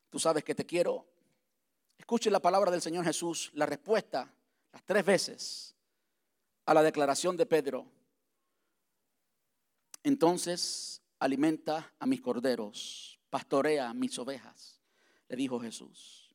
Tú 0.09 0.19
sabes 0.19 0.45
que 0.45 0.55
te 0.55 0.67
quiero. 0.67 1.07
Escuche 1.99 2.31
la 2.31 2.41
palabra 2.41 2.71
del 2.71 2.83
Señor 2.83 3.05
Jesús, 3.05 3.51
la 3.55 3.67
respuesta 3.67 4.35
las 4.73 4.85
tres 4.85 5.05
veces 5.05 5.75
a 6.67 6.75
la 6.75 6.83
declaración 6.83 7.37
de 7.37 7.47
Pedro. 7.47 7.87
Entonces 10.03 11.03
alimenta 11.19 11.93
a 11.99 12.07
mis 12.07 12.21
corderos, 12.21 13.21
pastorea 13.29 13.93
mis 13.93 14.19
ovejas, 14.19 14.81
le 15.29 15.37
dijo 15.37 15.61
Jesús. 15.61 16.35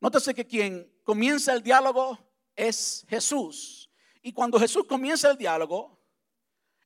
Nótese 0.00 0.34
que 0.34 0.46
quien 0.46 1.00
comienza 1.02 1.52
el 1.52 1.62
diálogo 1.62 2.18
es 2.54 3.04
Jesús. 3.08 3.87
Y 4.22 4.32
cuando 4.32 4.58
Jesús 4.58 4.84
comienza 4.86 5.30
el 5.30 5.36
diálogo, 5.36 5.98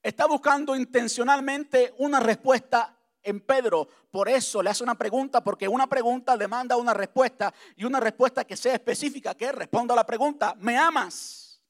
está 0.03 0.27
buscando 0.27 0.75
intencionalmente 0.77 1.95
una 1.99 2.21
respuesta 2.21 2.99
en 3.23 3.41
Pedro. 3.41 3.89
Por 4.11 4.29
eso 4.29 4.63
le 4.63 4.71
hace 4.71 4.83
una 4.83 4.97
pregunta, 4.97 5.43
porque 5.43 5.69
una 5.69 5.87
pregunta 5.87 6.37
demanda 6.37 6.77
una 6.77 6.93
respuesta 6.93 7.53
y 7.77 7.85
una 7.85 8.01
respuesta 8.01 8.45
que 8.45 8.57
sea 8.57 8.75
específica, 8.75 9.35
que 9.35 9.53
responda 9.53 9.95
a 9.95 9.97
la 9.97 10.07
pregunta, 10.07 10.55
¿me 10.59 10.77
amas? 10.77 11.63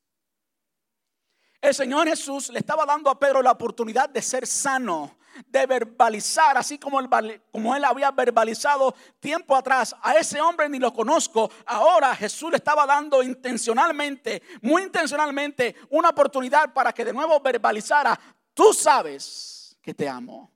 El 1.61 1.75
Señor 1.75 2.09
Jesús 2.09 2.49
le 2.51 2.59
estaba 2.59 2.85
dando 2.85 3.09
a 3.09 3.19
Pedro 3.19 3.41
la 3.41 3.53
oportunidad 3.53 4.09
de 4.09 4.21
ser 4.21 4.47
sano, 4.47 5.17
de 5.47 5.67
verbalizar, 5.67 6.57
así 6.57 6.79
como 6.79 7.01
él, 7.01 7.85
había 7.85 8.11
verbalizado 8.11 8.95
tiempo 9.21 9.57
atrás. 9.57 9.95
A 10.03 10.15
ese 10.15 10.41
hombre 10.41 10.69
ni 10.69 10.79
lo 10.79 10.93
conozco. 10.93 11.51
Ahora 11.67 12.15
Jesús 12.15 12.51
le 12.51 12.57
estaba 12.57 12.87
dando 12.87 13.23
intencionalmente, 13.23 14.43
muy 14.61 14.83
intencionalmente, 14.83 15.77
una 15.91 16.11
oportunidad 16.11 16.73
para 16.73 16.93
que 16.93 17.05
de 17.05 17.13
nuevo 17.13 17.41
verbalizara, 17.41 18.19
tú 18.55 18.73
sabes 18.73 19.77
que 19.83 19.95
te 19.95 20.09
amo. 20.09 20.51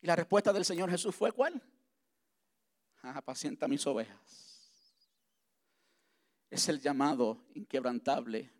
Y 0.00 0.06
la 0.06 0.16
respuesta 0.16 0.52
del 0.52 0.64
Señor 0.64 0.90
Jesús 0.90 1.14
fue 1.14 1.32
cuál? 1.32 1.60
apacienta 3.00 3.66
mis 3.66 3.86
ovejas 3.86 4.38
es 6.50 6.68
el 6.68 6.80
llamado 6.80 7.44
inquebrantable. 7.54 8.50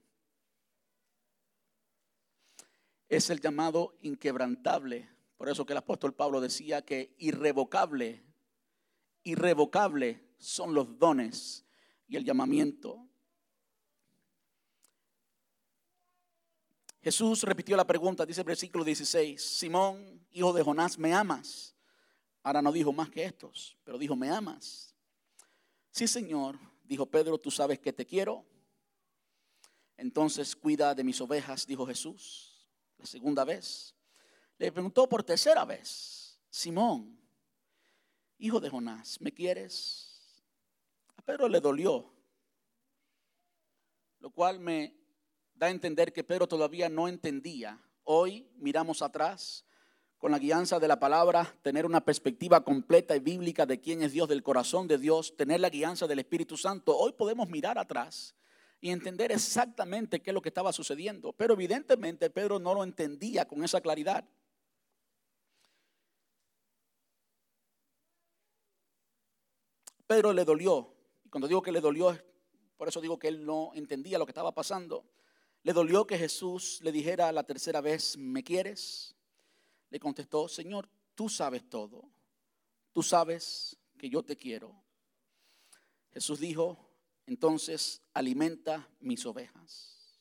Es 3.09 3.31
el 3.31 3.41
llamado 3.41 3.97
inquebrantable. 4.03 5.09
Por 5.37 5.49
eso 5.49 5.65
que 5.65 5.73
el 5.73 5.79
apóstol 5.79 6.15
Pablo 6.15 6.41
decía 6.41 6.83
que 6.83 7.15
irrevocable, 7.19 8.25
irrevocable 9.23 10.23
son 10.39 10.75
los 10.75 10.99
dones 10.99 11.65
y 12.07 12.17
el 12.17 12.25
llamamiento. 12.25 13.07
Jesús 17.01 17.43
repitió 17.45 17.77
la 17.77 17.87
pregunta, 17.87 18.27
dice 18.27 18.41
el 18.41 18.47
versículo 18.47 18.85
16, 18.85 19.41
Simón, 19.43 20.27
hijo 20.33 20.53
de 20.53 20.63
Jonás, 20.63 20.99
¿me 20.99 21.15
amas? 21.15 21.75
Ahora 22.43 22.61
no 22.61 22.73
dijo 22.73 22.93
más 22.93 23.09
que 23.09 23.25
estos, 23.25 23.79
pero 23.85 23.97
dijo, 23.97 24.17
¿me 24.17 24.31
amas? 24.31 24.95
Sí, 25.91 26.07
Señor, 26.07 26.59
Dijo 26.89 27.05
Pedro, 27.05 27.37
tú 27.37 27.51
sabes 27.51 27.79
que 27.79 27.93
te 27.93 28.07
quiero. 28.07 28.47
Entonces 29.99 30.57
cuida 30.57 30.95
de 30.95 31.05
mis 31.05 31.21
ovejas, 31.21 31.67
dijo 31.67 31.87
Jesús. 31.87 32.58
La 32.99 33.07
segunda 33.07 33.45
vez. 33.45 33.95
Le 34.59 34.73
preguntó 34.73 35.09
por 35.09 35.23
tercera 35.23 35.65
vez, 35.65 36.41
Simón, 36.51 37.17
hijo 38.39 38.59
de 38.59 38.69
Jonás, 38.69 39.21
¿me 39.21 39.33
quieres? 39.33 40.43
A 41.17 41.23
Pedro 41.23 41.49
le 41.49 41.61
dolió, 41.61 42.13
lo 44.19 44.31
cual 44.31 44.59
me 44.59 44.97
da 45.55 45.69
a 45.69 45.71
entender 45.71 46.13
que 46.13 46.25
Pedro 46.25 46.49
todavía 46.49 46.89
no 46.89 47.07
entendía. 47.07 47.81
Hoy 48.03 48.51
miramos 48.57 49.01
atrás 49.01 49.65
con 50.19 50.33
la 50.33 50.41
guianza 50.41 50.81
de 50.81 50.89
la 50.89 50.99
palabra, 50.99 51.57
tener 51.63 51.87
una 51.87 52.05
perspectiva 52.05 52.65
completa 52.65 53.15
y 53.15 53.21
bíblica 53.21 53.65
de 53.65 53.81
quién 53.81 54.03
es 54.03 54.13
Dios, 54.13 54.29
del 54.29 54.43
corazón 54.43 54.89
de 54.89 54.99
Dios, 54.99 55.37
tener 55.37 55.61
la 55.61 55.71
guianza 55.71 56.09
del 56.09 56.19
Espíritu 56.19 56.57
Santo, 56.57 56.97
hoy 56.97 57.13
podemos 57.13 57.49
mirar 57.49 57.79
atrás 57.79 58.35
y 58.81 58.91
entender 58.91 59.33
exactamente 59.33 60.21
qué 60.21 60.31
es 60.31 60.35
lo 60.35 60.43
que 60.43 60.51
estaba 60.51 60.73
sucediendo. 60.73 61.33
Pero 61.33 61.55
evidentemente 61.55 62.31
Pedro 62.31 62.59
no 62.59 62.75
lo 62.75 62.85
entendía 62.85 63.47
con 63.47 63.65
esa 63.65 63.81
claridad. 63.81 64.25
Pedro 70.07 70.33
le 70.33 70.45
dolió. 70.45 70.95
Y 71.25 71.29
cuando 71.29 71.49
digo 71.49 71.61
que 71.61 71.73
le 71.73 71.81
dolió, 71.81 72.17
por 72.77 72.89
eso 72.89 73.01
digo 73.01 73.19
que 73.19 73.29
él 73.29 73.45
no 73.45 73.73
entendía 73.75 74.19
lo 74.19 74.27
que 74.27 74.31
estaba 74.31 74.55
pasando. 74.55 75.05
Le 75.65 75.73
dolió 75.73 76.07
que 76.07 76.17
Jesús 76.17 76.81
le 76.83 76.93
dijera 76.93 77.33
la 77.33 77.43
tercera 77.43 77.81
vez, 77.81 78.17
¿me 78.17 78.43
quieres? 78.43 79.17
le 79.91 80.01
contestó, 80.01 80.49
Señor, 80.49 80.89
tú 81.15 81.29
sabes 81.29 81.69
todo, 81.69 82.11
tú 82.93 83.03
sabes 83.03 83.77
que 83.97 84.09
yo 84.09 84.23
te 84.23 84.37
quiero. 84.37 84.75
Jesús 86.13 86.41
dijo, 86.41 86.88
entonces 87.29 88.01
alimenta 88.15 88.89
mis 89.01 89.27
ovejas. 89.27 90.19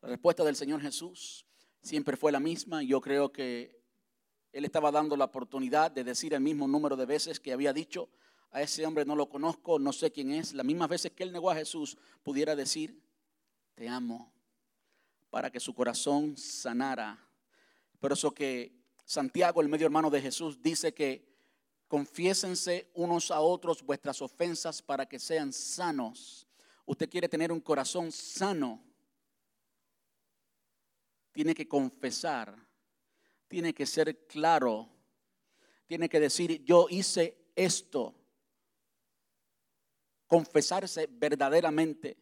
La 0.00 0.08
respuesta 0.08 0.42
del 0.42 0.56
Señor 0.56 0.80
Jesús 0.80 1.46
siempre 1.80 2.16
fue 2.16 2.32
la 2.32 2.40
misma. 2.40 2.82
Yo 2.82 3.00
creo 3.00 3.30
que 3.30 3.80
Él 4.50 4.64
estaba 4.64 4.90
dando 4.90 5.16
la 5.16 5.26
oportunidad 5.26 5.92
de 5.92 6.02
decir 6.02 6.34
el 6.34 6.40
mismo 6.40 6.66
número 6.66 6.96
de 6.96 7.06
veces 7.06 7.38
que 7.38 7.52
había 7.52 7.72
dicho, 7.72 8.10
a 8.50 8.60
ese 8.60 8.84
hombre 8.84 9.04
no 9.04 9.14
lo 9.14 9.28
conozco, 9.28 9.78
no 9.78 9.92
sé 9.92 10.10
quién 10.10 10.32
es. 10.32 10.52
Las 10.52 10.66
mismas 10.66 10.88
veces 10.88 11.12
que 11.12 11.22
Él 11.22 11.32
negó 11.32 11.48
a 11.48 11.54
Jesús, 11.54 11.96
pudiera 12.24 12.56
decir, 12.56 13.00
te 13.76 13.88
amo, 13.88 14.32
para 15.30 15.48
que 15.48 15.60
su 15.60 15.72
corazón 15.74 16.36
sanara. 16.36 17.24
Por 18.00 18.10
eso 18.10 18.34
que 18.34 18.74
Santiago, 19.04 19.62
el 19.62 19.68
medio 19.68 19.86
hermano 19.86 20.10
de 20.10 20.20
Jesús, 20.20 20.60
dice 20.60 20.92
que 20.92 21.31
confiésense 21.92 22.90
unos 22.94 23.30
a 23.30 23.42
otros 23.42 23.82
vuestras 23.82 24.22
ofensas 24.22 24.80
para 24.80 25.04
que 25.04 25.18
sean 25.18 25.52
sanos. 25.52 26.46
Usted 26.86 27.06
quiere 27.10 27.28
tener 27.28 27.52
un 27.52 27.60
corazón 27.60 28.10
sano 28.10 28.82
tiene 31.32 31.54
que 31.54 31.68
confesar, 31.68 32.56
tiene 33.46 33.74
que 33.74 33.84
ser 33.84 34.26
claro, 34.26 34.88
tiene 35.86 36.08
que 36.08 36.18
decir, 36.18 36.64
yo 36.64 36.86
hice 36.88 37.50
esto, 37.54 38.14
confesarse 40.26 41.06
verdaderamente. 41.10 42.16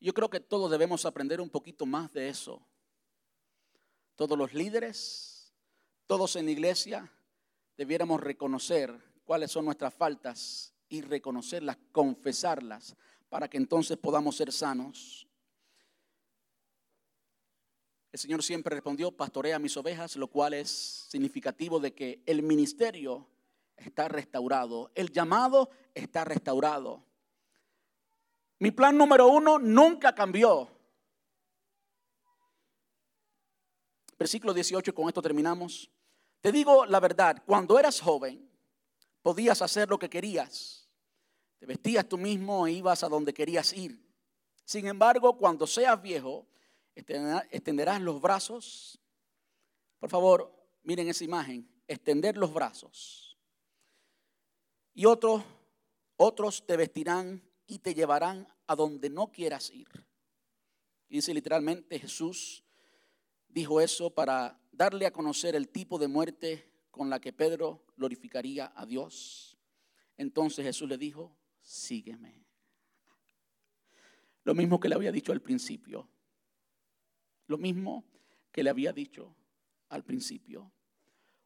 Yo 0.00 0.12
creo 0.12 0.28
que 0.28 0.40
todos 0.40 0.68
debemos 0.68 1.06
aprender 1.06 1.40
un 1.40 1.48
poquito 1.48 1.86
más 1.86 2.12
de 2.12 2.28
eso. 2.28 2.60
Todos 4.16 4.36
los 4.36 4.52
líderes, 4.52 5.52
todos 6.08 6.34
en 6.34 6.46
la 6.46 6.50
iglesia, 6.50 7.12
debiéramos 7.76 8.20
reconocer 8.20 8.92
cuáles 9.24 9.50
son 9.50 9.64
nuestras 9.64 9.94
faltas 9.94 10.72
y 10.88 11.00
reconocerlas, 11.00 11.78
confesarlas, 11.90 12.96
para 13.28 13.48
que 13.48 13.56
entonces 13.56 13.96
podamos 13.96 14.36
ser 14.36 14.52
sanos. 14.52 15.26
El 18.12 18.18
Señor 18.18 18.42
siempre 18.42 18.74
respondió, 18.74 19.10
pastorea 19.10 19.58
mis 19.58 19.74
ovejas, 19.78 20.16
lo 20.16 20.28
cual 20.28 20.52
es 20.52 20.68
significativo 21.08 21.80
de 21.80 21.94
que 21.94 22.22
el 22.26 22.42
ministerio 22.42 23.26
está 23.76 24.06
restaurado, 24.08 24.90
el 24.94 25.10
llamado 25.10 25.70
está 25.94 26.24
restaurado. 26.24 27.02
Mi 28.58 28.70
plan 28.70 28.98
número 28.98 29.28
uno 29.28 29.58
nunca 29.58 30.14
cambió. 30.14 30.68
Versículo 34.18 34.52
18, 34.52 34.94
con 34.94 35.08
esto 35.08 35.22
terminamos. 35.22 35.90
Te 36.42 36.50
digo 36.50 36.84
la 36.86 37.00
verdad, 37.00 37.42
cuando 37.46 37.78
eras 37.78 38.00
joven, 38.00 38.50
podías 39.22 39.62
hacer 39.62 39.88
lo 39.88 39.98
que 39.98 40.10
querías. 40.10 40.90
Te 41.58 41.66
vestías 41.66 42.08
tú 42.08 42.18
mismo 42.18 42.66
e 42.66 42.72
ibas 42.72 43.04
a 43.04 43.08
donde 43.08 43.32
querías 43.32 43.72
ir. 43.72 44.04
Sin 44.64 44.88
embargo, 44.88 45.38
cuando 45.38 45.68
seas 45.68 46.02
viejo, 46.02 46.48
extenderás 46.96 48.00
los 48.00 48.20
brazos. 48.20 49.00
Por 50.00 50.10
favor, 50.10 50.52
miren 50.82 51.08
esa 51.08 51.22
imagen, 51.22 51.70
extender 51.86 52.36
los 52.36 52.52
brazos. 52.52 53.38
Y 54.94 55.04
otros, 55.04 55.44
otros 56.16 56.66
te 56.66 56.76
vestirán 56.76 57.40
y 57.68 57.78
te 57.78 57.94
llevarán 57.94 58.48
a 58.66 58.74
donde 58.74 59.08
no 59.08 59.30
quieras 59.30 59.70
ir. 59.70 59.88
Dice 61.08 61.32
literalmente 61.32 62.00
Jesús 62.00 62.64
dijo 63.52 63.80
eso 63.80 64.10
para 64.10 64.58
darle 64.72 65.06
a 65.06 65.12
conocer 65.12 65.54
el 65.54 65.68
tipo 65.68 65.98
de 65.98 66.08
muerte 66.08 66.70
con 66.90 67.08
la 67.10 67.20
que 67.20 67.32
Pedro 67.32 67.84
glorificaría 67.96 68.72
a 68.74 68.86
Dios. 68.86 69.56
Entonces 70.16 70.64
Jesús 70.64 70.88
le 70.88 70.98
dijo, 70.98 71.36
sígueme. 71.60 72.44
Lo 74.44 74.54
mismo 74.54 74.80
que 74.80 74.88
le 74.88 74.94
había 74.94 75.12
dicho 75.12 75.32
al 75.32 75.40
principio. 75.40 76.08
Lo 77.46 77.58
mismo 77.58 78.04
que 78.50 78.62
le 78.62 78.70
había 78.70 78.92
dicho 78.92 79.36
al 79.88 80.04
principio. 80.04 80.72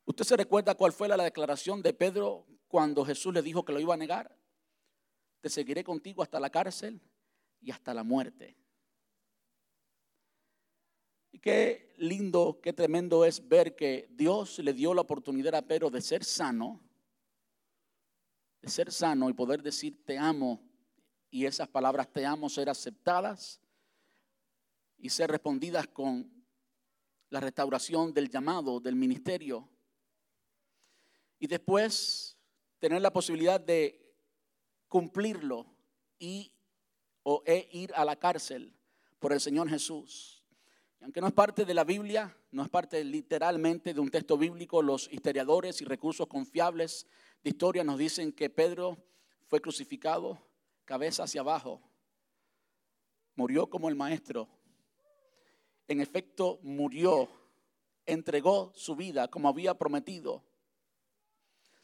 ¿Usted 0.04 0.24
se 0.24 0.36
recuerda 0.36 0.74
cuál 0.74 0.92
fue 0.92 1.08
la 1.08 1.16
declaración 1.16 1.82
de 1.82 1.92
Pedro 1.92 2.46
cuando 2.68 3.04
Jesús 3.04 3.34
le 3.34 3.42
dijo 3.42 3.64
que 3.64 3.72
lo 3.72 3.80
iba 3.80 3.94
a 3.94 3.98
negar? 3.98 4.36
Te 5.40 5.50
seguiré 5.50 5.84
contigo 5.84 6.22
hasta 6.22 6.40
la 6.40 6.50
cárcel 6.50 7.00
y 7.60 7.70
hasta 7.70 7.92
la 7.92 8.04
muerte. 8.04 8.56
Y 11.36 11.38
qué 11.38 11.92
lindo, 11.98 12.60
qué 12.62 12.72
tremendo 12.72 13.22
es 13.22 13.46
ver 13.46 13.76
que 13.76 14.08
Dios 14.10 14.58
le 14.60 14.72
dio 14.72 14.94
la 14.94 15.02
oportunidad 15.02 15.54
a 15.54 15.60
Pedro 15.60 15.90
de 15.90 16.00
ser 16.00 16.24
sano, 16.24 16.80
de 18.62 18.70
ser 18.70 18.90
sano 18.90 19.28
y 19.28 19.34
poder 19.34 19.62
decir 19.62 20.02
te 20.06 20.16
amo 20.16 20.66
y 21.30 21.44
esas 21.44 21.68
palabras 21.68 22.10
te 22.10 22.24
amo 22.24 22.48
ser 22.48 22.70
aceptadas 22.70 23.60
y 24.96 25.10
ser 25.10 25.30
respondidas 25.30 25.86
con 25.88 26.32
la 27.28 27.40
restauración 27.40 28.14
del 28.14 28.30
llamado, 28.30 28.80
del 28.80 28.96
ministerio. 28.96 29.68
Y 31.38 31.48
después 31.48 32.38
tener 32.78 33.02
la 33.02 33.12
posibilidad 33.12 33.60
de 33.60 34.10
cumplirlo 34.88 35.66
y 36.18 36.50
o 37.24 37.42
e 37.44 37.68
ir 37.72 37.92
a 37.94 38.06
la 38.06 38.16
cárcel 38.16 38.74
por 39.18 39.34
el 39.34 39.40
Señor 39.42 39.68
Jesús. 39.68 40.35
Aunque 41.00 41.20
no 41.20 41.28
es 41.28 41.32
parte 41.32 41.64
de 41.64 41.74
la 41.74 41.84
Biblia, 41.84 42.36
no 42.50 42.62
es 42.62 42.68
parte 42.68 43.04
literalmente 43.04 43.92
de 43.92 44.00
un 44.00 44.10
texto 44.10 44.38
bíblico, 44.38 44.82
los 44.82 45.12
historiadores 45.12 45.80
y 45.80 45.84
recursos 45.84 46.26
confiables 46.26 47.06
de 47.42 47.50
historia 47.50 47.84
nos 47.84 47.98
dicen 47.98 48.32
que 48.32 48.50
Pedro 48.50 48.96
fue 49.46 49.60
crucificado 49.60 50.38
cabeza 50.84 51.24
hacia 51.24 51.42
abajo. 51.42 51.82
Murió 53.34 53.68
como 53.68 53.88
el 53.88 53.94
maestro, 53.94 54.48
en 55.88 56.00
efecto 56.00 56.58
murió, 56.62 57.28
entregó 58.06 58.72
su 58.74 58.96
vida 58.96 59.28
como 59.28 59.48
había 59.48 59.74
prometido. 59.74 60.42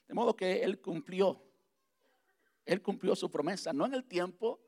De 0.08 0.14
modo 0.14 0.34
que 0.34 0.62
él 0.62 0.80
cumplió, 0.80 1.42
él 2.64 2.82
cumplió 2.82 3.14
su 3.14 3.30
promesa, 3.30 3.72
no 3.72 3.86
en 3.86 3.94
el 3.94 4.04
tiempo 4.04 4.60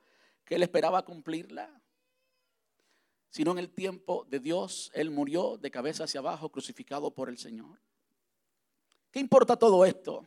que 0.44 0.56
él 0.56 0.62
esperaba 0.62 1.04
cumplirla, 1.04 1.82
sino 3.34 3.50
en 3.50 3.58
el 3.58 3.68
tiempo 3.68 4.24
de 4.30 4.38
Dios, 4.38 4.92
él 4.94 5.10
murió 5.10 5.58
de 5.58 5.68
cabeza 5.68 6.04
hacia 6.04 6.20
abajo, 6.20 6.50
crucificado 6.50 7.10
por 7.10 7.28
el 7.28 7.36
Señor. 7.36 7.80
¿Qué 9.10 9.18
importa 9.18 9.56
todo 9.56 9.84
esto? 9.84 10.24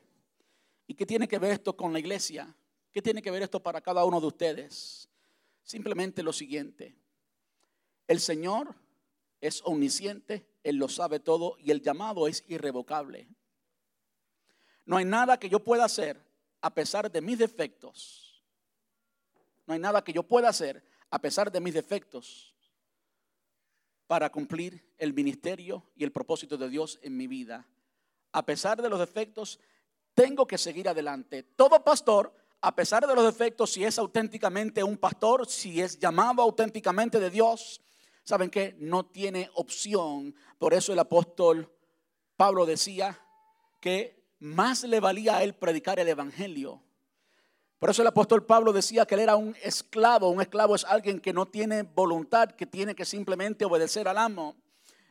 ¿Y 0.87 0.93
qué 0.93 1.05
tiene 1.05 1.25
que 1.25 1.39
ver 1.39 1.51
esto 1.51 1.77
con 1.77 1.93
la 1.93 1.99
iglesia? 1.99 2.53
¿Qué 2.91 3.01
tiene 3.01 3.21
que 3.21 3.31
ver 3.31 3.43
esto 3.43 3.63
para 3.63 3.79
cada 3.79 4.03
uno 4.03 4.19
de 4.19 4.27
ustedes? 4.27 5.07
Simplemente 5.63 6.21
lo 6.21 6.33
siguiente. 6.33 6.97
El 8.09 8.19
Señor 8.19 8.75
es 9.39 9.61
omnisciente, 9.63 10.45
Él 10.61 10.75
lo 10.75 10.89
sabe 10.89 11.21
todo 11.21 11.55
y 11.59 11.71
el 11.71 11.81
llamado 11.81 12.27
es 12.27 12.43
irrevocable. 12.49 13.29
No 14.83 14.97
hay 14.97 15.05
nada 15.05 15.39
que 15.39 15.47
yo 15.47 15.63
pueda 15.63 15.85
hacer 15.85 16.21
a 16.59 16.73
pesar 16.73 17.09
de 17.09 17.21
mis 17.21 17.37
defectos. 17.37 18.43
No 19.65 19.75
hay 19.75 19.79
nada 19.79 20.03
que 20.03 20.11
yo 20.11 20.23
pueda 20.23 20.49
hacer 20.49 20.83
a 21.09 21.21
pesar 21.21 21.49
de 21.49 21.61
mis 21.61 21.73
defectos 21.73 22.53
para 24.07 24.31
cumplir 24.31 24.83
el 24.97 25.13
ministerio 25.13 25.83
y 25.95 26.03
el 26.03 26.11
propósito 26.11 26.57
de 26.57 26.69
Dios 26.69 26.99
en 27.03 27.15
mi 27.15 27.27
vida. 27.27 27.67
A 28.31 28.45
pesar 28.45 28.81
de 28.81 28.89
los 28.89 28.99
defectos, 28.99 29.59
tengo 30.13 30.47
que 30.47 30.57
seguir 30.57 30.89
adelante. 30.89 31.43
Todo 31.43 31.83
pastor, 31.83 32.33
a 32.61 32.75
pesar 32.75 33.05
de 33.05 33.13
los 33.13 33.25
defectos, 33.25 33.71
si 33.71 33.83
es 33.83 33.99
auténticamente 33.99 34.83
un 34.83 34.97
pastor, 34.97 35.47
si 35.47 35.81
es 35.81 35.99
llamado 35.99 36.41
auténticamente 36.41 37.19
de 37.19 37.29
Dios, 37.29 37.81
¿saben 38.23 38.49
qué? 38.49 38.75
No 38.79 39.05
tiene 39.05 39.49
opción. 39.53 40.33
Por 40.57 40.73
eso 40.73 40.93
el 40.93 40.99
apóstol 40.99 41.71
Pablo 42.35 42.65
decía 42.65 43.19
que 43.81 44.17
más 44.39 44.83
le 44.83 44.99
valía 44.99 45.37
a 45.37 45.43
él 45.43 45.53
predicar 45.53 45.99
el 45.99 46.07
Evangelio. 46.07 46.81
Por 47.79 47.91
eso 47.91 48.01
el 48.01 48.07
apóstol 48.07 48.43
Pablo 48.43 48.73
decía 48.73 49.05
que 49.05 49.13
él 49.13 49.21
era 49.21 49.35
un 49.35 49.55
esclavo. 49.61 50.29
Un 50.29 50.41
esclavo 50.41 50.73
es 50.75 50.83
alguien 50.83 51.19
que 51.19 51.31
no 51.31 51.45
tiene 51.45 51.83
voluntad, 51.83 52.51
que 52.51 52.65
tiene 52.65 52.95
que 52.95 53.05
simplemente 53.05 53.65
obedecer 53.65 54.07
al 54.07 54.17
amo. 54.17 54.55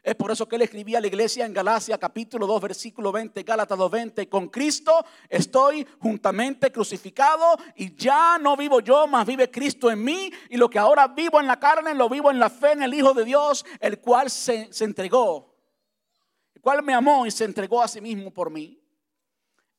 Es 0.02 0.14
por 0.14 0.30
eso 0.30 0.48
que 0.48 0.54
él 0.54 0.62
escribía 0.62 0.98
a 0.98 1.00
la 1.00 1.08
iglesia 1.08 1.44
en 1.44 1.52
Galacia 1.52 1.98
capítulo 1.98 2.46
2 2.46 2.60
versículo 2.60 3.10
20, 3.10 3.42
Gálatas 3.42 3.76
2:20, 3.76 4.28
con 4.28 4.48
Cristo 4.48 5.04
estoy 5.28 5.84
juntamente 5.98 6.70
crucificado 6.70 7.56
y 7.74 7.92
ya 7.96 8.38
no 8.38 8.56
vivo 8.56 8.78
yo, 8.78 9.08
más 9.08 9.26
vive 9.26 9.50
Cristo 9.50 9.90
en 9.90 10.04
mí 10.04 10.30
y 10.48 10.58
lo 10.58 10.70
que 10.70 10.78
ahora 10.78 11.08
vivo 11.08 11.40
en 11.40 11.48
la 11.48 11.58
carne 11.58 11.92
lo 11.92 12.08
vivo 12.08 12.30
en 12.30 12.38
la 12.38 12.50
fe 12.50 12.70
en 12.70 12.84
el 12.84 12.94
Hijo 12.94 13.14
de 13.14 13.24
Dios, 13.24 13.66
el 13.80 13.98
cual 13.98 14.30
se 14.30 14.70
entregó, 14.78 15.52
el 16.54 16.62
cual 16.62 16.84
me 16.84 16.94
amó 16.94 17.26
y 17.26 17.32
se 17.32 17.44
entregó 17.44 17.82
a 17.82 17.88
sí 17.88 18.00
mismo 18.00 18.30
por 18.30 18.48
mí. 18.48 18.80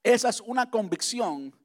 Esa 0.04 0.28
es 0.28 0.42
una 0.42 0.70
convicción 0.70 1.58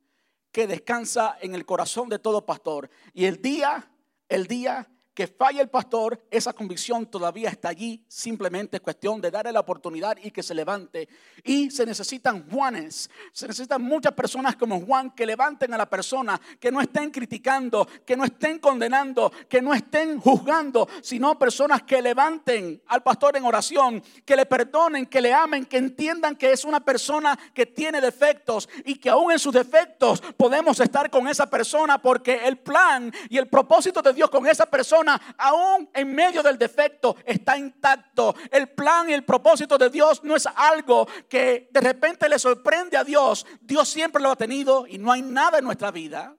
que 0.53 0.67
descansa 0.67 1.37
en 1.41 1.55
el 1.55 1.67
corazón 1.67 2.09
de 2.09 2.19
todo 2.19 2.47
pastor. 2.47 2.91
Y 3.15 3.25
el 3.25 3.41
día, 3.41 3.91
el 4.29 4.47
día 4.47 4.89
que 5.15 5.27
falla 5.27 5.61
el 5.61 5.69
pastor, 5.69 6.23
esa 6.31 6.53
convicción 6.53 7.07
todavía 7.07 7.51
está 7.51 7.69
allí. 7.69 8.03
Simplemente 8.09 8.79
es 8.79 8.81
cuestión 8.81 9.21
de 9.21 9.31
darle 9.31 9.53
la 9.53 9.61
oportunidad 9.61 10.17
y 10.23 10.31
que 10.31 10.43
se 10.43 10.55
levante. 10.55 11.09
Y 11.45 11.71
se 11.71 11.85
necesitan 11.85 12.49
Juanes, 12.49 13.11
se 13.33 13.47
necesitan 13.47 13.83
muchas 13.83 14.13
personas 14.13 14.57
como 14.57 14.81
Juan 14.81 15.11
que 15.11 15.27
levanten 15.27 15.75
a 15.75 15.77
la 15.79 15.89
persona, 15.89 16.41
que 16.59 16.73
no 16.73 16.81
estén 16.81 17.11
criticando, 17.11 17.87
que 18.07 18.17
no 18.17 18.25
estén 18.25 18.59
condenando, 18.59 19.31
que 19.49 19.61
no 19.61 19.75
estén 19.75 20.19
juzgando, 20.19 20.89
sino 21.03 21.39
personas 21.39 21.83
que 21.83 22.01
levanten 22.01 22.83
al 22.87 23.03
pastor 23.03 23.37
en 23.37 23.45
oración, 23.45 24.03
que 24.25 24.37
le 24.37 24.47
perdonen, 24.47 25.07
que 25.07 25.21
le 25.21 25.35
amen, 25.35 25.67
que 25.67 25.77
entiendan 25.77 26.37
que 26.37 26.53
es 26.53 26.65
una 26.65 26.81
persona 26.81 27.39
que 27.53 27.67
tiene 27.67 28.01
defectos 28.01 28.69
y 28.85 28.95
que 28.95 29.11
aún 29.11 29.33
en 29.33 29.39
sus 29.39 29.53
defectos 29.53 30.23
podemos 30.37 30.81
estar 30.81 31.11
con 31.11 31.29
esa 31.29 31.51
persona 31.51 32.01
porque 32.01 32.47
el 32.47 32.59
plan 32.59 33.13
y 33.29 33.37
el 33.37 33.49
propósito 33.49 34.01
de 34.01 34.15
Dios 34.15 34.31
con 34.31 34.47
esa 34.47 34.65
persona 34.67 35.02
aún 35.09 35.89
en 35.93 36.15
medio 36.15 36.43
del 36.43 36.59
defecto, 36.59 37.17
está 37.25 37.57
intacto. 37.57 38.35
El 38.51 38.69
plan 38.71 39.09
y 39.11 39.13
el 39.13 39.25
propósito 39.25 39.79
de 39.79 39.91
Dios 39.91 40.23
no 40.25 40.37
es 40.37 40.47
algo 40.47 41.07
que 41.29 41.69
de 41.71 41.81
repente 41.81 42.29
le 42.29 42.39
sorprende 42.39 42.97
a 42.97 43.05
Dios. 43.05 43.47
Dios 43.61 43.89
siempre 43.89 44.23
lo 44.23 44.31
ha 44.31 44.37
tenido 44.37 44.87
y 44.87 44.99
no 44.99 45.13
hay 45.13 45.23
nada 45.23 45.59
en 45.59 45.65
nuestra 45.65 45.91
vida 45.91 46.37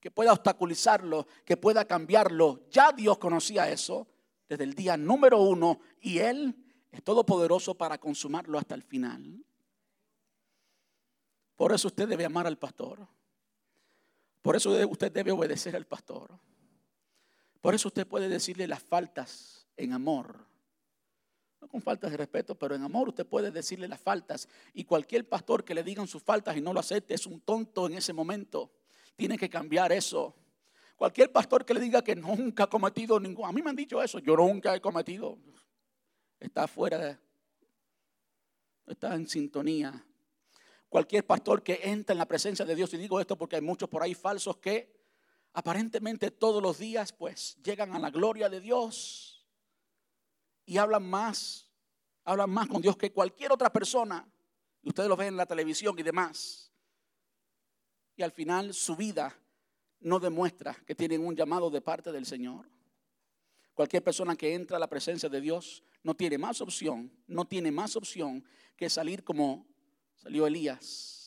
que 0.00 0.10
pueda 0.10 0.32
obstaculizarlo, 0.32 1.26
que 1.44 1.56
pueda 1.56 1.84
cambiarlo. 1.84 2.62
Ya 2.70 2.92
Dios 2.92 3.18
conocía 3.18 3.68
eso 3.68 4.06
desde 4.48 4.64
el 4.64 4.74
día 4.74 4.96
número 4.96 5.40
uno 5.40 5.80
y 6.00 6.18
Él 6.18 6.54
es 6.90 7.02
todopoderoso 7.02 7.74
para 7.74 7.98
consumarlo 7.98 8.58
hasta 8.58 8.74
el 8.74 8.82
final. 8.82 9.44
Por 11.56 11.72
eso 11.72 11.88
usted 11.88 12.08
debe 12.08 12.24
amar 12.24 12.46
al 12.46 12.56
pastor. 12.56 13.06
Por 14.40 14.56
eso 14.56 14.70
usted 14.88 15.12
debe 15.12 15.32
obedecer 15.32 15.74
al 15.74 15.86
pastor. 15.86 16.30
Por 17.60 17.74
eso 17.74 17.88
usted 17.88 18.06
puede 18.06 18.28
decirle 18.28 18.66
las 18.66 18.82
faltas 18.82 19.66
en 19.76 19.92
amor. 19.92 20.46
No 21.60 21.68
con 21.68 21.82
faltas 21.82 22.10
de 22.10 22.16
respeto, 22.16 22.54
pero 22.56 22.74
en 22.74 22.82
amor 22.82 23.08
usted 23.08 23.26
puede 23.26 23.50
decirle 23.50 23.88
las 23.88 24.00
faltas. 24.00 24.48
Y 24.74 24.84
cualquier 24.84 25.28
pastor 25.28 25.64
que 25.64 25.74
le 25.74 25.82
digan 25.82 26.06
sus 26.06 26.22
faltas 26.22 26.56
y 26.56 26.60
no 26.60 26.72
lo 26.72 26.80
acepte 26.80 27.14
es 27.14 27.26
un 27.26 27.40
tonto 27.40 27.86
en 27.86 27.94
ese 27.94 28.12
momento. 28.12 28.70
Tiene 29.16 29.36
que 29.36 29.50
cambiar 29.50 29.90
eso. 29.90 30.36
Cualquier 30.96 31.32
pastor 31.32 31.64
que 31.64 31.74
le 31.74 31.80
diga 31.80 32.02
que 32.02 32.14
nunca 32.14 32.64
ha 32.64 32.66
cometido 32.68 33.18
ningún... 33.18 33.46
A 33.46 33.52
mí 33.52 33.62
me 33.62 33.70
han 33.70 33.76
dicho 33.76 34.02
eso, 34.02 34.18
yo 34.20 34.36
nunca 34.36 34.74
he 34.74 34.80
cometido. 34.80 35.38
Está 36.38 36.68
fuera 36.68 36.98
de... 36.98 37.18
Está 38.86 39.14
en 39.14 39.28
sintonía. 39.28 40.04
Cualquier 40.88 41.26
pastor 41.26 41.62
que 41.62 41.80
entra 41.82 42.14
en 42.14 42.18
la 42.18 42.26
presencia 42.26 42.64
de 42.64 42.74
Dios, 42.74 42.92
y 42.94 42.96
digo 42.96 43.20
esto 43.20 43.36
porque 43.36 43.56
hay 43.56 43.62
muchos 43.62 43.88
por 43.88 44.02
ahí 44.02 44.14
falsos 44.14 44.56
que 44.56 44.97
aparentemente 45.58 46.30
todos 46.30 46.62
los 46.62 46.78
días 46.78 47.12
pues 47.12 47.56
llegan 47.64 47.92
a 47.92 47.98
la 47.98 48.10
gloria 48.10 48.48
de 48.48 48.60
Dios 48.60 49.44
y 50.64 50.78
hablan 50.78 51.02
más, 51.02 51.68
hablan 52.22 52.48
más 52.48 52.68
con 52.68 52.80
Dios 52.80 52.96
que 52.96 53.10
cualquier 53.10 53.50
otra 53.50 53.72
persona. 53.72 54.24
Ustedes 54.84 55.08
lo 55.08 55.16
ven 55.16 55.28
en 55.28 55.36
la 55.36 55.46
televisión 55.46 55.98
y 55.98 56.04
demás. 56.04 56.70
Y 58.14 58.22
al 58.22 58.30
final 58.30 58.72
su 58.72 58.94
vida 58.94 59.36
no 59.98 60.20
demuestra 60.20 60.76
que 60.86 60.94
tienen 60.94 61.26
un 61.26 61.34
llamado 61.34 61.70
de 61.70 61.80
parte 61.80 62.12
del 62.12 62.24
Señor. 62.24 62.64
Cualquier 63.74 64.04
persona 64.04 64.36
que 64.36 64.54
entra 64.54 64.76
a 64.76 64.80
la 64.80 64.88
presencia 64.88 65.28
de 65.28 65.40
Dios 65.40 65.82
no 66.04 66.14
tiene 66.14 66.38
más 66.38 66.60
opción, 66.60 67.10
no 67.26 67.44
tiene 67.46 67.72
más 67.72 67.96
opción 67.96 68.44
que 68.76 68.88
salir 68.88 69.24
como 69.24 69.66
salió 70.14 70.46
Elías 70.46 71.17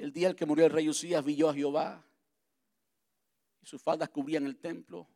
el 0.00 0.12
día 0.12 0.30
en 0.30 0.36
que 0.36 0.46
murió 0.46 0.64
el 0.64 0.72
rey 0.72 0.88
Usías, 0.88 1.22
vio 1.24 1.50
a 1.50 1.54
Jehová 1.54 2.02
y 3.60 3.66
sus 3.66 3.82
faldas 3.82 4.08
cubrían 4.08 4.46
el 4.46 4.56
templo. 4.56 5.06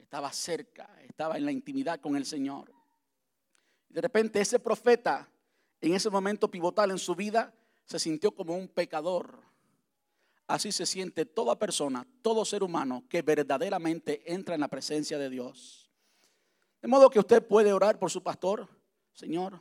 Estaba 0.00 0.32
cerca, 0.32 0.88
estaba 1.02 1.36
en 1.36 1.44
la 1.44 1.52
intimidad 1.52 2.00
con 2.00 2.16
el 2.16 2.24
Señor. 2.24 2.72
de 3.88 4.00
repente 4.00 4.40
ese 4.40 4.60
profeta, 4.60 5.28
en 5.80 5.94
ese 5.94 6.10
momento 6.10 6.48
pivotal 6.48 6.92
en 6.92 6.98
su 6.98 7.16
vida, 7.16 7.52
se 7.84 7.98
sintió 7.98 8.30
como 8.32 8.54
un 8.54 8.68
pecador. 8.68 9.40
Así 10.46 10.70
se 10.70 10.86
siente 10.86 11.26
toda 11.26 11.58
persona, 11.58 12.06
todo 12.22 12.44
ser 12.44 12.62
humano 12.62 13.04
que 13.08 13.22
verdaderamente 13.22 14.32
entra 14.32 14.54
en 14.54 14.60
la 14.60 14.68
presencia 14.68 15.18
de 15.18 15.28
Dios. 15.28 15.90
De 16.80 16.86
modo 16.86 17.10
que 17.10 17.18
usted 17.18 17.44
puede 17.44 17.72
orar 17.72 17.98
por 17.98 18.10
su 18.10 18.22
pastor. 18.22 18.68
Señor, 19.12 19.60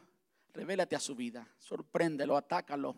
revélate 0.54 0.96
a 0.96 1.00
su 1.00 1.16
vida, 1.16 1.48
sorpréndelo, 1.58 2.38
atácalo, 2.38 2.96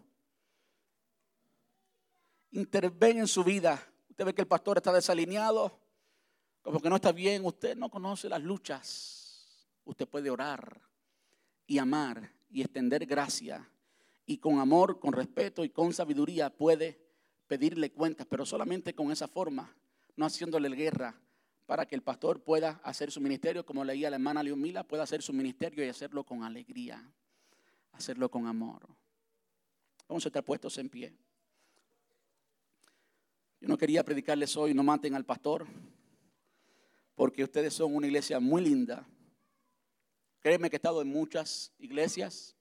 interven 2.52 3.20
en 3.20 3.28
su 3.28 3.43
vida. 3.43 3.82
Usted 4.10 4.26
ve 4.26 4.34
que 4.34 4.41
el 4.41 4.47
pastor 4.47 4.78
está 4.78 4.91
desalineado, 4.91 5.80
como 6.62 6.80
que 6.80 6.89
no 6.89 6.95
está 6.95 7.12
bien. 7.12 7.45
Usted 7.45 7.76
no 7.76 7.89
conoce 7.89 8.30
las 8.30 8.41
luchas. 8.41 9.68
Usted 9.86 10.08
puede 10.08 10.30
orar 10.30 10.82
y 11.66 11.78
amar 11.78 12.32
y 12.49 12.62
extender 12.62 13.06
gracia. 13.06 13.68
Y 14.26 14.38
con 14.38 14.60
amor, 14.60 14.99
con 14.99 15.14
respeto 15.14 15.64
y 15.64 15.70
con 15.70 15.93
sabiduría 15.93 16.49
puede 16.49 17.02
pedirle 17.47 17.91
cuentas, 17.91 18.28
pero 18.30 18.45
solamente 18.45 18.93
con 18.93 19.12
esa 19.12 19.28
forma, 19.28 19.76
no 20.16 20.26
haciéndole 20.26 20.70
guerra 20.70 21.20
para 21.66 21.86
que 21.86 21.95
el 21.95 22.02
pastor 22.02 22.43
pueda 22.43 22.82
hacer 22.84 23.12
su 23.12 23.22
ministerio, 23.22 23.66
como 23.66 23.84
leía 23.84 24.10
la 24.10 24.18
hermana 24.18 24.43
Leomila, 24.43 24.84
pueda 24.84 25.04
hacer 25.04 25.22
su 25.22 25.34
ministerio 25.34 25.86
y 25.86 25.89
hacerlo 25.89 26.26
con 26.26 26.43
alegría, 26.43 27.02
hacerlo 27.93 28.30
con 28.30 28.45
amor. 28.45 28.88
Vamos 30.08 30.26
a 30.26 30.30
estar 30.30 30.43
puestos 30.43 30.78
en 30.78 30.89
pie. 30.89 31.14
Yo 33.62 33.68
no 33.68 33.78
quería 33.78 34.03
predicarles 34.03 34.57
hoy, 34.57 34.74
no 34.74 34.82
maten 34.82 35.14
al 35.14 35.24
pastor, 35.24 35.68
porque 37.14 37.43
ustedes 37.43 37.76
son 37.76 37.95
una 37.95 38.07
iglesia 38.07 38.39
muy 38.39 38.64
linda. 38.64 39.07
Créeme 40.39 40.68
que 40.68 40.78
he 40.78 40.80
estado 40.80 41.03
en 41.03 41.09
muchas 41.09 41.72
iglesias 41.78 42.55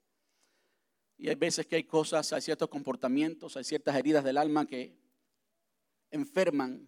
y 1.17 1.31
hay 1.31 1.37
veces 1.37 1.67
que 1.67 1.77
hay 1.77 1.85
cosas, 1.85 2.35
hay 2.35 2.43
ciertos 2.43 2.69
comportamientos, 2.69 3.57
hay 3.57 3.65
ciertas 3.65 3.97
heridas 3.97 4.23
del 4.23 4.37
alma 4.37 4.67
que 4.67 4.95
enferman 6.11 6.87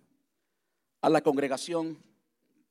a 1.00 1.08
la 1.08 1.22
congregación, 1.22 1.96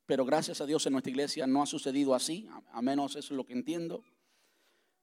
pero 0.06 0.24
gracias 0.24 0.60
a 0.60 0.66
Dios 0.66 0.86
en 0.86 0.92
nuestra 0.92 1.10
iglesia 1.10 1.48
no 1.48 1.60
ha 1.60 1.66
sucedido 1.66 2.14
así, 2.14 2.48
a 2.70 2.80
menos 2.82 3.16
eso 3.16 3.34
es 3.34 3.36
lo 3.36 3.44
que 3.44 3.52
entiendo. 3.52 4.04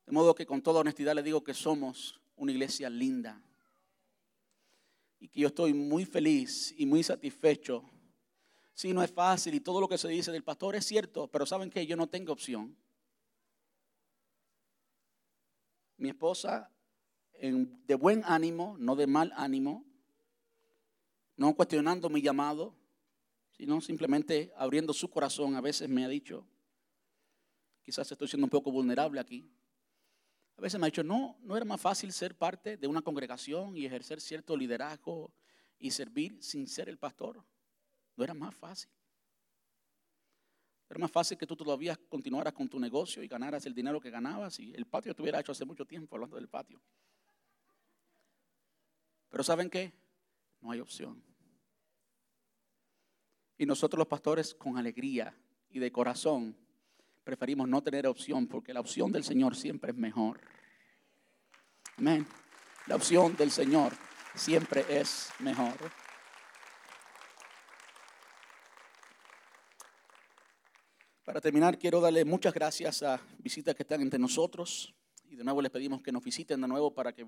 De 0.05 0.13
modo 0.13 0.35
que 0.35 0.45
con 0.45 0.61
toda 0.61 0.79
honestidad 0.79 1.15
le 1.15 1.23
digo 1.23 1.43
que 1.43 1.53
somos 1.53 2.21
una 2.37 2.53
iglesia 2.53 2.89
linda 2.89 3.43
y 5.19 5.27
que 5.27 5.41
yo 5.41 5.47
estoy 5.47 5.73
muy 5.73 6.05
feliz 6.05 6.73
y 6.77 6.85
muy 6.85 7.03
satisfecho. 7.03 7.83
Sí, 8.73 8.93
no 8.93 9.03
es 9.03 9.11
fácil 9.11 9.53
y 9.53 9.59
todo 9.59 9.81
lo 9.81 9.89
que 9.89 9.97
se 9.97 10.07
dice 10.07 10.31
del 10.31 10.43
pastor 10.43 10.75
es 10.75 10.85
cierto, 10.85 11.27
pero 11.27 11.45
¿saben 11.45 11.69
que 11.69 11.85
Yo 11.85 11.95
no 11.97 12.07
tengo 12.07 12.31
opción. 12.31 12.77
Mi 15.97 16.09
esposa, 16.09 16.71
de 17.41 17.95
buen 17.95 18.23
ánimo, 18.23 18.77
no 18.79 18.95
de 18.95 19.05
mal 19.05 19.33
ánimo, 19.35 19.85
no 21.35 21.53
cuestionando 21.55 22.09
mi 22.09 22.21
llamado, 22.21 22.73
sino 23.51 23.81
simplemente 23.81 24.53
abriendo 24.55 24.93
su 24.93 25.09
corazón, 25.09 25.55
a 25.55 25.61
veces 25.61 25.89
me 25.89 26.05
ha 26.05 26.07
dicho, 26.07 26.47
quizás 27.83 28.09
estoy 28.09 28.29
siendo 28.29 28.45
un 28.45 28.49
poco 28.49 28.71
vulnerable 28.71 29.19
aquí, 29.19 29.51
a 30.59 30.61
veces 30.61 30.77
me 30.77 30.87
ha 30.87 30.91
dicho, 30.91 31.05
no, 31.05 31.37
no 31.43 31.55
era 31.55 31.63
más 31.63 31.79
fácil 31.79 32.11
ser 32.11 32.35
parte 32.35 32.75
de 32.75 32.85
una 32.85 33.01
congregación 33.01 33.77
y 33.77 33.85
ejercer 33.85 34.19
cierto 34.19 34.57
liderazgo 34.57 35.31
y 35.79 35.89
servir 35.89 36.37
sin 36.43 36.67
ser 36.67 36.89
el 36.89 36.97
pastor. 36.97 37.41
No 38.17 38.25
era 38.25 38.33
más 38.33 38.53
fácil. 38.53 38.91
Era 40.89 40.99
más 40.99 41.11
fácil 41.11 41.37
que 41.37 41.47
tú 41.47 41.55
todavía 41.55 41.95
continuaras 42.09 42.51
con 42.51 42.67
tu 42.67 42.77
negocio 42.77 43.23
y 43.23 43.29
ganaras 43.29 43.65
el 43.67 43.73
dinero 43.73 44.01
que 44.01 44.09
ganabas 44.09 44.59
y 44.59 44.73
el 44.73 44.85
patio 44.85 45.15
te 45.15 45.39
hecho 45.39 45.53
hace 45.53 45.63
mucho 45.63 45.85
tiempo 45.85 46.17
hablando 46.17 46.35
del 46.35 46.49
patio. 46.49 46.81
Pero 49.29 49.45
¿saben 49.45 49.69
qué? 49.69 49.93
No 50.59 50.71
hay 50.71 50.81
opción. 50.81 51.23
Y 53.57 53.65
nosotros 53.65 53.97
los 53.97 54.09
pastores 54.09 54.53
con 54.53 54.77
alegría 54.77 55.33
y 55.69 55.79
de 55.79 55.89
corazón 55.89 56.53
preferimos 57.29 57.69
no 57.69 57.83
tener 57.83 58.07
opción 58.07 58.47
porque 58.47 58.73
la 58.73 58.79
opción 58.79 59.11
del 59.11 59.23
Señor 59.23 59.55
siempre 59.55 59.91
es 59.91 59.97
mejor. 59.97 60.41
Amén. 61.95 62.25
La 62.87 62.95
opción 62.95 63.35
del 63.37 63.51
Señor 63.51 63.93
siempre 64.33 64.83
es 64.89 65.29
mejor. 65.37 65.75
Para 71.23 71.39
terminar, 71.39 71.77
quiero 71.77 72.01
darle 72.01 72.25
muchas 72.25 72.51
gracias 72.51 73.03
a 73.03 73.21
visitas 73.37 73.75
que 73.75 73.83
están 73.83 74.01
entre 74.01 74.17
nosotros 74.17 74.91
y 75.25 75.35
de 75.35 75.43
nuevo 75.43 75.61
les 75.61 75.69
pedimos 75.69 76.01
que 76.01 76.11
nos 76.11 76.23
visiten 76.23 76.59
de 76.59 76.67
nuevo 76.67 76.95
para 76.95 77.13
que 77.13 77.27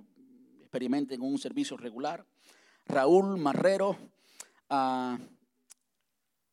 experimenten 0.61 1.21
un 1.21 1.37
servicio 1.37 1.77
regular. 1.77 2.25
Raúl 2.87 3.37
Marrero, 3.37 3.95
a 4.67 5.19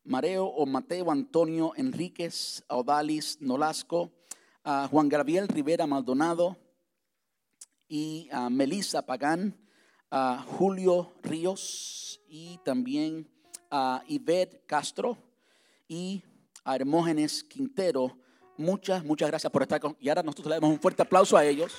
Mareo 0.08 0.46
o 0.46 0.64
Mateo 0.64 1.10
Antonio 1.10 1.74
Enríquez, 1.76 2.64
Odalis 2.68 3.42
Nolasco, 3.42 4.10
a 4.64 4.88
Juan 4.88 5.10
Gabriel 5.10 5.46
Rivera 5.48 5.86
Maldonado 5.86 6.56
y 7.88 8.26
a 8.32 8.48
Melissa 8.48 9.04
Pagán, 9.04 9.54
a 10.10 10.42
Julio 10.46 11.12
Ríos 11.22 12.22
y 12.26 12.58
también 12.64 13.28
a 13.70 14.02
Ivette 14.08 14.64
Castro 14.64 15.18
y 15.86 16.22
a 16.64 16.74
Hermógenes 16.74 17.44
Quintero. 17.44 18.16
Muchas, 18.56 19.04
muchas 19.04 19.28
gracias 19.28 19.52
por 19.52 19.60
estar 19.60 19.78
con. 19.78 19.94
Y 20.00 20.08
ahora 20.08 20.22
nosotros 20.22 20.46
le 20.46 20.54
damos 20.54 20.70
un 20.70 20.80
fuerte 20.80 21.02
aplauso 21.02 21.36
a 21.36 21.44
ellos. 21.44 21.74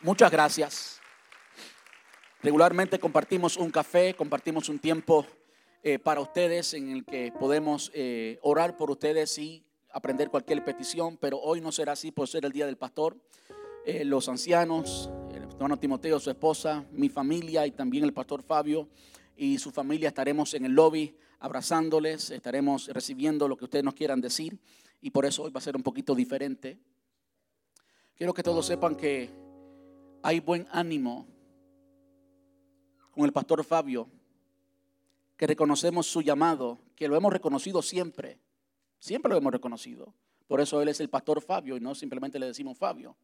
Muchas 0.00 0.30
gracias. 0.30 1.00
Regularmente 2.42 2.98
compartimos 2.98 3.58
un 3.58 3.70
café, 3.70 4.14
compartimos 4.14 4.70
un 4.70 4.78
tiempo 4.78 5.26
eh, 5.86 5.98
para 5.98 6.22
ustedes 6.22 6.72
en 6.72 6.88
el 6.88 7.04
que 7.04 7.30
podemos 7.38 7.90
eh, 7.92 8.38
orar 8.40 8.74
por 8.74 8.90
ustedes 8.90 9.36
y 9.36 9.62
aprender 9.90 10.30
cualquier 10.30 10.64
petición, 10.64 11.18
pero 11.18 11.38
hoy 11.38 11.60
no 11.60 11.72
será 11.72 11.92
así 11.92 12.10
por 12.10 12.26
ser 12.26 12.46
el 12.46 12.52
día 12.52 12.64
del 12.64 12.78
pastor. 12.78 13.18
Eh, 13.84 14.02
los 14.06 14.30
ancianos, 14.30 15.10
el 15.34 15.42
hermano 15.42 15.76
Timoteo, 15.76 16.18
su 16.18 16.30
esposa, 16.30 16.86
mi 16.90 17.10
familia 17.10 17.66
y 17.66 17.70
también 17.70 18.02
el 18.04 18.14
pastor 18.14 18.42
Fabio 18.42 18.88
y 19.36 19.58
su 19.58 19.70
familia 19.70 20.08
estaremos 20.08 20.54
en 20.54 20.64
el 20.64 20.72
lobby 20.72 21.14
abrazándoles, 21.38 22.30
estaremos 22.30 22.88
recibiendo 22.88 23.46
lo 23.46 23.58
que 23.58 23.64
ustedes 23.64 23.84
nos 23.84 23.92
quieran 23.92 24.22
decir 24.22 24.58
y 25.02 25.10
por 25.10 25.26
eso 25.26 25.42
hoy 25.42 25.50
va 25.50 25.58
a 25.58 25.62
ser 25.62 25.76
un 25.76 25.82
poquito 25.82 26.14
diferente. 26.14 26.78
Quiero 28.16 28.32
que 28.32 28.42
todos 28.42 28.64
sepan 28.64 28.96
que 28.96 29.28
hay 30.22 30.40
buen 30.40 30.66
ánimo 30.70 31.26
con 33.10 33.26
el 33.26 33.32
pastor 33.32 33.62
Fabio, 33.64 34.08
que 35.36 35.46
reconocemos 35.46 36.06
su 36.06 36.22
llamado, 36.22 36.80
que 36.94 37.08
lo 37.08 37.16
hemos 37.16 37.32
reconocido 37.32 37.82
siempre, 37.82 38.38
siempre 38.98 39.30
lo 39.30 39.38
hemos 39.38 39.52
reconocido. 39.52 40.14
Por 40.46 40.60
eso 40.60 40.80
él 40.80 40.88
es 40.88 41.00
el 41.00 41.08
pastor 41.08 41.40
Fabio 41.40 41.76
y 41.76 41.80
no 41.80 41.94
simplemente 41.94 42.38
le 42.38 42.46
decimos 42.46 42.78
Fabio. 42.78 43.16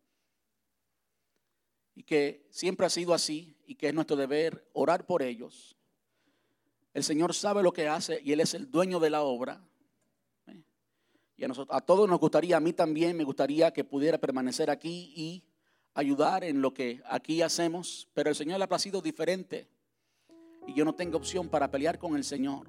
Y 1.95 2.03
que 2.03 2.47
siempre 2.51 2.87
ha 2.87 2.91
sido 2.91 3.15
así 3.15 3.57
y 3.67 3.75
que 3.75 3.89
es 3.89 3.95
nuestro 3.95 4.17
deber 4.17 4.69
orar 4.73 5.07
por 5.07 5.23
ellos. 5.23 5.77
El 6.95 7.05
Señor 7.05 7.35
sabe 7.35 7.63
lo 7.63 7.73
que 7.73 7.89
hace 7.89 8.21
y 8.25 8.33
Él 8.33 8.41
es 8.41 8.55
el 8.55 8.71
dueño 8.71 8.99
de 8.99 9.11
la 9.11 9.23
obra. 9.23 9.63
Y 11.37 11.45
a, 11.45 11.49
nosotros, 11.49 11.77
a 11.77 11.81
todos 11.81 12.09
nos 12.09 12.19
gustaría, 12.19 12.57
a 12.57 12.61
mí 12.61 12.73
también 12.73 13.17
me 13.17 13.25
gustaría 13.25 13.73
que 13.73 13.85
pudiera 13.85 14.19
permanecer 14.19 14.71
aquí 14.71 15.13
y 15.15 15.45
ayudar 15.95 16.45
en 16.45 16.61
lo 16.61 16.75
que 16.75 17.03
aquí 17.07 17.43
hacemos, 17.43 18.09
pero 18.13 18.31
el 18.31 18.37
Señor 18.37 18.59
le 18.59 18.65
ha 18.65 18.69
placido 18.69 19.01
diferente 19.01 19.69
y 20.67 20.75
yo 20.75 20.85
no 20.85 20.95
tengo 20.95 21.17
opción 21.17 21.49
para 21.49 21.71
pelear 21.71 21.99
con 21.99 22.17
el 22.17 22.25
Señor. 22.25 22.69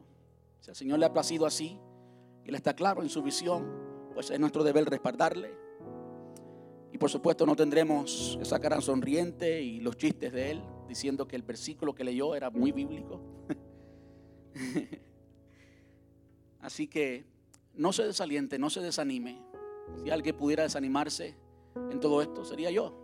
Si 0.59 0.69
al 0.69 0.75
Señor 0.75 0.99
le 0.99 1.05
ha 1.05 1.13
placido 1.13 1.45
así 1.45 1.77
y 2.43 2.49
Él 2.49 2.55
está 2.55 2.75
claro 2.75 3.01
en 3.01 3.09
su 3.09 3.21
visión, 3.21 3.67
pues 4.13 4.29
es 4.29 4.39
nuestro 4.39 4.63
deber 4.63 4.85
respaldarle. 4.85 5.53
Y 6.91 6.97
por 6.97 7.09
supuesto 7.09 7.45
no 7.45 7.55
tendremos 7.55 8.37
esa 8.41 8.59
cara 8.59 8.81
sonriente 8.81 9.61
y 9.61 9.79
los 9.79 9.97
chistes 9.97 10.33
de 10.33 10.51
Él 10.51 10.61
diciendo 10.87 11.27
que 11.27 11.35
el 11.35 11.43
versículo 11.43 11.95
que 11.95 12.03
leyó 12.03 12.35
era 12.35 12.49
muy 12.49 12.71
bíblico. 12.71 13.21
Así 16.59 16.87
que 16.87 17.25
no 17.73 17.93
se 17.93 18.03
desaliente, 18.03 18.59
no 18.59 18.69
se 18.69 18.81
desanime. 18.81 19.41
Si 20.03 20.09
alguien 20.09 20.35
pudiera 20.35 20.63
desanimarse 20.63 21.35
en 21.89 21.99
todo 21.99 22.21
esto, 22.21 22.45
sería 22.45 22.69
yo. 22.71 22.97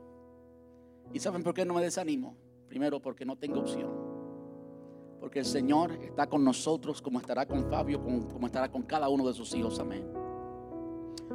¿Y 1.14 1.20
saben 1.20 1.44
por 1.44 1.54
qué 1.54 1.66
no 1.66 1.74
me 1.74 1.82
desanimo? 1.82 2.36
Primero 2.68 3.02
porque 3.02 3.26
no 3.26 3.38
tengo 3.38 3.62
opción 3.62 4.07
porque 5.28 5.40
el 5.40 5.46
Señor 5.46 5.92
está 6.02 6.26
con 6.26 6.42
nosotros 6.42 7.02
como 7.02 7.20
estará 7.20 7.46
con 7.46 7.70
Fabio, 7.70 8.02
como, 8.02 8.46
estará 8.46 8.72
con 8.72 8.84
cada 8.84 9.10
uno 9.10 9.28
de 9.28 9.34
sus 9.34 9.54
hijos. 9.56 9.78
Amén. 9.78 10.10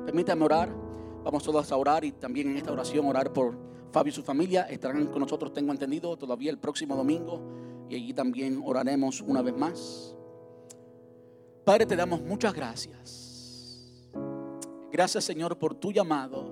Permítame 0.07 0.47
orar. 0.47 0.75
Vamos 1.23 1.43
todos 1.43 1.71
a 1.71 1.77
orar 1.77 2.03
y 2.03 2.13
también 2.13 2.49
en 2.49 2.57
esta 2.57 2.73
oración 2.73 3.05
orar 3.05 3.35
por 3.35 3.55
Fabio 3.91 4.09
y 4.09 4.15
su 4.15 4.23
familia. 4.23 4.63
Estarán 4.63 5.09
con 5.09 5.21
nosotros, 5.21 5.53
tengo 5.53 5.73
entendido, 5.73 6.17
todavía 6.17 6.51
el 6.51 6.57
próximo 6.57 6.97
domingo. 6.97 7.43
Y 7.91 7.97
allí 7.97 8.15
también 8.15 8.63
oraremos 8.65 9.21
una 9.21 9.43
vez 9.43 9.55
más. 9.55 10.17
Padre, 11.63 11.85
te 11.85 11.95
damos 11.95 12.23
muchas 12.23 12.55
gracias. 12.55 14.09
Gracias 14.91 15.23
Señor 15.23 15.59
por 15.59 15.75
tu 15.75 15.93
llamado. 15.93 16.47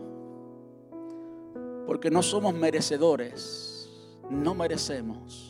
Porque 1.87 2.11
no 2.11 2.23
somos 2.23 2.53
merecedores. 2.53 3.89
No 4.29 4.55
merecemos 4.55 5.50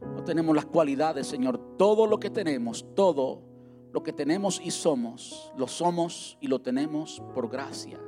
no 0.00 0.24
tenemos 0.24 0.54
las 0.54 0.66
cualidades, 0.66 1.26
Señor. 1.26 1.76
Todo 1.76 2.06
lo 2.06 2.18
que 2.18 2.30
tenemos, 2.30 2.86
todo 2.94 3.42
lo 3.92 4.02
que 4.02 4.12
tenemos 4.12 4.60
y 4.62 4.70
somos, 4.70 5.52
lo 5.56 5.66
somos 5.66 6.38
y 6.40 6.48
lo 6.48 6.60
tenemos 6.60 7.22
por 7.34 7.48
gracia 7.48 7.98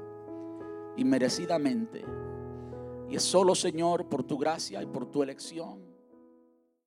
y 0.97 1.05
merecidamente. 1.05 2.05
Y 3.09 3.17
es 3.17 3.23
solo, 3.23 3.55
Señor, 3.55 4.09
por 4.09 4.25
tu 4.25 4.39
gracia 4.39 4.83
y 4.83 4.87
por 4.87 5.07
tu 5.07 5.23
elección 5.23 5.92